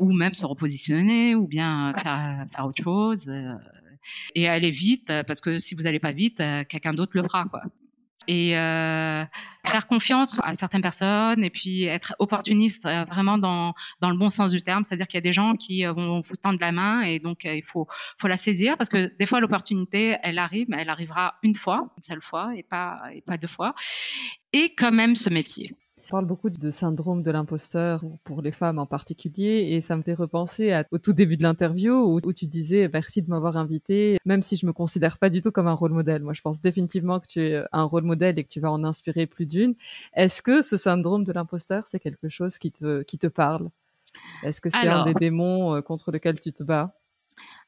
ou 0.00 0.12
même 0.12 0.32
se 0.32 0.44
repositionner 0.44 1.34
ou 1.36 1.46
bien 1.46 1.94
faire, 1.98 2.46
faire 2.52 2.66
autre 2.66 2.82
chose 2.82 3.30
et 4.34 4.48
aller 4.48 4.70
vite 4.70 5.12
parce 5.26 5.40
que 5.40 5.58
si 5.58 5.74
vous 5.74 5.82
n'allez 5.82 6.00
pas 6.00 6.12
vite, 6.12 6.42
quelqu'un 6.68 6.94
d'autre 6.94 7.12
le 7.14 7.22
fera 7.22 7.44
quoi. 7.44 7.62
Et 8.28 8.56
euh, 8.56 9.24
faire 9.66 9.86
confiance 9.86 10.40
à 10.44 10.52
certaines 10.54 10.82
personnes 10.82 11.42
et 11.42 11.50
puis 11.50 11.84
être 11.84 12.14
opportuniste 12.18 12.84
euh, 12.84 13.04
vraiment 13.04 13.38
dans, 13.38 13.72
dans 14.00 14.10
le 14.10 14.16
bon 14.16 14.28
sens 14.28 14.52
du 14.52 14.60
terme, 14.60 14.84
c'est-à-dire 14.84 15.08
qu'il 15.08 15.16
y 15.16 15.18
a 15.18 15.22
des 15.22 15.32
gens 15.32 15.56
qui 15.56 15.86
euh, 15.86 15.92
vont 15.92 16.20
vous 16.20 16.36
tendre 16.36 16.58
la 16.60 16.70
main 16.70 17.00
et 17.00 17.18
donc 17.18 17.44
il 17.44 17.64
faut, 17.64 17.88
faut 18.18 18.28
la 18.28 18.36
saisir 18.36 18.76
parce 18.76 18.90
que 18.90 19.10
des 19.16 19.26
fois 19.26 19.40
l'opportunité 19.40 20.16
elle 20.22 20.38
arrive, 20.38 20.66
mais 20.68 20.82
elle 20.82 20.90
arrivera 20.90 21.38
une 21.42 21.54
fois, 21.54 21.88
une 21.96 22.02
seule 22.02 22.20
fois 22.20 22.52
et 22.54 22.62
pas, 22.62 23.00
et 23.12 23.22
pas 23.22 23.38
deux 23.38 23.48
fois 23.48 23.74
et 24.52 24.74
quand 24.74 24.92
même 24.92 25.16
se 25.16 25.30
méfier 25.30 25.74
parle 26.10 26.26
beaucoup 26.26 26.50
de 26.50 26.70
syndrome 26.70 27.22
de 27.22 27.30
l'imposteur 27.30 28.02
pour 28.24 28.42
les 28.42 28.52
femmes 28.52 28.78
en 28.78 28.86
particulier 28.86 29.68
et 29.70 29.80
ça 29.80 29.96
me 29.96 30.02
fait 30.02 30.14
repenser 30.14 30.82
au 30.90 30.98
tout 30.98 31.12
début 31.12 31.36
de 31.36 31.42
l'interview 31.42 31.94
où, 31.94 32.32
tu 32.32 32.46
disais 32.46 32.90
merci 32.92 33.22
de 33.22 33.30
m'avoir 33.30 33.56
invité 33.56 34.18
même 34.24 34.42
si 34.42 34.56
je 34.56 34.66
me 34.66 34.72
considère 34.72 35.18
pas 35.18 35.30
du 35.30 35.40
tout 35.40 35.52
comme 35.52 35.68
un 35.68 35.72
rôle 35.72 35.92
modèle. 35.92 36.22
Moi, 36.22 36.32
je 36.32 36.42
pense 36.42 36.60
définitivement 36.60 37.20
que 37.20 37.26
tu 37.26 37.40
es 37.40 37.62
un 37.72 37.84
rôle 37.84 38.04
modèle 38.04 38.38
et 38.38 38.44
que 38.44 38.48
tu 38.48 38.60
vas 38.60 38.70
en 38.70 38.84
inspirer 38.84 39.26
plus 39.26 39.46
d'une. 39.46 39.74
Est-ce 40.14 40.42
que 40.42 40.60
ce 40.60 40.76
syndrome 40.76 41.24
de 41.24 41.32
l'imposteur, 41.32 41.86
c'est 41.86 42.00
quelque 42.00 42.28
chose 42.28 42.58
qui 42.58 42.72
te, 42.72 43.02
qui 43.02 43.18
te 43.18 43.28
parle? 43.28 43.68
Est-ce 44.42 44.60
que 44.60 44.70
c'est 44.70 44.88
un 44.88 45.04
des 45.04 45.14
démons 45.14 45.74
euh, 45.74 45.80
contre 45.80 46.10
lequel 46.10 46.40
tu 46.40 46.52
te 46.52 46.62
bats? 46.62 46.94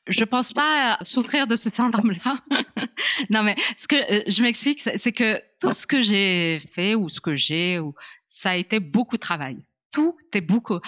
Je 0.07 0.25
pense 0.25 0.53
pas 0.53 0.99
souffrir 1.03 1.47
de 1.47 1.57
ce 1.57 1.71
syndrome-là. 1.71 2.37
non, 3.31 3.43
mais 3.43 3.57
ce 3.77 3.87
que 3.87 3.97
euh, 3.97 4.23
je 4.27 4.43
m'explique, 4.43 4.81
c'est 4.81 5.13
que 5.13 5.41
tout 5.61 5.73
ce 5.73 5.87
que 5.87 6.03
j'ai 6.03 6.61
fait 6.61 6.95
ou 6.95 7.09
ce 7.09 7.21
que 7.21 7.35
j'ai, 7.35 7.81
ça 8.27 8.51
a 8.51 8.57
été 8.57 8.81
beaucoup 8.81 9.17
de 9.17 9.21
travail. 9.21 9.65
Tout 9.93 10.17
est 10.35 10.41
beaucoup. 10.41 10.81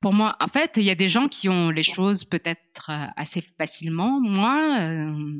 Pour 0.00 0.12
moi, 0.12 0.36
en 0.40 0.48
fait, 0.48 0.72
il 0.76 0.84
y 0.84 0.90
a 0.90 0.94
des 0.94 1.08
gens 1.08 1.28
qui 1.28 1.48
ont 1.48 1.70
les 1.70 1.82
choses 1.82 2.24
peut-être 2.24 2.90
euh, 2.90 3.06
assez 3.16 3.42
facilement. 3.58 4.20
Moi, 4.20 4.78
euh, 4.80 5.38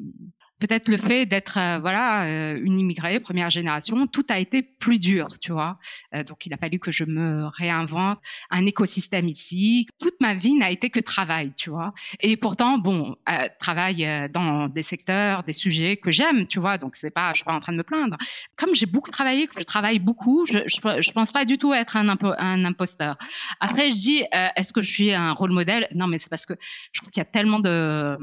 peut-être 0.59 0.89
le 0.89 0.97
fait 0.97 1.27
d'être 1.27 1.59
euh, 1.59 1.79
voilà 1.79 2.25
euh, 2.25 2.61
une 2.63 2.79
immigrée 2.79 3.21
première 3.21 3.51
génération, 3.51 4.07
tout 4.07 4.25
a 4.29 4.39
été 4.39 4.63
plus 4.63 4.99
dur, 4.99 5.39
tu 5.41 5.53
vois. 5.53 5.79
Euh, 6.15 6.25
donc 6.25 6.47
il 6.47 6.55
a 6.55 6.57
fallu 6.57 6.79
que 6.79 6.91
je 6.91 7.05
me 7.05 7.47
réinvente 7.47 8.19
un 8.51 8.67
écosystème 8.67 9.29
ici. 9.29 9.87
Toute 10.01 10.21
ma 10.21 10.35
vie 10.35 10.55
n'a 10.55 10.71
été 10.71 10.91
que 10.91 11.01
travail, 11.01 11.53
tu 11.57 11.71
vois. 11.71 11.93
Et 12.21 12.37
pourtant, 12.37 12.79
bon, 12.79 13.17
travail 13.59 14.29
dans 14.33 14.69
des 14.69 14.83
secteurs, 14.83 15.43
des 15.43 15.53
sujets 15.53 15.97
que 15.97 16.11
j'aime, 16.11 16.47
tu 16.47 16.61
vois. 16.61 16.79
Donc 16.79 16.97
c'est 16.97 17.11
pas, 17.11 17.31
je 17.31 17.37
suis 17.37 17.45
pas 17.45 17.55
en 17.55 17.61
train 17.61 17.73
de 17.73 17.79
me 17.79 17.83
plaindre. 17.83 18.17
Comme 18.57 18.75
j'ai 18.75 18.87
beaucoup 18.87 19.11
travaillé, 19.11 19.47
que 19.47 19.59
je 19.59 19.65
travaille 19.65 19.99
beaucoup, 19.99 20.47
je, 20.47 20.59
je, 20.67 21.11
pense 21.13 21.33
pas 21.33 21.45
du 21.45 21.59
tout 21.59 21.75
être 21.75 21.97
un, 21.97 22.09
un 22.09 22.65
imposteur. 22.65 23.17
Après, 23.61 23.91
je 23.91 23.97
dis, 23.97 24.23
est-ce 24.57 24.73
que 24.73 24.83
je 24.83 24.91
suis 24.91 25.13
un 25.13 25.33
rôle 25.33 25.53
modèle? 25.53 25.89
Non, 25.95 26.07
mais 26.07 26.19
c'est 26.19 26.31
parce 26.31 26.47
que 26.47 26.55
je 26.93 27.01
trouve 27.01 27.11
qu'il 27.11 27.21
y 27.21 27.23
a 27.23 27.27
tellement 27.27 27.61
de 27.61 28.19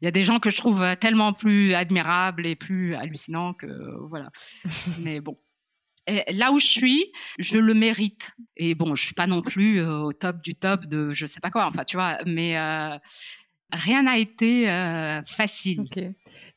il 0.00 0.06
y 0.06 0.08
a 0.08 0.10
des 0.10 0.24
gens 0.24 0.38
que 0.38 0.50
je 0.50 0.56
trouve 0.56 0.82
euh, 0.82 0.94
tellement 0.94 1.32
plus 1.32 1.74
admirables 1.74 2.46
et 2.46 2.56
plus 2.56 2.94
hallucinants 2.94 3.52
que 3.52 3.66
voilà. 4.08 4.30
Mais 5.00 5.20
bon. 5.20 5.36
là 6.06 6.52
où 6.52 6.58
je 6.58 6.66
suis, 6.66 7.12
je 7.38 7.58
le 7.58 7.74
mérite. 7.74 8.30
Et 8.56 8.74
bon, 8.74 8.94
je 8.94 9.04
suis 9.04 9.14
pas 9.14 9.26
non 9.26 9.42
plus 9.42 9.78
euh, 9.80 9.98
au 9.98 10.12
top 10.12 10.40
du 10.42 10.54
top 10.54 10.86
de 10.86 11.10
je 11.10 11.26
sais 11.26 11.40
pas 11.40 11.50
quoi. 11.50 11.66
Enfin, 11.66 11.84
tu 11.84 11.96
vois, 11.96 12.18
mais 12.24 12.56
euh, 12.56 12.96
rien 13.72 14.04
n'a 14.04 14.18
été 14.18 14.66
facile. 15.26 15.80
Ok. 15.80 16.02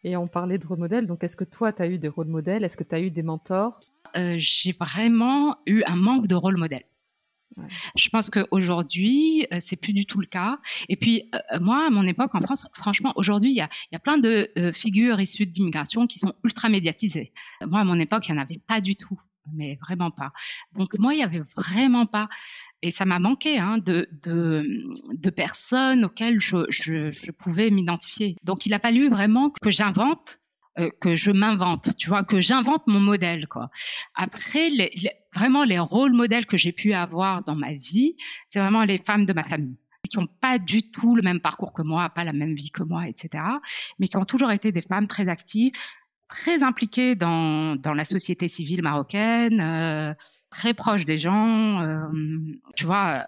Et 0.06 0.18
on 0.18 0.28
parlait 0.28 0.58
de 0.58 0.68
rôle 0.68 0.80
modèle. 0.80 1.08
Donc, 1.08 1.24
est-ce 1.24 1.38
que 1.38 1.46
toi, 1.46 1.72
tu 1.72 1.82
as 1.82 1.88
eu 1.88 1.98
des 1.98 2.10
rôles 2.10 2.28
modèles? 2.28 2.64
Est-ce 2.64 2.76
que 2.76 2.84
tu 2.84 2.96
as 2.96 3.00
eu 3.00 3.10
des 3.10 3.24
mentors? 3.24 3.80
J'ai 4.16 4.74
vraiment 4.74 5.58
eu 5.66 5.82
un 5.86 5.96
manque 5.96 6.28
de 6.28 6.36
rôle 6.36 6.58
modèle. 6.58 6.84
Je 7.95 8.10
pense 8.10 8.30
qu'aujourd'hui, 8.30 9.45
euh, 9.51 9.58
c'est 9.60 9.76
plus 9.76 9.93
du 9.93 10.06
tout 10.06 10.20
le 10.20 10.26
cas. 10.26 10.60
Et 10.89 10.95
puis, 10.95 11.30
euh, 11.34 11.60
moi, 11.60 11.88
à 11.88 11.89
mon 11.89 12.06
époque, 12.06 12.34
en 12.34 12.41
France, 12.41 12.68
franchement, 12.74 13.14
aujourd'hui, 13.16 13.51
il 13.51 13.56
y 13.56 13.62
a, 13.62 13.70
y 13.91 13.95
a, 13.95 13.99
plein 13.99 14.18
de 14.18 14.49
euh, 14.58 14.72
figures 14.72 15.20
issues 15.20 15.45
d'immigration 15.45 16.08
qui 16.08 16.20
sont 16.20 16.34
ultra 16.43 16.70
médiatisées. 16.70 17.34
Moi, 17.66 17.80
à 17.80 17.84
mon 17.84 17.99
époque, 17.99 18.28
il 18.28 18.34
n'y 18.34 18.39
en 18.39 18.41
avait 18.41 18.62
pas 18.66 18.82
du 18.82 18.95
tout, 18.95 19.20
mais 19.54 19.78
vraiment 19.82 20.12
pas. 20.12 20.32
Donc, 20.74 20.97
moi, 20.99 21.14
il 21.14 21.18
n'y 21.18 21.24
avait 21.24 21.43
vraiment 21.56 22.06
pas. 22.06 22.28
Et 22.82 22.91
ça 22.91 23.06
m'a 23.06 23.20
manqué 23.20 23.60
hein, 23.60 23.78
de, 23.78 24.10
de, 24.24 24.68
de, 25.14 25.30
personnes 25.30 26.04
auxquelles 26.04 26.41
je, 26.41 26.66
je, 26.70 27.12
je 27.12 27.32
pouvais 27.32 27.70
m'identifier. 27.70 28.36
Donc, 28.43 28.66
il 28.66 28.74
a 28.74 28.80
fallu 28.80 29.10
vraiment 29.10 29.49
que 29.49 29.72
j'invente 29.72 30.41
euh, 30.80 30.89
que 30.99 31.15
je 31.15 31.32
m'invente, 31.32 31.95
tu 31.97 32.09
vois, 32.09 32.24
que 32.24 32.41
j'invente 32.41 32.88
mon 32.88 32.99
modèle, 32.99 33.47
quoi. 33.47 33.69
Après, 34.15 34.69
les, 34.69 34.91
vraiment 35.34 35.63
les 35.63 35.80
rôles 35.80 36.13
modèles 36.13 36.45
que 36.45 36.57
j'ai 36.57 36.71
pu 36.71 36.93
avoir 36.93 37.43
dans 37.43 37.55
ma 37.55 37.74
vie, 37.74 38.15
c'est 38.47 38.59
vraiment 38.59 38.84
les 38.84 38.97
femmes 38.97 39.26
de 39.26 39.34
ma 39.34 39.43
famille 39.43 39.78
qui 40.09 40.19
n'ont 40.19 40.28
pas 40.28 40.59
du 40.59 40.91
tout 40.91 41.15
le 41.15 41.21
même 41.21 41.39
parcours 41.39 41.74
que 41.74 41.82
moi, 41.82 42.09
pas 42.09 42.24
la 42.24 42.34
même 42.34 42.55
vie 42.55 42.71
que 42.71 42.84
moi, 42.84 43.07
etc., 43.07 43.43
mais 43.99 44.07
qui 44.07 44.17
ont 44.17 44.26
toujours 44.26 44.51
été 44.51 44.71
des 44.71 44.82
femmes 44.82 45.07
très 45.07 45.28
actives, 45.28 45.71
très 46.34 46.63
impliquée 46.63 47.13
dans, 47.13 47.75
dans 47.75 47.93
la 47.93 48.05
société 48.05 48.47
civile 48.47 48.81
marocaine, 48.81 49.61
euh, 49.61 50.15
très 50.49 50.73
proche 50.73 51.05
des 51.05 51.19
gens. 51.19 51.81
Euh, 51.81 52.07
tu 52.75 52.88
vois, 52.88 53.27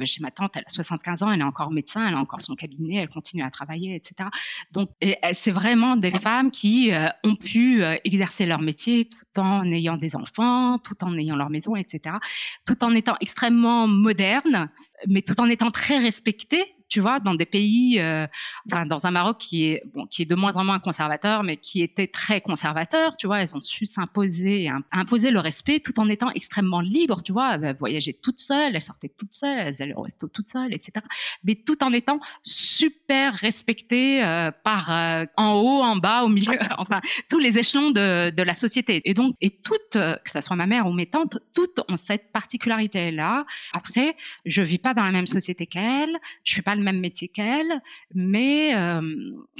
euh, 0.00 0.04
chez 0.06 0.22
ma 0.22 0.30
tante, 0.30 0.56
elle 0.56 0.64
a 0.66 0.70
75 0.70 1.22
ans, 1.22 1.30
elle 1.30 1.40
est 1.40 1.44
encore 1.44 1.70
médecin, 1.70 2.08
elle 2.08 2.14
a 2.14 2.18
encore 2.18 2.40
son 2.40 2.54
cabinet, 2.54 2.96
elle 2.96 3.10
continue 3.10 3.42
à 3.42 3.50
travailler, 3.50 3.94
etc. 3.94 4.30
Donc, 4.72 4.88
c'est 5.34 5.50
vraiment 5.50 5.96
des 5.96 6.10
femmes 6.10 6.50
qui 6.50 6.92
ont 7.24 7.36
pu 7.36 7.82
exercer 8.04 8.46
leur 8.46 8.62
métier 8.62 9.06
tout 9.06 9.40
en 9.40 9.70
ayant 9.70 9.98
des 9.98 10.16
enfants, 10.16 10.78
tout 10.78 11.04
en 11.04 11.14
ayant 11.18 11.36
leur 11.36 11.50
maison, 11.50 11.76
etc. 11.76 12.16
Tout 12.64 12.82
en 12.82 12.94
étant 12.94 13.16
extrêmement 13.20 13.86
modernes, 13.86 14.70
mais 15.08 15.20
tout 15.20 15.38
en 15.42 15.46
étant 15.46 15.70
très 15.70 15.98
respectées 15.98 16.75
tu 16.88 17.00
vois, 17.00 17.20
dans 17.20 17.34
des 17.34 17.46
pays, 17.46 17.98
euh, 18.00 18.26
enfin, 18.70 18.86
dans 18.86 19.06
un 19.06 19.10
Maroc 19.10 19.38
qui 19.38 19.64
est, 19.64 19.82
qui 20.10 20.22
est 20.22 20.26
de 20.26 20.34
moins 20.34 20.56
en 20.56 20.64
moins 20.64 20.78
conservateur, 20.78 21.42
mais 21.42 21.56
qui 21.56 21.82
était 21.82 22.06
très 22.06 22.40
conservateur, 22.40 23.16
tu 23.16 23.26
vois, 23.26 23.42
elles 23.42 23.56
ont 23.56 23.60
su 23.60 23.86
s'imposer, 23.86 24.70
imposer 24.92 25.30
le 25.30 25.40
respect 25.40 25.80
tout 25.80 25.98
en 25.98 26.08
étant 26.08 26.30
extrêmement 26.30 26.80
libres, 26.80 27.22
tu 27.22 27.32
vois, 27.32 27.54
elles 27.54 27.76
voyageaient 27.76 28.18
toutes 28.20 28.38
seules, 28.38 28.74
elles 28.74 28.82
sortaient 28.82 29.12
toutes 29.16 29.34
seules, 29.34 29.58
elles 29.58 29.82
allaient 29.82 29.94
au 29.94 30.02
resto 30.02 30.28
toutes 30.28 30.48
seules, 30.48 30.72
etc. 30.72 31.04
Mais 31.44 31.56
tout 31.56 31.82
en 31.82 31.92
étant 31.92 32.18
super 32.42 33.34
respectées 33.34 34.22
euh, 34.22 34.50
par 34.64 34.92
euh, 34.92 35.24
en 35.36 35.54
haut, 35.54 35.82
en 35.82 35.96
bas, 35.96 36.22
au 36.22 36.28
milieu, 36.28 36.56
enfin, 36.78 37.00
tous 37.28 37.38
les 37.38 37.58
échelons 37.58 37.90
de, 37.90 38.30
de 38.30 38.42
la 38.42 38.54
société. 38.54 39.00
Et 39.04 39.14
donc, 39.14 39.34
et 39.40 39.50
toutes, 39.50 39.92
que 39.92 40.30
ce 40.30 40.40
soit 40.40 40.56
ma 40.56 40.66
mère 40.66 40.86
ou 40.86 40.92
mes 40.92 41.06
tantes, 41.06 41.38
toutes 41.52 41.80
ont 41.88 41.96
cette 41.96 42.30
particularité-là. 42.32 43.44
Après, 43.72 44.16
je 44.44 44.62
vis 44.62 44.78
pas 44.78 44.94
dans 44.94 45.04
la 45.04 45.12
même 45.12 45.26
société 45.26 45.66
qu'elles, 45.66 46.16
je 46.44 46.52
suis 46.52 46.62
pas 46.62 46.75
le 46.76 46.82
même 46.82 47.00
métier 47.00 47.28
qu'elle, 47.28 47.80
mais, 48.14 48.78
euh, 48.78 49.02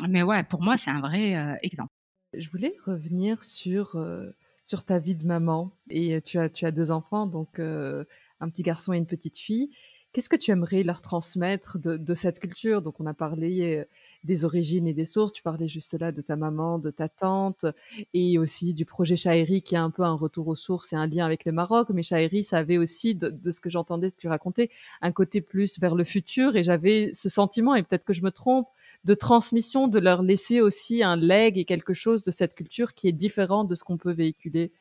mais 0.09 0.23
ouais, 0.23 0.43
pour 0.45 0.62
moi, 0.62 0.77
c'est 0.77 0.91
un 0.91 1.01
vrai 1.01 1.37
euh, 1.37 1.57
exemple. 1.62 1.93
Je 2.35 2.49
voulais 2.51 2.75
revenir 2.85 3.43
sur, 3.45 3.97
euh, 3.97 4.31
sur 4.62 4.85
ta 4.85 4.99
vie 4.99 5.14
de 5.14 5.27
maman. 5.27 5.73
Et 5.91 6.21
tu 6.23 6.39
as, 6.39 6.49
tu 6.49 6.67
as 6.67 6.71
deux 6.71 6.91
enfants, 6.91 7.27
donc 7.27 7.59
un 7.59 8.49
petit 8.51 8.62
garçon 8.62 8.93
et 8.93 8.99
une 8.99 9.07
petite 9.07 9.39
fille. 9.39 9.71
Qu'est-ce 10.17 10.31
que 10.31 10.37
tu 10.37 10.51
aimerais 10.51 10.83
leur 10.83 11.03
transmettre 11.03 11.79
de, 11.79 11.99
de 11.99 12.14
cette 12.14 12.39
culture? 12.39 12.81
Donc, 12.81 13.01
on 13.01 13.05
a 13.05 13.12
parlé 13.12 13.85
des 14.25 14.47
origines 14.47 14.87
et 14.87 14.95
des 14.95 15.05
sources. 15.05 15.31
Tu 15.31 15.43
parlais 15.43 15.69
juste 15.69 15.93
là 16.01 16.11
de 16.11 16.23
ta 16.23 16.37
maman, 16.37 16.79
de 16.79 16.91
ta 16.91 17.07
tante, 17.11 17.67
et 18.14 18.39
aussi 18.39 18.73
du 18.73 18.87
projet 18.87 19.17
Chahiri 19.17 19.61
qui 19.61 19.75
est 19.75 19.79
un 19.79 19.91
peu 19.91 20.05
un 20.05 20.14
retour 20.14 20.49
aux 20.49 20.55
sources 20.55 20.95
et 20.95 20.97
un 20.97 21.07
lien 21.07 21.27
avec 21.27 21.45
le 21.45 21.53
Maroc. 21.53 21.89
Mais 21.91 22.03
Chahiri, 22.03 22.45
ça 22.45 22.57
avait 22.57 22.79
aussi, 22.79 23.14
de, 23.14 23.51
ce 23.51 23.61
que 23.61 23.69
j'entendais, 23.69 24.09
ce 24.09 24.14
que 24.14 24.21
tu 24.21 24.29
racontais, 24.29 24.71
un 25.03 25.12
côté 25.12 25.43
plus 25.43 25.79
vers 25.81 25.95
le 25.95 26.05
futur. 26.05 26.57
Et 26.57 26.64
j'avais 26.64 27.11
ce 27.12 27.29
sentiment, 27.29 27.75
et 27.75 27.83
peut-être 27.83 28.07
que 28.07 28.14
je 28.14 28.23
me 28.23 28.31
trompe, 28.31 28.69
de 29.05 29.12
transmission, 29.12 29.87
de 29.87 29.99
leur 29.99 30.23
laisser 30.23 30.62
aussi 30.62 31.03
un 31.03 31.17
leg 31.17 31.59
et 31.59 31.67
quelque 31.67 31.93
chose 31.93 32.25
de 32.25 32.31
cette 32.31 32.55
culture 32.55 32.95
qui 32.95 33.07
est 33.07 33.12
différent 33.12 33.64
de 33.64 33.75
ce 33.75 33.85
qu'on 33.85 33.99
peut 33.99 34.12
véhiculer 34.12 34.73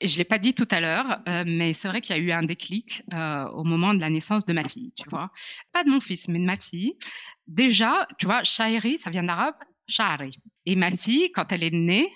Et 0.00 0.08
je 0.08 0.16
l'ai 0.16 0.24
pas 0.24 0.38
dit 0.38 0.54
tout 0.54 0.68
à 0.70 0.80
l'heure, 0.80 1.20
euh, 1.28 1.44
mais 1.46 1.72
c'est 1.74 1.88
vrai 1.88 2.00
qu'il 2.00 2.16
y 2.16 2.18
a 2.18 2.22
eu 2.22 2.32
un 2.32 2.42
déclic 2.42 3.02
euh, 3.12 3.44
au 3.50 3.64
moment 3.64 3.92
de 3.92 4.00
la 4.00 4.08
naissance 4.08 4.46
de 4.46 4.52
ma 4.54 4.64
fille, 4.64 4.92
tu 4.96 5.08
vois. 5.10 5.30
Pas 5.72 5.84
de 5.84 5.90
mon 5.90 6.00
fils, 6.00 6.28
mais 6.28 6.38
de 6.38 6.44
ma 6.44 6.56
fille. 6.56 6.94
Déjà, 7.46 8.06
tu 8.18 8.26
vois, 8.26 8.42
Shairi, 8.42 8.96
ça 8.96 9.10
vient 9.10 9.24
d'arabe, 9.24 9.56
Shari. 9.88 10.30
Et 10.64 10.74
ma 10.74 10.90
fille, 10.90 11.30
quand 11.32 11.52
elle 11.52 11.64
est 11.64 11.70
née, 11.70 12.10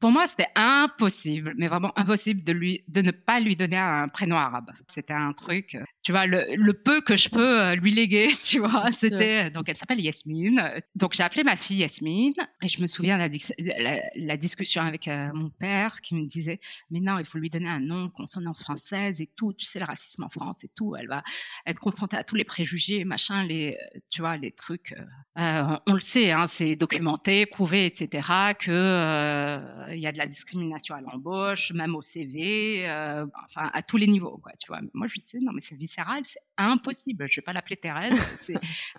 pour 0.00 0.10
moi, 0.10 0.26
c'était 0.26 0.50
impossible, 0.54 1.54
mais 1.56 1.68
vraiment 1.68 1.96
impossible 1.96 2.42
de 2.42 2.52
lui, 2.52 2.84
de 2.88 3.02
ne 3.02 3.12
pas 3.12 3.40
lui 3.40 3.56
donner 3.56 3.78
un 3.78 4.08
prénom 4.08 4.36
arabe. 4.36 4.70
C'était 4.88 5.14
un 5.14 5.32
truc, 5.32 5.76
euh, 5.76 5.84
tu 6.02 6.12
vois, 6.12 6.26
le, 6.26 6.44
le, 6.56 6.72
peu 6.72 7.00
que 7.00 7.16
je 7.16 7.28
peux 7.28 7.60
euh, 7.60 7.74
lui 7.74 7.92
léguer, 7.92 8.32
tu 8.40 8.58
vois, 8.58 8.90
c'était, 8.90 9.50
donc 9.50 9.68
elle 9.68 9.76
s'appelle 9.76 10.00
Yasmine. 10.00 10.82
Donc 10.94 11.14
j'ai 11.14 11.22
appelé 11.22 11.44
ma 11.44 11.56
fille 11.56 11.78
Yasmine 11.78 12.34
et 12.62 12.68
je 12.68 12.80
me 12.80 12.86
souviens 12.86 13.16
de 13.18 13.82
la, 13.82 14.00
la, 14.16 14.36
discussion 14.36 14.82
avec 14.82 15.08
euh, 15.08 15.30
mon 15.34 15.50
père 15.50 16.00
qui 16.00 16.14
me 16.14 16.24
disait, 16.24 16.60
mais 16.90 17.00
non, 17.00 17.18
il 17.18 17.24
faut 17.24 17.38
lui 17.38 17.50
donner 17.50 17.68
un 17.68 17.80
nom, 17.80 18.10
consonance 18.10 18.62
française 18.62 19.20
et 19.20 19.26
tout, 19.26 19.52
tu 19.52 19.64
sais, 19.64 19.78
le 19.78 19.84
racisme 19.84 20.24
en 20.24 20.28
France 20.28 20.64
et 20.64 20.70
tout, 20.74 20.96
elle 20.96 21.08
va 21.08 21.22
être 21.66 21.78
confrontée 21.78 22.16
à 22.16 22.24
tous 22.24 22.34
les 22.34 22.44
préjugés, 22.44 23.04
machin, 23.04 23.44
les, 23.44 23.78
tu 24.10 24.22
vois, 24.22 24.36
les 24.36 24.50
trucs, 24.50 24.94
euh, 25.38 25.76
on 25.86 25.94
le 25.94 26.00
sait, 26.00 26.32
hein, 26.32 26.46
c'est 26.46 26.76
documenté, 26.76 27.46
prouvé, 27.46 27.86
etc., 27.86 28.28
que 28.58 29.92
il 29.92 30.00
y 30.00 30.06
a 30.06 30.12
de 30.12 30.18
la 30.18 30.26
discrimination 30.26 30.94
à 30.94 31.00
l'embauche, 31.00 31.72
même 31.72 31.94
au 31.94 32.02
CV, 32.02 32.88
euh, 32.88 33.26
enfin 33.44 33.70
à 33.72 33.82
tous 33.82 33.96
les 33.96 34.06
niveaux, 34.06 34.38
quoi. 34.38 34.52
Tu 34.58 34.68
vois. 34.68 34.80
Moi, 34.94 35.06
je 35.06 35.20
disais 35.20 35.38
non, 35.40 35.52
mais 35.52 35.60
c'est 35.60 35.76
c'est 35.94 36.40
impossible. 36.56 37.26
Je 37.30 37.40
vais 37.40 37.44
pas 37.44 37.52
l'appeler 37.52 37.76
Thérèse, 37.76 38.18
c'est 38.34 38.58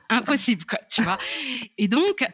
impossible, 0.10 0.66
quoi. 0.66 0.80
Tu 0.90 1.02
vois. 1.02 1.18
Et 1.78 1.88
donc, 1.88 2.26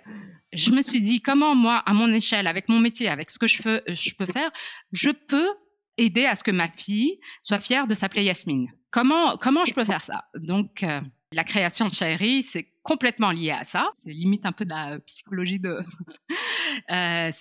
je 0.54 0.72
me 0.72 0.82
suis 0.82 1.02
dit 1.02 1.22
comment 1.22 1.56
moi, 1.56 1.78
à 1.86 1.94
mon 1.94 2.12
échelle, 2.14 2.48
avec 2.48 2.70
mon 2.70 2.80
métier, 2.80 3.10
avec 3.10 3.30
ce 3.30 3.40
que 3.40 3.48
je 3.48 3.62
peux, 3.62 3.82
je 3.88 4.14
peux 4.14 4.26
faire, 4.26 4.52
je 4.92 5.10
peux 5.10 5.50
aider 5.98 6.26
à 6.26 6.36
ce 6.36 6.44
que 6.44 6.52
ma 6.52 6.68
fille 6.68 7.20
soit 7.42 7.60
fière 7.60 7.88
de 7.88 7.94
s'appeler 7.94 8.24
Yasmine. 8.24 8.68
Comment 8.92 9.38
comment 9.38 9.66
je 9.66 9.74
peux 9.74 9.86
faire 9.86 10.02
ça? 10.02 10.26
Donc 10.36 10.84
euh, 10.84 11.02
la 11.32 11.44
création 11.44 11.88
de 11.88 11.92
Shairi, 11.92 12.42
c'est 12.42 12.68
complètement 12.82 13.32
lié 13.32 13.52
à 13.52 13.64
ça. 13.64 13.90
C'est 13.94 14.14
limite 14.14 14.46
un 14.48 14.52
peu 14.52 14.66
de 14.66 14.72
la 14.72 15.00
psychologie 15.00 15.60
de. 15.60 15.78
euh, 16.92 17.32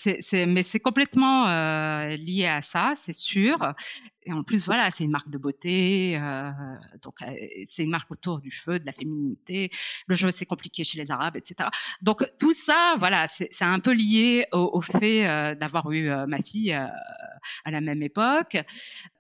mais 0.47 0.63
c'est 0.63 0.81
complètement 0.81 1.47
euh, 1.49 2.17
lié 2.17 2.47
à 2.47 2.61
ça, 2.61 2.93
c'est 2.97 3.15
sûr. 3.15 3.57
Et 4.29 4.33
en 4.35 4.43
plus, 4.43 4.67
voilà, 4.67 4.91
c'est 4.91 5.05
une 5.05 5.11
marque 5.11 5.31
de 5.31 5.39
beauté. 5.39 6.19
Euh, 6.19 6.51
donc, 7.03 7.23
euh, 7.23 7.33
c'est 7.65 7.85
une 7.85 7.89
marque 7.89 8.11
autour 8.11 8.43
du 8.43 8.51
cheveu, 8.51 8.79
de 8.79 8.85
la 8.85 8.93
féminité. 8.93 9.71
Le 10.07 10.15
cheveu, 10.15 10.31
c'est 10.31 10.45
compliqué 10.45 10.85
chez 10.85 10.99
les 10.99 11.11
Arabes, 11.11 11.37
etc. 11.37 11.71
Donc, 12.03 12.31
tout 12.39 12.53
ça, 12.53 12.97
voilà, 12.99 13.27
c'est, 13.27 13.49
un 13.63 13.81
peu 13.81 13.95
lié 13.95 14.45
au, 14.53 14.69
au 14.75 14.83
fait 14.83 15.27
euh, 15.27 15.55
d'avoir 15.55 15.91
eu 15.93 16.11
ma 16.27 16.43
fille 16.43 16.73
à 16.73 17.71
la 17.71 17.81
même 17.81 18.03
époque. 18.03 18.59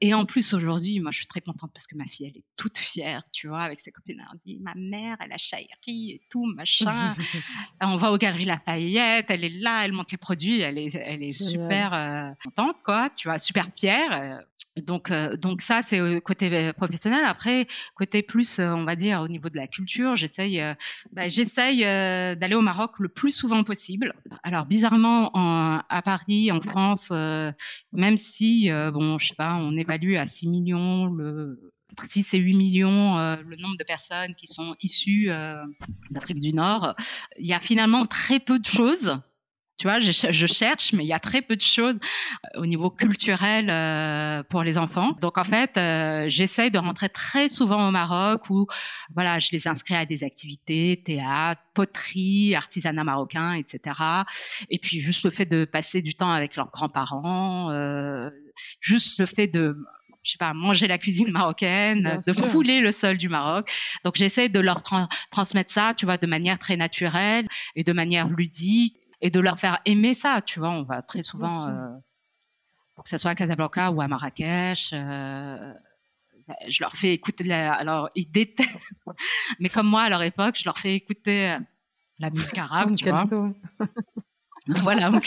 Et 0.03 0.13
en 0.13 0.27
plus, 0.27 0.53
aujourd'hui, 0.53 1.01
moi, 1.01 1.11
je 1.11 1.19
suis 1.19 1.27
très 1.27 1.41
contente 1.41 1.71
parce 1.73 1.87
que 1.87 1.97
ma 1.97 2.05
fille, 2.05 2.27
elle 2.27 2.37
est 2.37 2.45
toute 2.59 2.77
fière, 2.77 3.23
tu 3.33 3.49
vois, 3.49 3.63
avec 3.63 3.81
ses 3.81 3.93
copines. 3.93 4.23
Elle 4.31 4.39
dit, 4.41 4.59
ma 4.61 4.75
mère, 4.75 5.17
elle 5.21 5.33
a 5.33 5.39
Shairi 5.39 6.11
et 6.11 6.21
tout, 6.29 6.45
machin. 6.45 7.17
on 7.81 7.97
va 7.97 8.13
aux 8.13 8.19
Galeries 8.19 8.45
Lafayette, 8.45 9.31
elle 9.31 9.45
est 9.45 9.59
là, 9.59 9.87
elle 9.87 9.93
montre 9.93 10.13
les 10.13 10.19
produits, 10.19 10.61
elle 10.61 10.77
est, 10.77 10.95
elle 10.95 11.23
est 11.23 11.33
super 11.33 12.35
contente, 12.45 12.83
quoi, 12.85 13.09
tu 13.09 13.29
vois, 13.29 13.39
super 13.39 13.69
fière. 13.75 14.13
Euh. 14.13 14.43
Donc, 14.99 15.13
euh, 15.13 15.37
donc 15.37 15.63
ça, 15.63 15.81
c'est 15.83 16.21
côté 16.21 16.73
professionnel. 16.73 17.25
Après, 17.25 17.69
côté 17.95 18.23
plus, 18.23 18.59
on 18.59 18.85
va 18.85 18.97
dire, 18.97 19.21
au 19.21 19.29
niveau 19.29 19.49
de 19.49 19.57
la 19.57 19.69
culture, 19.69 20.17
j'essaye, 20.17 20.61
bah, 21.13 21.29
d'aller 21.29 22.55
au 22.57 22.63
Maroc 22.63 22.99
le 22.99 23.09
plus 23.09 23.31
souvent 23.31 23.63
possible. 23.63 24.13
Alors, 24.43 24.67
bizarrement, 24.67 25.31
en, 25.35 25.83
à 25.89 26.03
Paris, 26.03 26.51
en 26.51 26.61
France, 26.61 27.13
même 27.93 28.17
si, 28.17 28.71
bon, 28.71 29.19
je 29.19 29.29
sais 29.29 29.37
pas, 29.37 29.55
on 29.55 29.77
évalue 29.77 30.17
à 30.17 30.27
6 30.27 30.49
millions 30.49 31.07
le, 31.07 31.61
6 32.05 32.35
et 32.35 32.39
8 32.39 32.55
millions 32.55 33.19
euh, 33.19 33.37
le 33.47 33.57
nombre 33.57 33.77
de 33.77 33.85
personnes 33.85 34.35
qui 34.35 34.47
sont 34.47 34.75
issues 34.81 35.31
euh, 35.31 35.63
d'Afrique 36.11 36.41
du 36.41 36.53
Nord, 36.53 36.95
il 37.39 37.47
y 37.47 37.53
a 37.53 37.61
finalement 37.61 38.05
très 38.05 38.41
peu 38.41 38.59
de 38.59 38.67
choses. 38.67 39.19
Tu 39.79 39.87
vois, 39.87 40.01
je, 40.01 40.11
je 40.11 40.47
cherche, 40.47 40.93
mais 40.93 41.05
il 41.05 41.07
y 41.07 41.13
a 41.13 41.21
très 41.21 41.41
peu 41.41 41.55
de 41.55 41.63
choses 41.63 41.95
euh, 42.57 42.61
au 42.61 42.67
niveau 42.67 42.91
culturel 42.91 43.71
euh, 43.71 44.43
pour 44.43 44.65
les 44.65 44.77
enfants. 44.77 45.17
Donc 45.21 45.39
en 45.39 45.45
fait, 45.45 45.77
euh, 45.77 46.27
j'essaye 46.29 46.73
de 46.73 46.79
rentrer 46.79 47.09
très 47.09 47.47
souvent 47.47 47.87
au 47.87 47.91
Maroc 47.93 48.51
où, 48.51 48.67
voilà, 49.15 49.39
je 49.39 49.51
les 49.53 49.69
inscris 49.69 49.95
à 49.95 50.05
des 50.05 50.25
activités, 50.25 51.01
théâtre, 51.05 51.63
poterie, 51.75 52.57
artisanat 52.57 53.05
marocain, 53.05 53.55
etc. 53.55 53.95
Et 54.69 54.81
puis 54.81 54.99
juste 54.99 55.25
le 55.25 55.31
fait 55.31 55.47
de 55.47 55.65
passer 55.65 56.03
du 56.03 56.15
temps 56.15 56.33
avec 56.33 56.57
leurs 56.57 56.71
grands-parents, 56.73 57.71
euh, 57.71 58.31
juste 58.81 59.21
le 59.21 59.27
fait 59.27 59.47
de 59.47 59.77
je 60.25 60.33
sais 60.33 60.39
pas, 60.39 60.53
manger 60.53 60.89
la 60.89 60.99
cuisine 60.99 61.31
marocaine, 61.31 62.21
de 62.27 62.33
fouler 62.33 62.81
le 62.81 62.93
sol 62.93 63.17
du 63.17 63.31
Maroc. 63.31 63.71
Donc 64.05 64.17
j'essaie 64.17 64.51
de 64.51 64.61
leur 64.61 64.83
transmettre 65.31 65.73
ça, 65.73 65.93
tu 65.97 66.05
vois, 66.05 66.19
de 66.19 66.27
manière 66.27 66.59
très 66.59 66.77
naturelle 66.77 67.47
et 67.77 67.85
de 67.85 67.93
manière 67.93 68.29
ludique 68.29 68.97
et 69.21 69.31
de 69.31 69.41
leur 69.41 69.59
faire 69.59 69.81
aimer 69.85 70.15
ça, 70.15 70.41
tu 70.41 70.61
vois. 70.61 70.71
On 70.71 70.83
va 70.83 71.03
très 71.03 71.23
souvent, 71.23 71.69
euh, 71.69 71.89
que 73.03 73.09
ce 73.09 73.17
soit 73.17 73.33
à 73.33 73.35
Casablanca 73.35 73.91
ou 73.91 74.01
à 74.01 74.09
Marrakech. 74.09 74.91
Euh, 74.93 75.75
je 76.67 76.83
leur 76.83 76.93
fais 76.93 77.13
écouter 77.13 77.45
la, 77.45 77.75
alors 77.75 78.09
ils 78.15 78.31
détestent 78.31 78.71
mais 79.59 79.69
comme 79.69 79.87
moi 79.87 80.03
à 80.05 80.09
leur 80.09 80.23
époque 80.23 80.57
je 80.59 80.65
leur 80.65 80.79
fais 80.79 80.95
écouter 80.95 81.59
la 82.19 82.31
musique 82.31 82.57
arabe 82.57 82.95
tu 82.95 83.09
vois 83.09 83.27
voilà 84.83 85.11
mon 85.11 85.21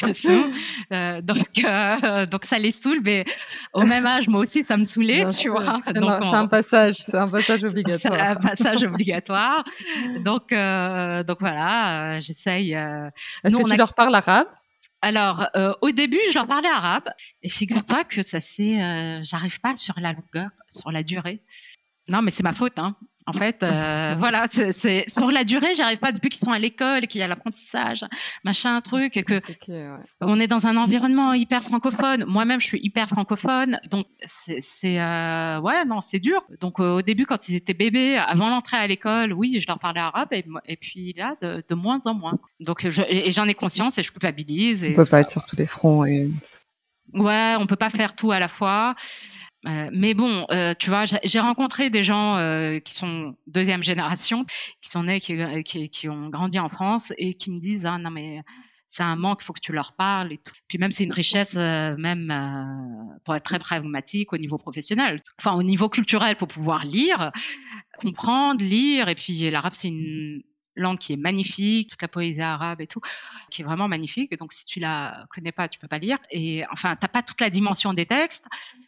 Euh, 0.93 1.21
donc 1.21 1.63
euh, 1.63 2.25
donc 2.27 2.45
ça 2.45 2.59
les 2.59 2.69
saoule, 2.69 3.01
mais 3.03 3.25
au 3.73 3.83
même 3.83 4.05
âge, 4.05 4.27
moi 4.27 4.41
aussi, 4.41 4.61
ça 4.61 4.77
me 4.77 4.85
saoulait, 4.85 5.25
tu 5.25 5.49
vois. 5.49 5.79
C'est 5.85 6.35
un 6.35 6.47
passage, 6.47 6.97
c'est 6.97 7.17
un 7.17 7.27
passage 7.27 7.63
obligatoire. 7.63 8.13
C'est 8.13 8.21
un 8.21 8.35
passage 8.35 8.83
obligatoire. 8.83 9.63
donc 10.23 10.51
euh, 10.51 11.23
donc 11.23 11.39
voilà, 11.39 12.15
euh, 12.15 12.21
j'essaye. 12.21 12.75
Euh, 12.75 13.09
Est-ce 13.43 13.57
que 13.57 13.67
tu 13.67 13.77
leur 13.77 13.95
parles 13.95 14.13
arabe? 14.15 14.47
Alors, 15.03 15.49
au 15.81 15.89
début, 15.89 16.19
je 16.29 16.35
leur 16.35 16.45
parlais 16.45 16.69
arabe, 16.69 17.09
et 17.41 17.49
figure-toi 17.49 18.03
que 18.03 18.21
ça 18.21 18.39
c'est, 18.39 18.75
j'arrive 19.23 19.59
pas 19.59 19.73
sur 19.73 19.95
la 19.99 20.13
longueur, 20.13 20.51
sur 20.69 20.91
la 20.91 21.01
durée. 21.01 21.41
Non, 22.07 22.21
mais 22.21 22.29
c'est 22.29 22.43
ma 22.43 22.53
faute, 22.53 22.77
hein. 22.77 22.95
En 23.27 23.33
fait, 23.33 23.63
euh, 23.63 24.15
voilà, 24.19 24.47
c'est 24.49 25.03
sur 25.07 25.31
la 25.31 25.43
durée, 25.43 25.73
j'arrive 25.75 25.99
pas 25.99 26.11
depuis 26.11 26.29
qu'ils 26.29 26.39
sont 26.39 26.51
à 26.51 26.59
l'école, 26.59 27.07
qu'il 27.07 27.19
y 27.21 27.23
a 27.23 27.27
l'apprentissage, 27.27 28.05
machin, 28.43 28.81
truc, 28.81 29.15
et 29.17 29.23
que 29.23 29.41
on 30.21 30.39
est 30.39 30.47
dans 30.47 30.67
un 30.67 30.77
environnement 30.77 31.33
hyper 31.33 31.63
francophone. 31.63 32.25
Moi-même, 32.25 32.59
je 32.59 32.67
suis 32.67 32.79
hyper 32.81 33.07
francophone, 33.07 33.79
donc 33.89 34.07
c'est 34.25 34.99
euh, 34.99 35.59
ouais, 35.61 35.85
non, 35.85 36.01
c'est 36.01 36.19
dur. 36.19 36.43
Donc 36.59 36.79
euh, 36.79 36.97
au 36.97 37.01
début, 37.01 37.25
quand 37.25 37.49
ils 37.49 37.55
étaient 37.55 37.73
bébés, 37.73 38.17
avant 38.17 38.49
l'entrée 38.49 38.77
à 38.77 38.87
l'école, 38.87 39.33
oui, 39.33 39.59
je 39.59 39.67
leur 39.67 39.79
parlais 39.79 40.01
arabe, 40.01 40.29
et, 40.31 40.45
et 40.65 40.77
puis 40.77 41.13
là, 41.13 41.35
de, 41.41 41.63
de, 41.67 41.75
moins 41.75 41.99
en 42.05 42.13
moins. 42.13 42.39
Donc 42.59 42.85
et 42.85 43.31
j'en 43.31 43.47
ai 43.47 43.53
conscience 43.53 43.97
et 43.97 44.03
je 44.03 44.11
culpabilise. 44.11 44.83
Et 44.83 44.91
on 44.91 44.95
peut 44.95 45.05
pas 45.05 45.21
être 45.21 45.31
sur 45.31 45.45
tous 45.45 45.55
les 45.55 45.67
fronts 45.67 46.05
et 46.05 46.29
Ouais, 47.13 47.55
on 47.59 47.65
peut 47.65 47.75
pas 47.75 47.89
faire 47.89 48.15
tout 48.15 48.31
à 48.31 48.39
la 48.39 48.47
fois. 48.47 48.95
Euh, 49.67 49.89
mais 49.93 50.13
bon, 50.13 50.47
euh, 50.51 50.73
tu 50.77 50.89
vois, 50.89 51.03
j'ai 51.05 51.39
rencontré 51.39 51.89
des 51.89 52.03
gens 52.03 52.37
euh, 52.37 52.79
qui 52.79 52.93
sont 52.93 53.35
deuxième 53.45 53.83
génération, 53.83 54.43
qui 54.81 54.89
sont 54.89 55.03
nés, 55.03 55.19
qui, 55.19 55.37
qui, 55.63 55.89
qui, 55.89 56.09
ont 56.09 56.29
grandi 56.29 56.57
en 56.59 56.69
France 56.69 57.13
et 57.17 57.35
qui 57.35 57.51
me 57.51 57.57
disent 57.57 57.85
ah 57.85 57.99
non 57.99 58.09
mais 58.09 58.41
c'est 58.91 59.03
un 59.03 59.15
manque, 59.15 59.39
il 59.41 59.45
faut 59.45 59.53
que 59.53 59.61
tu 59.61 59.71
leur 59.71 59.93
parles. 59.93 60.33
Et 60.33 60.37
tout. 60.37 60.53
Puis 60.67 60.77
même 60.77 60.91
c'est 60.91 61.05
une 61.05 61.13
richesse, 61.13 61.55
euh, 61.55 61.95
même 61.97 62.29
euh, 62.29 63.17
pour 63.23 63.33
être 63.35 63.43
très 63.43 63.57
pragmatique 63.57 64.33
au 64.33 64.37
niveau 64.37 64.57
professionnel, 64.57 65.21
enfin 65.39 65.53
au 65.53 65.63
niveau 65.63 65.87
culturel 65.87 66.35
pour 66.35 66.49
pouvoir 66.49 66.83
lire, 66.83 67.31
comprendre, 67.97 68.61
lire. 68.63 69.07
Et 69.07 69.15
puis 69.15 69.49
l'arabe 69.49 69.73
c'est 69.73 69.87
une 69.87 70.41
langue 70.75 70.97
qui 70.97 71.13
est 71.13 71.17
magnifique, 71.17 71.89
toute 71.89 72.01
la 72.01 72.07
poésie 72.07 72.41
arabe 72.41 72.81
et 72.81 72.87
tout, 72.87 73.01
qui 73.49 73.61
est 73.61 73.65
vraiment 73.65 73.87
magnifique. 73.87 74.35
Donc, 74.37 74.53
si 74.53 74.65
tu 74.65 74.79
la 74.79 75.25
connais 75.29 75.51
pas, 75.51 75.67
tu 75.67 75.79
peux 75.79 75.87
pas 75.87 75.99
lire. 75.99 76.17
Et 76.29 76.63
enfin, 76.71 76.95
t'as 76.95 77.07
pas 77.07 77.21
toute 77.21 77.41
la 77.41 77.49
dimension 77.49 77.93
des 77.93 78.05
textes. 78.05 78.45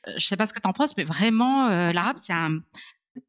Euh, 0.08 0.14
je 0.18 0.26
sais 0.26 0.38
pas 0.38 0.46
ce 0.46 0.54
que 0.54 0.60
tu 0.60 0.68
en 0.68 0.74
penses, 0.74 0.96
mais 0.98 1.04
vraiment, 1.04 1.68
euh, 1.68 1.92
l'arabe, 1.92 2.18
c'est 2.18 2.34
un, 2.34 2.60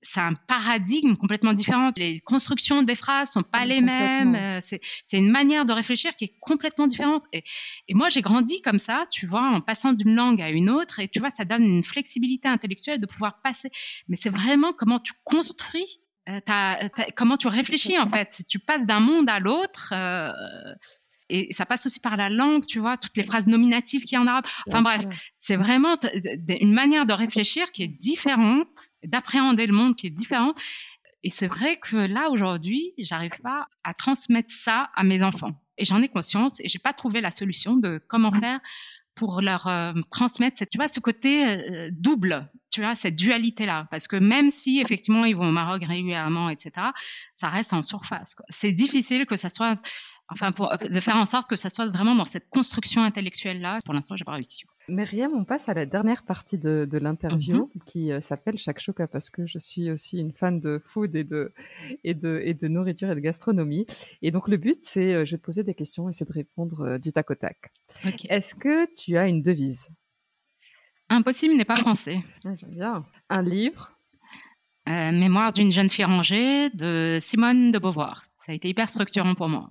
c'est 0.01 0.21
un 0.21 0.35
paradigme 0.35 1.15
complètement 1.15 1.53
différent. 1.53 1.91
Les 1.97 2.21
constructions 2.21 2.83
des 2.83 2.95
phrases 2.95 3.33
sont 3.33 3.43
pas 3.43 3.65
les 3.65 3.81
mêmes. 3.81 4.35
Euh, 4.35 4.59
c'est, 4.63 4.81
c'est 5.05 5.19
une 5.19 5.31
manière 5.31 5.65
de 5.65 5.73
réfléchir 5.73 6.15
qui 6.17 6.25
est 6.25 6.35
complètement 6.41 6.87
différente. 6.87 7.25
Et, 7.33 7.45
et 7.89 7.95
moi, 7.95 8.09
j'ai 8.09 8.23
grandi 8.23 8.63
comme 8.63 8.79
ça, 8.79 9.05
tu 9.11 9.27
vois, 9.27 9.43
en 9.43 9.61
passant 9.61 9.93
d'une 9.93 10.15
langue 10.15 10.41
à 10.41 10.51
une 10.51 10.71
autre. 10.71 11.01
Et 11.01 11.09
tu 11.09 11.21
vois, 11.21 11.31
ça 11.31 11.45
donne 11.45 11.65
une 11.65 11.83
flexibilité 11.83 12.49
intellectuelle 12.49 12.99
de 12.99 13.07
pouvoir 13.07 13.41
passer. 13.43 13.71
Mais 14.09 14.17
c'est 14.17 14.31
vraiment 14.31 14.73
comment 14.73 14.99
tu 14.99 15.13
construis 15.25 16.01
euh, 16.29 16.89
comment 17.17 17.37
tu 17.37 17.49
réfléchis 17.49 17.99
en 17.99 18.09
fait? 18.09 18.43
Tu 18.49 18.59
passes 18.59 18.87
d'un 18.87 19.01
monde 19.01 19.29
à 19.29 19.41
l'autre. 19.41 19.93
Euh, 19.93 20.33
et 21.31 21.53
ça 21.53 21.65
passe 21.65 21.87
aussi 21.87 22.01
par 22.01 22.17
la 22.17 22.29
langue, 22.29 22.67
tu 22.67 22.79
vois, 22.79 22.97
toutes 22.97 23.17
les 23.17 23.23
phrases 23.23 23.47
nominatives 23.47 24.03
qu'il 24.05 24.17
y 24.17 24.19
a 24.19 24.21
en 24.21 24.27
arabe. 24.27 24.45
Enfin 24.69 24.83
bref, 24.83 25.01
c'est 25.37 25.57
vraiment 25.57 25.97
une 26.49 26.73
manière 26.73 27.07
de 27.07 27.15
réfléchir 27.15 27.73
qui 27.73 27.83
est 27.83 27.89
différente, 27.89 28.69
d'appréhender 29.05 29.67
le 29.67 29.73
monde 29.73 29.97
qui 29.97 30.07
est 30.09 30.11
différente. 30.11 30.61
Et 31.23 31.31
c'est 31.31 31.47
vrai 31.47 31.77
que 31.77 31.97
là 31.97 32.29
aujourd'hui, 32.29 32.93
j'arrive 32.99 33.39
pas 33.43 33.67
à 33.85 33.95
transmettre 33.95 34.53
ça 34.53 34.91
à 34.95 35.03
mes 35.03 35.23
enfants. 35.23 35.59
Et 35.79 35.87
j'en 35.87 36.03
ai 36.03 36.09
conscience 36.09 36.61
et 36.61 36.69
j'ai 36.69 36.79
pas 36.79 36.93
trouvé 36.93 37.23
la 37.23 37.31
solution 37.31 37.77
de 37.77 37.99
comment 38.07 38.33
faire 38.33 38.61
pour 39.15 39.41
leur 39.41 39.67
euh, 39.67 39.93
transmettre, 40.11 40.63
tu 40.71 40.77
vois, 40.77 40.89
ce 40.89 41.01
côté 41.01 41.47
euh, 41.47 41.89
double, 41.93 42.51
tu 42.75 42.81
vois, 42.81 42.97
cette 42.97 43.15
dualité-là. 43.15 43.87
Parce 43.93 44.09
que 44.09 44.17
même 44.17 44.51
si 44.51 44.81
effectivement 44.81 45.25
ils 45.25 45.37
vont 45.37 45.49
au 45.49 45.53
Maroc 45.53 45.85
régulièrement, 45.85 46.51
etc., 46.51 46.89
ça 47.33 47.49
reste 47.49 47.73
en 47.73 47.83
surface. 47.83 48.35
C'est 48.49 48.73
difficile 48.73 49.27
que 49.27 49.37
ça 49.37 49.49
soit 49.49 49.79
enfin 50.29 50.51
pour, 50.51 50.73
de 50.81 51.01
faire 51.01 51.17
en 51.17 51.25
sorte 51.25 51.49
que 51.49 51.55
ça 51.55 51.71
soit 51.71 51.87
vraiment 51.87 52.17
dans 52.17 52.25
cette 52.25 52.49
construction 52.49 53.05
intellectuelle 53.05 53.61
là. 53.61 53.79
Pour 53.85 53.95
l'instant, 53.95 54.17
j'ai 54.17 54.25
pas 54.25 54.33
réussi. 54.33 54.65
Myriam, 54.89 55.33
on 55.35 55.45
passe 55.45 55.69
à 55.69 55.75
la 55.75 55.87
dernière 55.87 56.25
partie 56.25 56.59
de, 56.59 56.89
l'interview 56.99 57.71
mhm. 57.73 57.83
qui 57.87 58.11
euh, 58.11 58.21
s'appelle 58.21 58.59
Shakshuka 58.59 59.07
parce 59.07 59.31
que 59.31 59.47
je 59.47 59.59
suis 59.59 59.89
aussi 59.93 60.19
une 60.19 60.33
fan 60.33 60.59
de 60.59 60.83
food 60.85 61.15
et 61.15 61.23
de, 61.23 61.53
et 62.03 62.15
de, 62.15 62.41
et 62.45 62.55
de 62.55 62.67
nourriture 62.67 63.09
et 63.09 63.15
de 63.15 63.21
gastronomie. 63.21 63.87
Et 64.21 64.33
donc 64.33 64.49
le 64.49 64.57
but, 64.57 64.79
c'est, 64.83 65.15
euh, 65.15 65.25
je 65.25 65.33
vais 65.33 65.39
te 65.39 65.45
poser 65.45 65.63
des 65.63 65.75
questions 65.75 66.09
et 66.09 66.13
c'est 66.13 66.27
de 66.27 66.33
répondre 66.33 66.81
euh, 66.81 66.99
du 66.99 67.13
tac 67.13 67.31
au 67.31 67.37
tac. 67.37 67.73
Est-ce 68.29 68.57
que 68.57 68.93
tu 68.97 69.17
as 69.17 69.29
une 69.29 69.43
devise? 69.43 69.91
Impossible 71.09 71.55
n'est 71.55 71.65
pas 71.65 71.77
français. 71.77 72.23
J'aime 72.45 72.71
bien. 72.71 73.05
Un 73.29 73.43
livre? 73.43 73.93
Mémoire 74.87 75.53
d'une 75.53 75.73
jeune 75.73 75.89
fille 75.89 76.05
rangée 76.05 76.71
de 76.71 77.19
Simone 77.21 77.71
de 77.71 77.79
Beauvoir. 77.79 78.25
Ça 78.37 78.53
a 78.53 78.55
été 78.55 78.69
hyper 78.69 78.89
structurant 78.89 79.35
pour 79.35 79.49
moi 79.49 79.69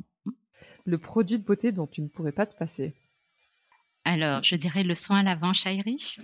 le 0.86 0.98
produit 0.98 1.38
de 1.38 1.44
beauté 1.44 1.72
dont 1.72 1.88
tu 1.88 2.02
ne 2.02 2.08
pourrais 2.08 2.32
pas 2.32 2.46
te 2.46 2.56
passer 2.58 2.94
Alors, 4.06 4.44
je 4.44 4.56
dirais 4.56 4.84
le 4.84 4.94
soin 4.94 5.24
lavant 5.24 5.54
Chairi. 5.54 6.18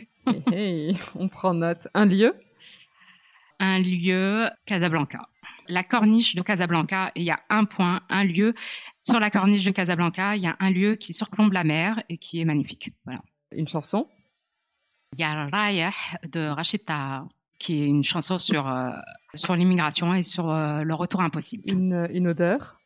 hey, 0.52 0.98
on 1.16 1.30
prend 1.30 1.54
note. 1.54 1.88
Un 1.94 2.06
lieu? 2.06 2.36
Un 3.60 3.80
lieu, 3.80 4.50
Casablanca. 4.66 5.28
La 5.68 5.84
corniche 5.84 6.36
de 6.36 6.42
Casablanca, 6.42 7.12
il 7.16 7.24
y 7.24 7.32
a 7.32 7.42
un 7.50 7.66
point, 7.66 8.02
un 8.10 8.24
lieu. 8.24 8.54
Sur 9.04 9.20
la 9.20 9.30
corniche 9.30 9.64
de 9.64 9.72
Casablanca, 9.72 10.36
il 10.36 10.44
y 10.44 10.48
a 10.48 10.56
un 10.60 10.72
lieu 10.72 10.96
qui 10.96 11.14
surplombe 11.14 11.52
la 11.52 11.64
mer 11.64 12.02
et 12.10 12.18
qui 12.18 12.40
est 12.40 12.46
magnifique. 12.46 12.94
Voilà. 13.06 13.22
Une 13.52 13.68
chanson? 13.68 14.08
Il 15.16 15.22
y 15.22 15.24
a 15.24 15.46
Rayah 15.52 15.92
de 16.32 16.48
Rachida, 16.48 17.26
qui 17.58 17.82
est 17.82 17.86
une 17.86 18.04
chanson 18.04 18.38
sur, 18.38 18.68
euh, 18.68 18.92
sur 19.34 19.56
l'immigration 19.56 20.14
et 20.14 20.22
sur 20.22 20.50
euh, 20.50 20.84
le 20.84 20.94
retour 20.94 21.22
impossible. 21.22 21.64
une 21.68 22.28
odeur? 22.28 22.80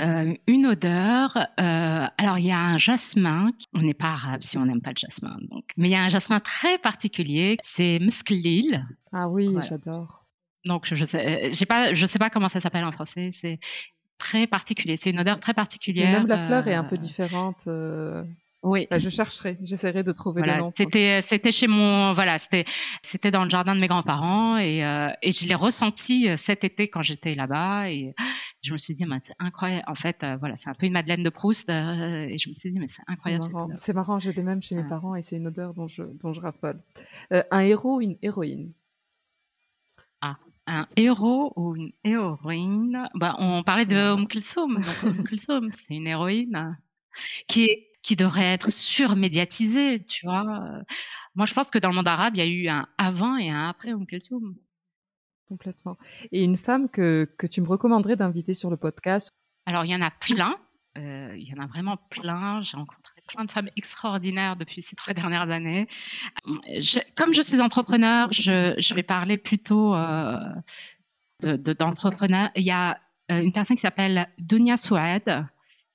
Euh, 0.00 0.34
une 0.46 0.66
odeur. 0.66 1.36
Euh, 1.36 2.06
alors 2.18 2.38
il 2.38 2.46
y 2.46 2.52
a 2.52 2.60
un 2.60 2.78
jasmin. 2.78 3.50
On 3.74 3.82
n'est 3.82 3.94
pas 3.94 4.10
arabe 4.10 4.42
si 4.42 4.56
on 4.56 4.64
n'aime 4.64 4.80
pas 4.80 4.90
le 4.90 4.96
jasmin, 4.96 5.36
donc. 5.50 5.64
Mais 5.76 5.88
il 5.88 5.92
y 5.92 5.96
a 5.96 6.02
un 6.02 6.08
jasmin 6.08 6.40
très 6.40 6.78
particulier. 6.78 7.56
C'est 7.62 7.98
Mesklil. 7.98 8.86
Ah 9.12 9.28
oui, 9.28 9.56
j'adore. 9.68 10.24
Donc 10.64 10.86
je 10.92 11.04
sais, 11.04 11.50
j'ai 11.52 11.66
pas, 11.66 11.92
je 11.94 12.06
sais 12.06 12.18
pas 12.18 12.30
comment 12.30 12.48
ça 12.48 12.60
s'appelle 12.60 12.84
en 12.84 12.92
français. 12.92 13.30
C'est 13.32 13.58
très 14.18 14.46
particulier. 14.46 14.96
C'est 14.96 15.10
une 15.10 15.20
odeur 15.20 15.40
très 15.40 15.54
particulière. 15.54 16.20
même 16.20 16.28
la 16.28 16.46
fleur 16.46 16.68
est 16.68 16.74
un 16.74 16.84
peu 16.84 16.96
différente. 16.96 17.68
Oui. 18.62 18.88
Bah, 18.90 18.98
je 18.98 19.08
chercherai, 19.08 19.56
j'essaierai 19.62 20.02
de 20.02 20.10
trouver 20.10 20.42
le 20.42 20.56
nom. 20.56 20.72
C'était, 20.76 21.22
c'était 21.22 21.52
chez 21.52 21.68
mon, 21.68 22.12
voilà, 22.12 22.38
c'était, 22.38 22.64
c'était 23.02 23.30
dans 23.30 23.44
le 23.44 23.50
jardin 23.50 23.74
de 23.74 23.80
mes 23.80 23.86
grands-parents 23.86 24.58
et, 24.58 24.84
euh, 24.84 25.10
et 25.22 25.30
je 25.30 25.46
l'ai 25.46 25.54
ressenti 25.54 26.28
euh, 26.28 26.36
cet 26.36 26.64
été 26.64 26.88
quand 26.88 27.02
j'étais 27.02 27.36
là-bas 27.36 27.90
et 27.90 28.14
je 28.62 28.72
me 28.72 28.78
suis 28.78 28.94
dit, 28.94 29.04
c'est 29.22 29.34
incroyable. 29.38 29.84
En 29.86 29.94
fait, 29.94 30.24
euh, 30.24 30.36
voilà, 30.38 30.56
c'est 30.56 30.68
un 30.68 30.74
peu 30.74 30.86
une 30.86 30.92
Madeleine 30.92 31.22
de 31.22 31.30
Proust 31.30 31.68
et 31.70 32.36
je 32.36 32.48
me 32.48 32.54
suis 32.54 32.72
dit, 32.72 32.80
mais 32.80 32.88
c'est 32.88 33.02
incroyable. 33.06 33.44
C'est 33.44 33.52
marrant, 33.52 33.68
c'est 33.78 33.92
marrant 33.92 34.18
je 34.18 34.30
l'ai 34.30 34.42
même 34.42 34.62
chez 34.62 34.74
mes 34.74 34.88
parents 34.88 35.14
et 35.14 35.22
c'est 35.22 35.36
une 35.36 35.46
odeur 35.46 35.72
dont 35.74 35.86
je, 35.86 36.02
dont 36.02 36.32
je 36.32 36.40
raffole. 36.40 36.82
un 37.30 37.60
héros 37.60 37.98
ou 37.98 38.00
une 38.00 38.16
héroïne 38.22 38.72
Ah, 40.20 40.36
un 40.66 40.86
héros 40.96 41.52
ou 41.54 41.76
une 41.76 41.92
héroïne? 42.02 43.08
Bah, 43.14 43.36
On 43.38 43.62
parlait 43.62 43.86
de 43.86 43.96
Om 43.96 44.26
Kulsum. 44.26 44.80
Kulsum, 45.26 45.70
c'est 45.70 45.94
une 45.94 46.08
héroïne 46.08 46.76
qui 47.46 47.64
est 47.64 47.87
qui 48.02 48.16
devrait 48.16 48.52
être 48.52 48.70
surmédiatisé, 48.70 49.98
tu 50.04 50.26
vois. 50.26 50.44
Moi, 51.34 51.46
je 51.46 51.54
pense 51.54 51.70
que 51.70 51.78
dans 51.78 51.90
le 51.90 51.96
monde 51.96 52.08
arabe, 52.08 52.36
il 52.36 52.38
y 52.38 52.42
a 52.42 52.46
eu 52.46 52.68
un 52.68 52.86
avant 52.96 53.36
et 53.36 53.50
un 53.50 53.68
après 53.68 53.90
Umm 53.90 54.06
Kulthum. 54.06 54.56
Complètement. 55.48 55.96
Et 56.30 56.42
une 56.42 56.58
femme 56.58 56.88
que, 56.88 57.28
que 57.38 57.46
tu 57.46 57.60
me 57.60 57.68
recommanderais 57.68 58.16
d'inviter 58.16 58.54
sur 58.54 58.70
le 58.70 58.76
podcast? 58.76 59.30
Alors, 59.66 59.84
il 59.84 59.90
y 59.90 59.94
en 59.94 60.02
a 60.02 60.10
plein. 60.10 60.56
Euh, 60.98 61.34
il 61.36 61.48
y 61.48 61.54
en 61.54 61.62
a 61.62 61.66
vraiment 61.66 61.96
plein. 62.10 62.60
J'ai 62.62 62.76
rencontré 62.76 63.14
plein 63.26 63.44
de 63.44 63.50
femmes 63.50 63.70
extraordinaires 63.76 64.56
depuis 64.56 64.82
ces 64.82 64.96
trois 64.96 65.14
dernières 65.14 65.50
années. 65.50 65.86
comme 67.14 67.32
je 67.32 67.42
suis 67.42 67.60
entrepreneur, 67.60 68.32
je, 68.32 68.74
je 68.78 68.94
vais 68.94 69.02
parler 69.02 69.36
plutôt 69.36 69.94
euh, 69.94 70.38
d'entrepreneur. 71.42 72.46
De, 72.54 72.60
il 72.60 72.64
y 72.64 72.70
a 72.70 72.98
euh, 73.30 73.40
une 73.40 73.52
personne 73.52 73.76
qui 73.76 73.82
s'appelle 73.82 74.28
Dunia 74.38 74.76
Souad, 74.76 75.46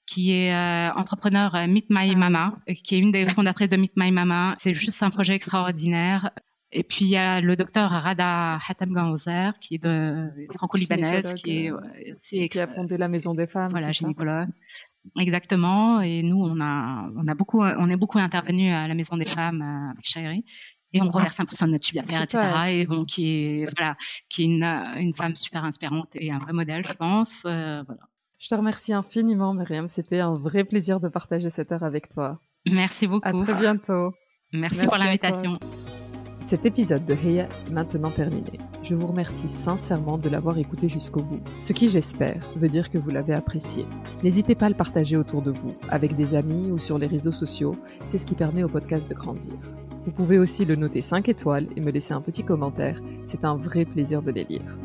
qui 0.06 0.32
est 0.32 0.54
euh, 0.54 0.92
entrepreneur 0.94 1.54
euh, 1.56 1.68
Meet 1.68 1.88
My 1.90 2.16
Mama, 2.16 2.58
qui 2.84 2.96
est 2.96 3.00
une 3.00 3.12
des 3.12 3.26
fondatrices 3.28 3.70
de 3.70 3.78
Meet 3.78 3.94
My 3.96 4.12
Mama. 4.12 4.56
C'est 4.58 4.74
juste 4.74 5.02
un 5.04 5.10
projet 5.10 5.36
extraordinaire. 5.36 6.32
Et 6.76 6.84
puis 6.84 7.06
il 7.06 7.12
y 7.12 7.18
a 7.18 7.40
le 7.40 7.56
docteur 7.56 7.92
Rada 7.92 8.60
Hatem 8.68 8.94
Ganzer, 8.94 9.52
qui 9.60 9.76
est 9.76 9.84
de 9.84 10.28
franco-libanaise, 10.56 11.36
qui 11.36 11.66
est 11.66 11.72
aussi 11.72 12.50
qui 12.50 12.60
a 12.60 12.68
fondé 12.68 12.98
la 12.98 13.08
Maison 13.08 13.36
des 13.36 13.46
Femmes. 13.46 13.70
Voilà, 13.70 13.92
gynécologue. 13.92 14.50
Exactement. 15.20 16.02
Et 16.02 16.24
nous, 16.24 16.44
on 16.44 16.60
a, 16.62 17.10
on 17.16 17.28
a 17.28 17.36
beaucoup, 17.36 17.62
on 17.62 17.90
est 17.90 17.96
beaucoup 17.96 18.18
intervenu 18.18 18.72
à 18.72 18.88
la 18.88 18.96
Maison 18.96 19.18
des 19.18 19.26
Femmes 19.26 19.62
euh, 19.62 19.92
avec 19.92 20.06
Chéri. 20.06 20.44
Et 20.94 21.02
on 21.02 21.10
reverse 21.10 21.38
1% 21.38 21.66
de 21.66 21.72
notre 21.72 21.86
chiffre 21.86 22.04
d'affaires, 22.04 22.24
etc. 22.24 22.40
Et 22.70 22.86
bon, 22.86 23.04
qui 23.04 23.28
est, 23.28 23.66
voilà, 23.76 23.96
qui 24.30 24.44
est 24.44 24.46
une, 24.46 24.64
une 24.64 25.14
femme 25.14 25.36
super 25.36 25.64
inspirante 25.64 26.10
et 26.14 26.32
un 26.32 26.38
vrai 26.38 26.54
modèle, 26.54 26.86
je 26.86 26.94
pense. 26.94 27.42
voilà. 27.44 27.98
Je 28.44 28.50
te 28.50 28.56
remercie 28.56 28.92
infiniment, 28.92 29.54
Myriam. 29.54 29.88
C'était 29.88 30.20
un 30.20 30.34
vrai 30.36 30.66
plaisir 30.66 31.00
de 31.00 31.08
partager 31.08 31.50
cette 31.50 31.72
heure 31.72 31.84
avec 31.84 32.10
toi. 32.10 32.42
Merci 32.70 33.08
beaucoup. 33.08 33.26
À 33.26 33.32
très 33.32 33.54
bientôt. 33.54 34.12
Merci, 34.52 34.86
pour 34.86 34.98
l'invitation. 34.98 35.58
Cet 36.46 36.66
épisode 36.66 37.06
de 37.06 37.14
Heya 37.14 37.46
est 37.46 37.72
maintenant 37.72 38.12
terminé. 38.12 38.60
Je 38.84 38.96
vous 38.96 39.08
remercie 39.08 39.48
sincèrement 39.48 40.18
de 40.18 40.28
l'avoir 40.28 40.58
écouté 40.58 40.90
jusqu'au 40.90 41.22
bout, 41.22 41.40
ce 41.58 41.72
qui 41.72 41.88
j'espère 41.88 42.46
veut 42.58 42.68
dire 42.68 42.90
que 42.90 42.98
vous 42.98 43.12
l'avez 43.12 43.34
apprécié. 43.34 43.86
N'hésitez 44.24 44.56
pas 44.56 44.66
à 44.66 44.70
le 44.70 44.76
partager 44.76 45.16
autour 45.16 45.42
de 45.42 45.52
vous, 45.52 45.76
avec 45.88 46.18
des 46.18 46.36
amis 46.36 46.70
ou 46.70 46.80
sur 46.80 46.98
les 46.98 47.08
réseaux 47.08 47.32
sociaux, 47.32 47.78
c'est 48.04 48.18
ce 48.18 48.26
qui 48.26 48.36
permet 48.36 48.66
au 48.66 48.68
podcast 48.68 49.08
de 49.08 49.16
grandir. 49.16 49.56
Vous 50.06 50.12
pouvez 50.12 50.38
aussi 50.38 50.66
le 50.66 50.76
noter 50.76 51.02
5 51.02 51.30
étoiles 51.30 51.70
et 51.78 51.80
me 51.80 51.92
laisser 51.92 52.14
un 52.14 52.20
petit 52.20 52.44
commentaire, 52.44 53.00
c'est 53.24 53.46
un 53.46 53.56
vrai 53.56 53.86
plaisir 53.86 54.22
de 54.22 54.32
les 54.32 54.44
lire. 54.44 54.78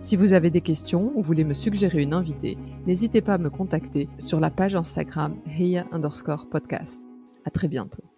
Si 0.00 0.16
vous 0.16 0.32
avez 0.32 0.50
des 0.50 0.60
questions 0.60 1.12
ou 1.14 1.22
voulez 1.22 1.44
me 1.44 1.54
suggérer 1.54 2.02
une 2.02 2.12
invitée, 2.12 2.56
n'hésitez 2.86 3.20
pas 3.20 3.34
à 3.34 3.38
me 3.38 3.50
contacter 3.50 4.08
sur 4.18 4.40
la 4.40 4.50
page 4.50 4.76
Instagram 4.76 5.36
Heya 5.46 5.86
underscore 5.90 6.48
podcast. 6.48 7.02
À 7.44 7.50
très 7.50 7.68
bientôt. 7.68 8.15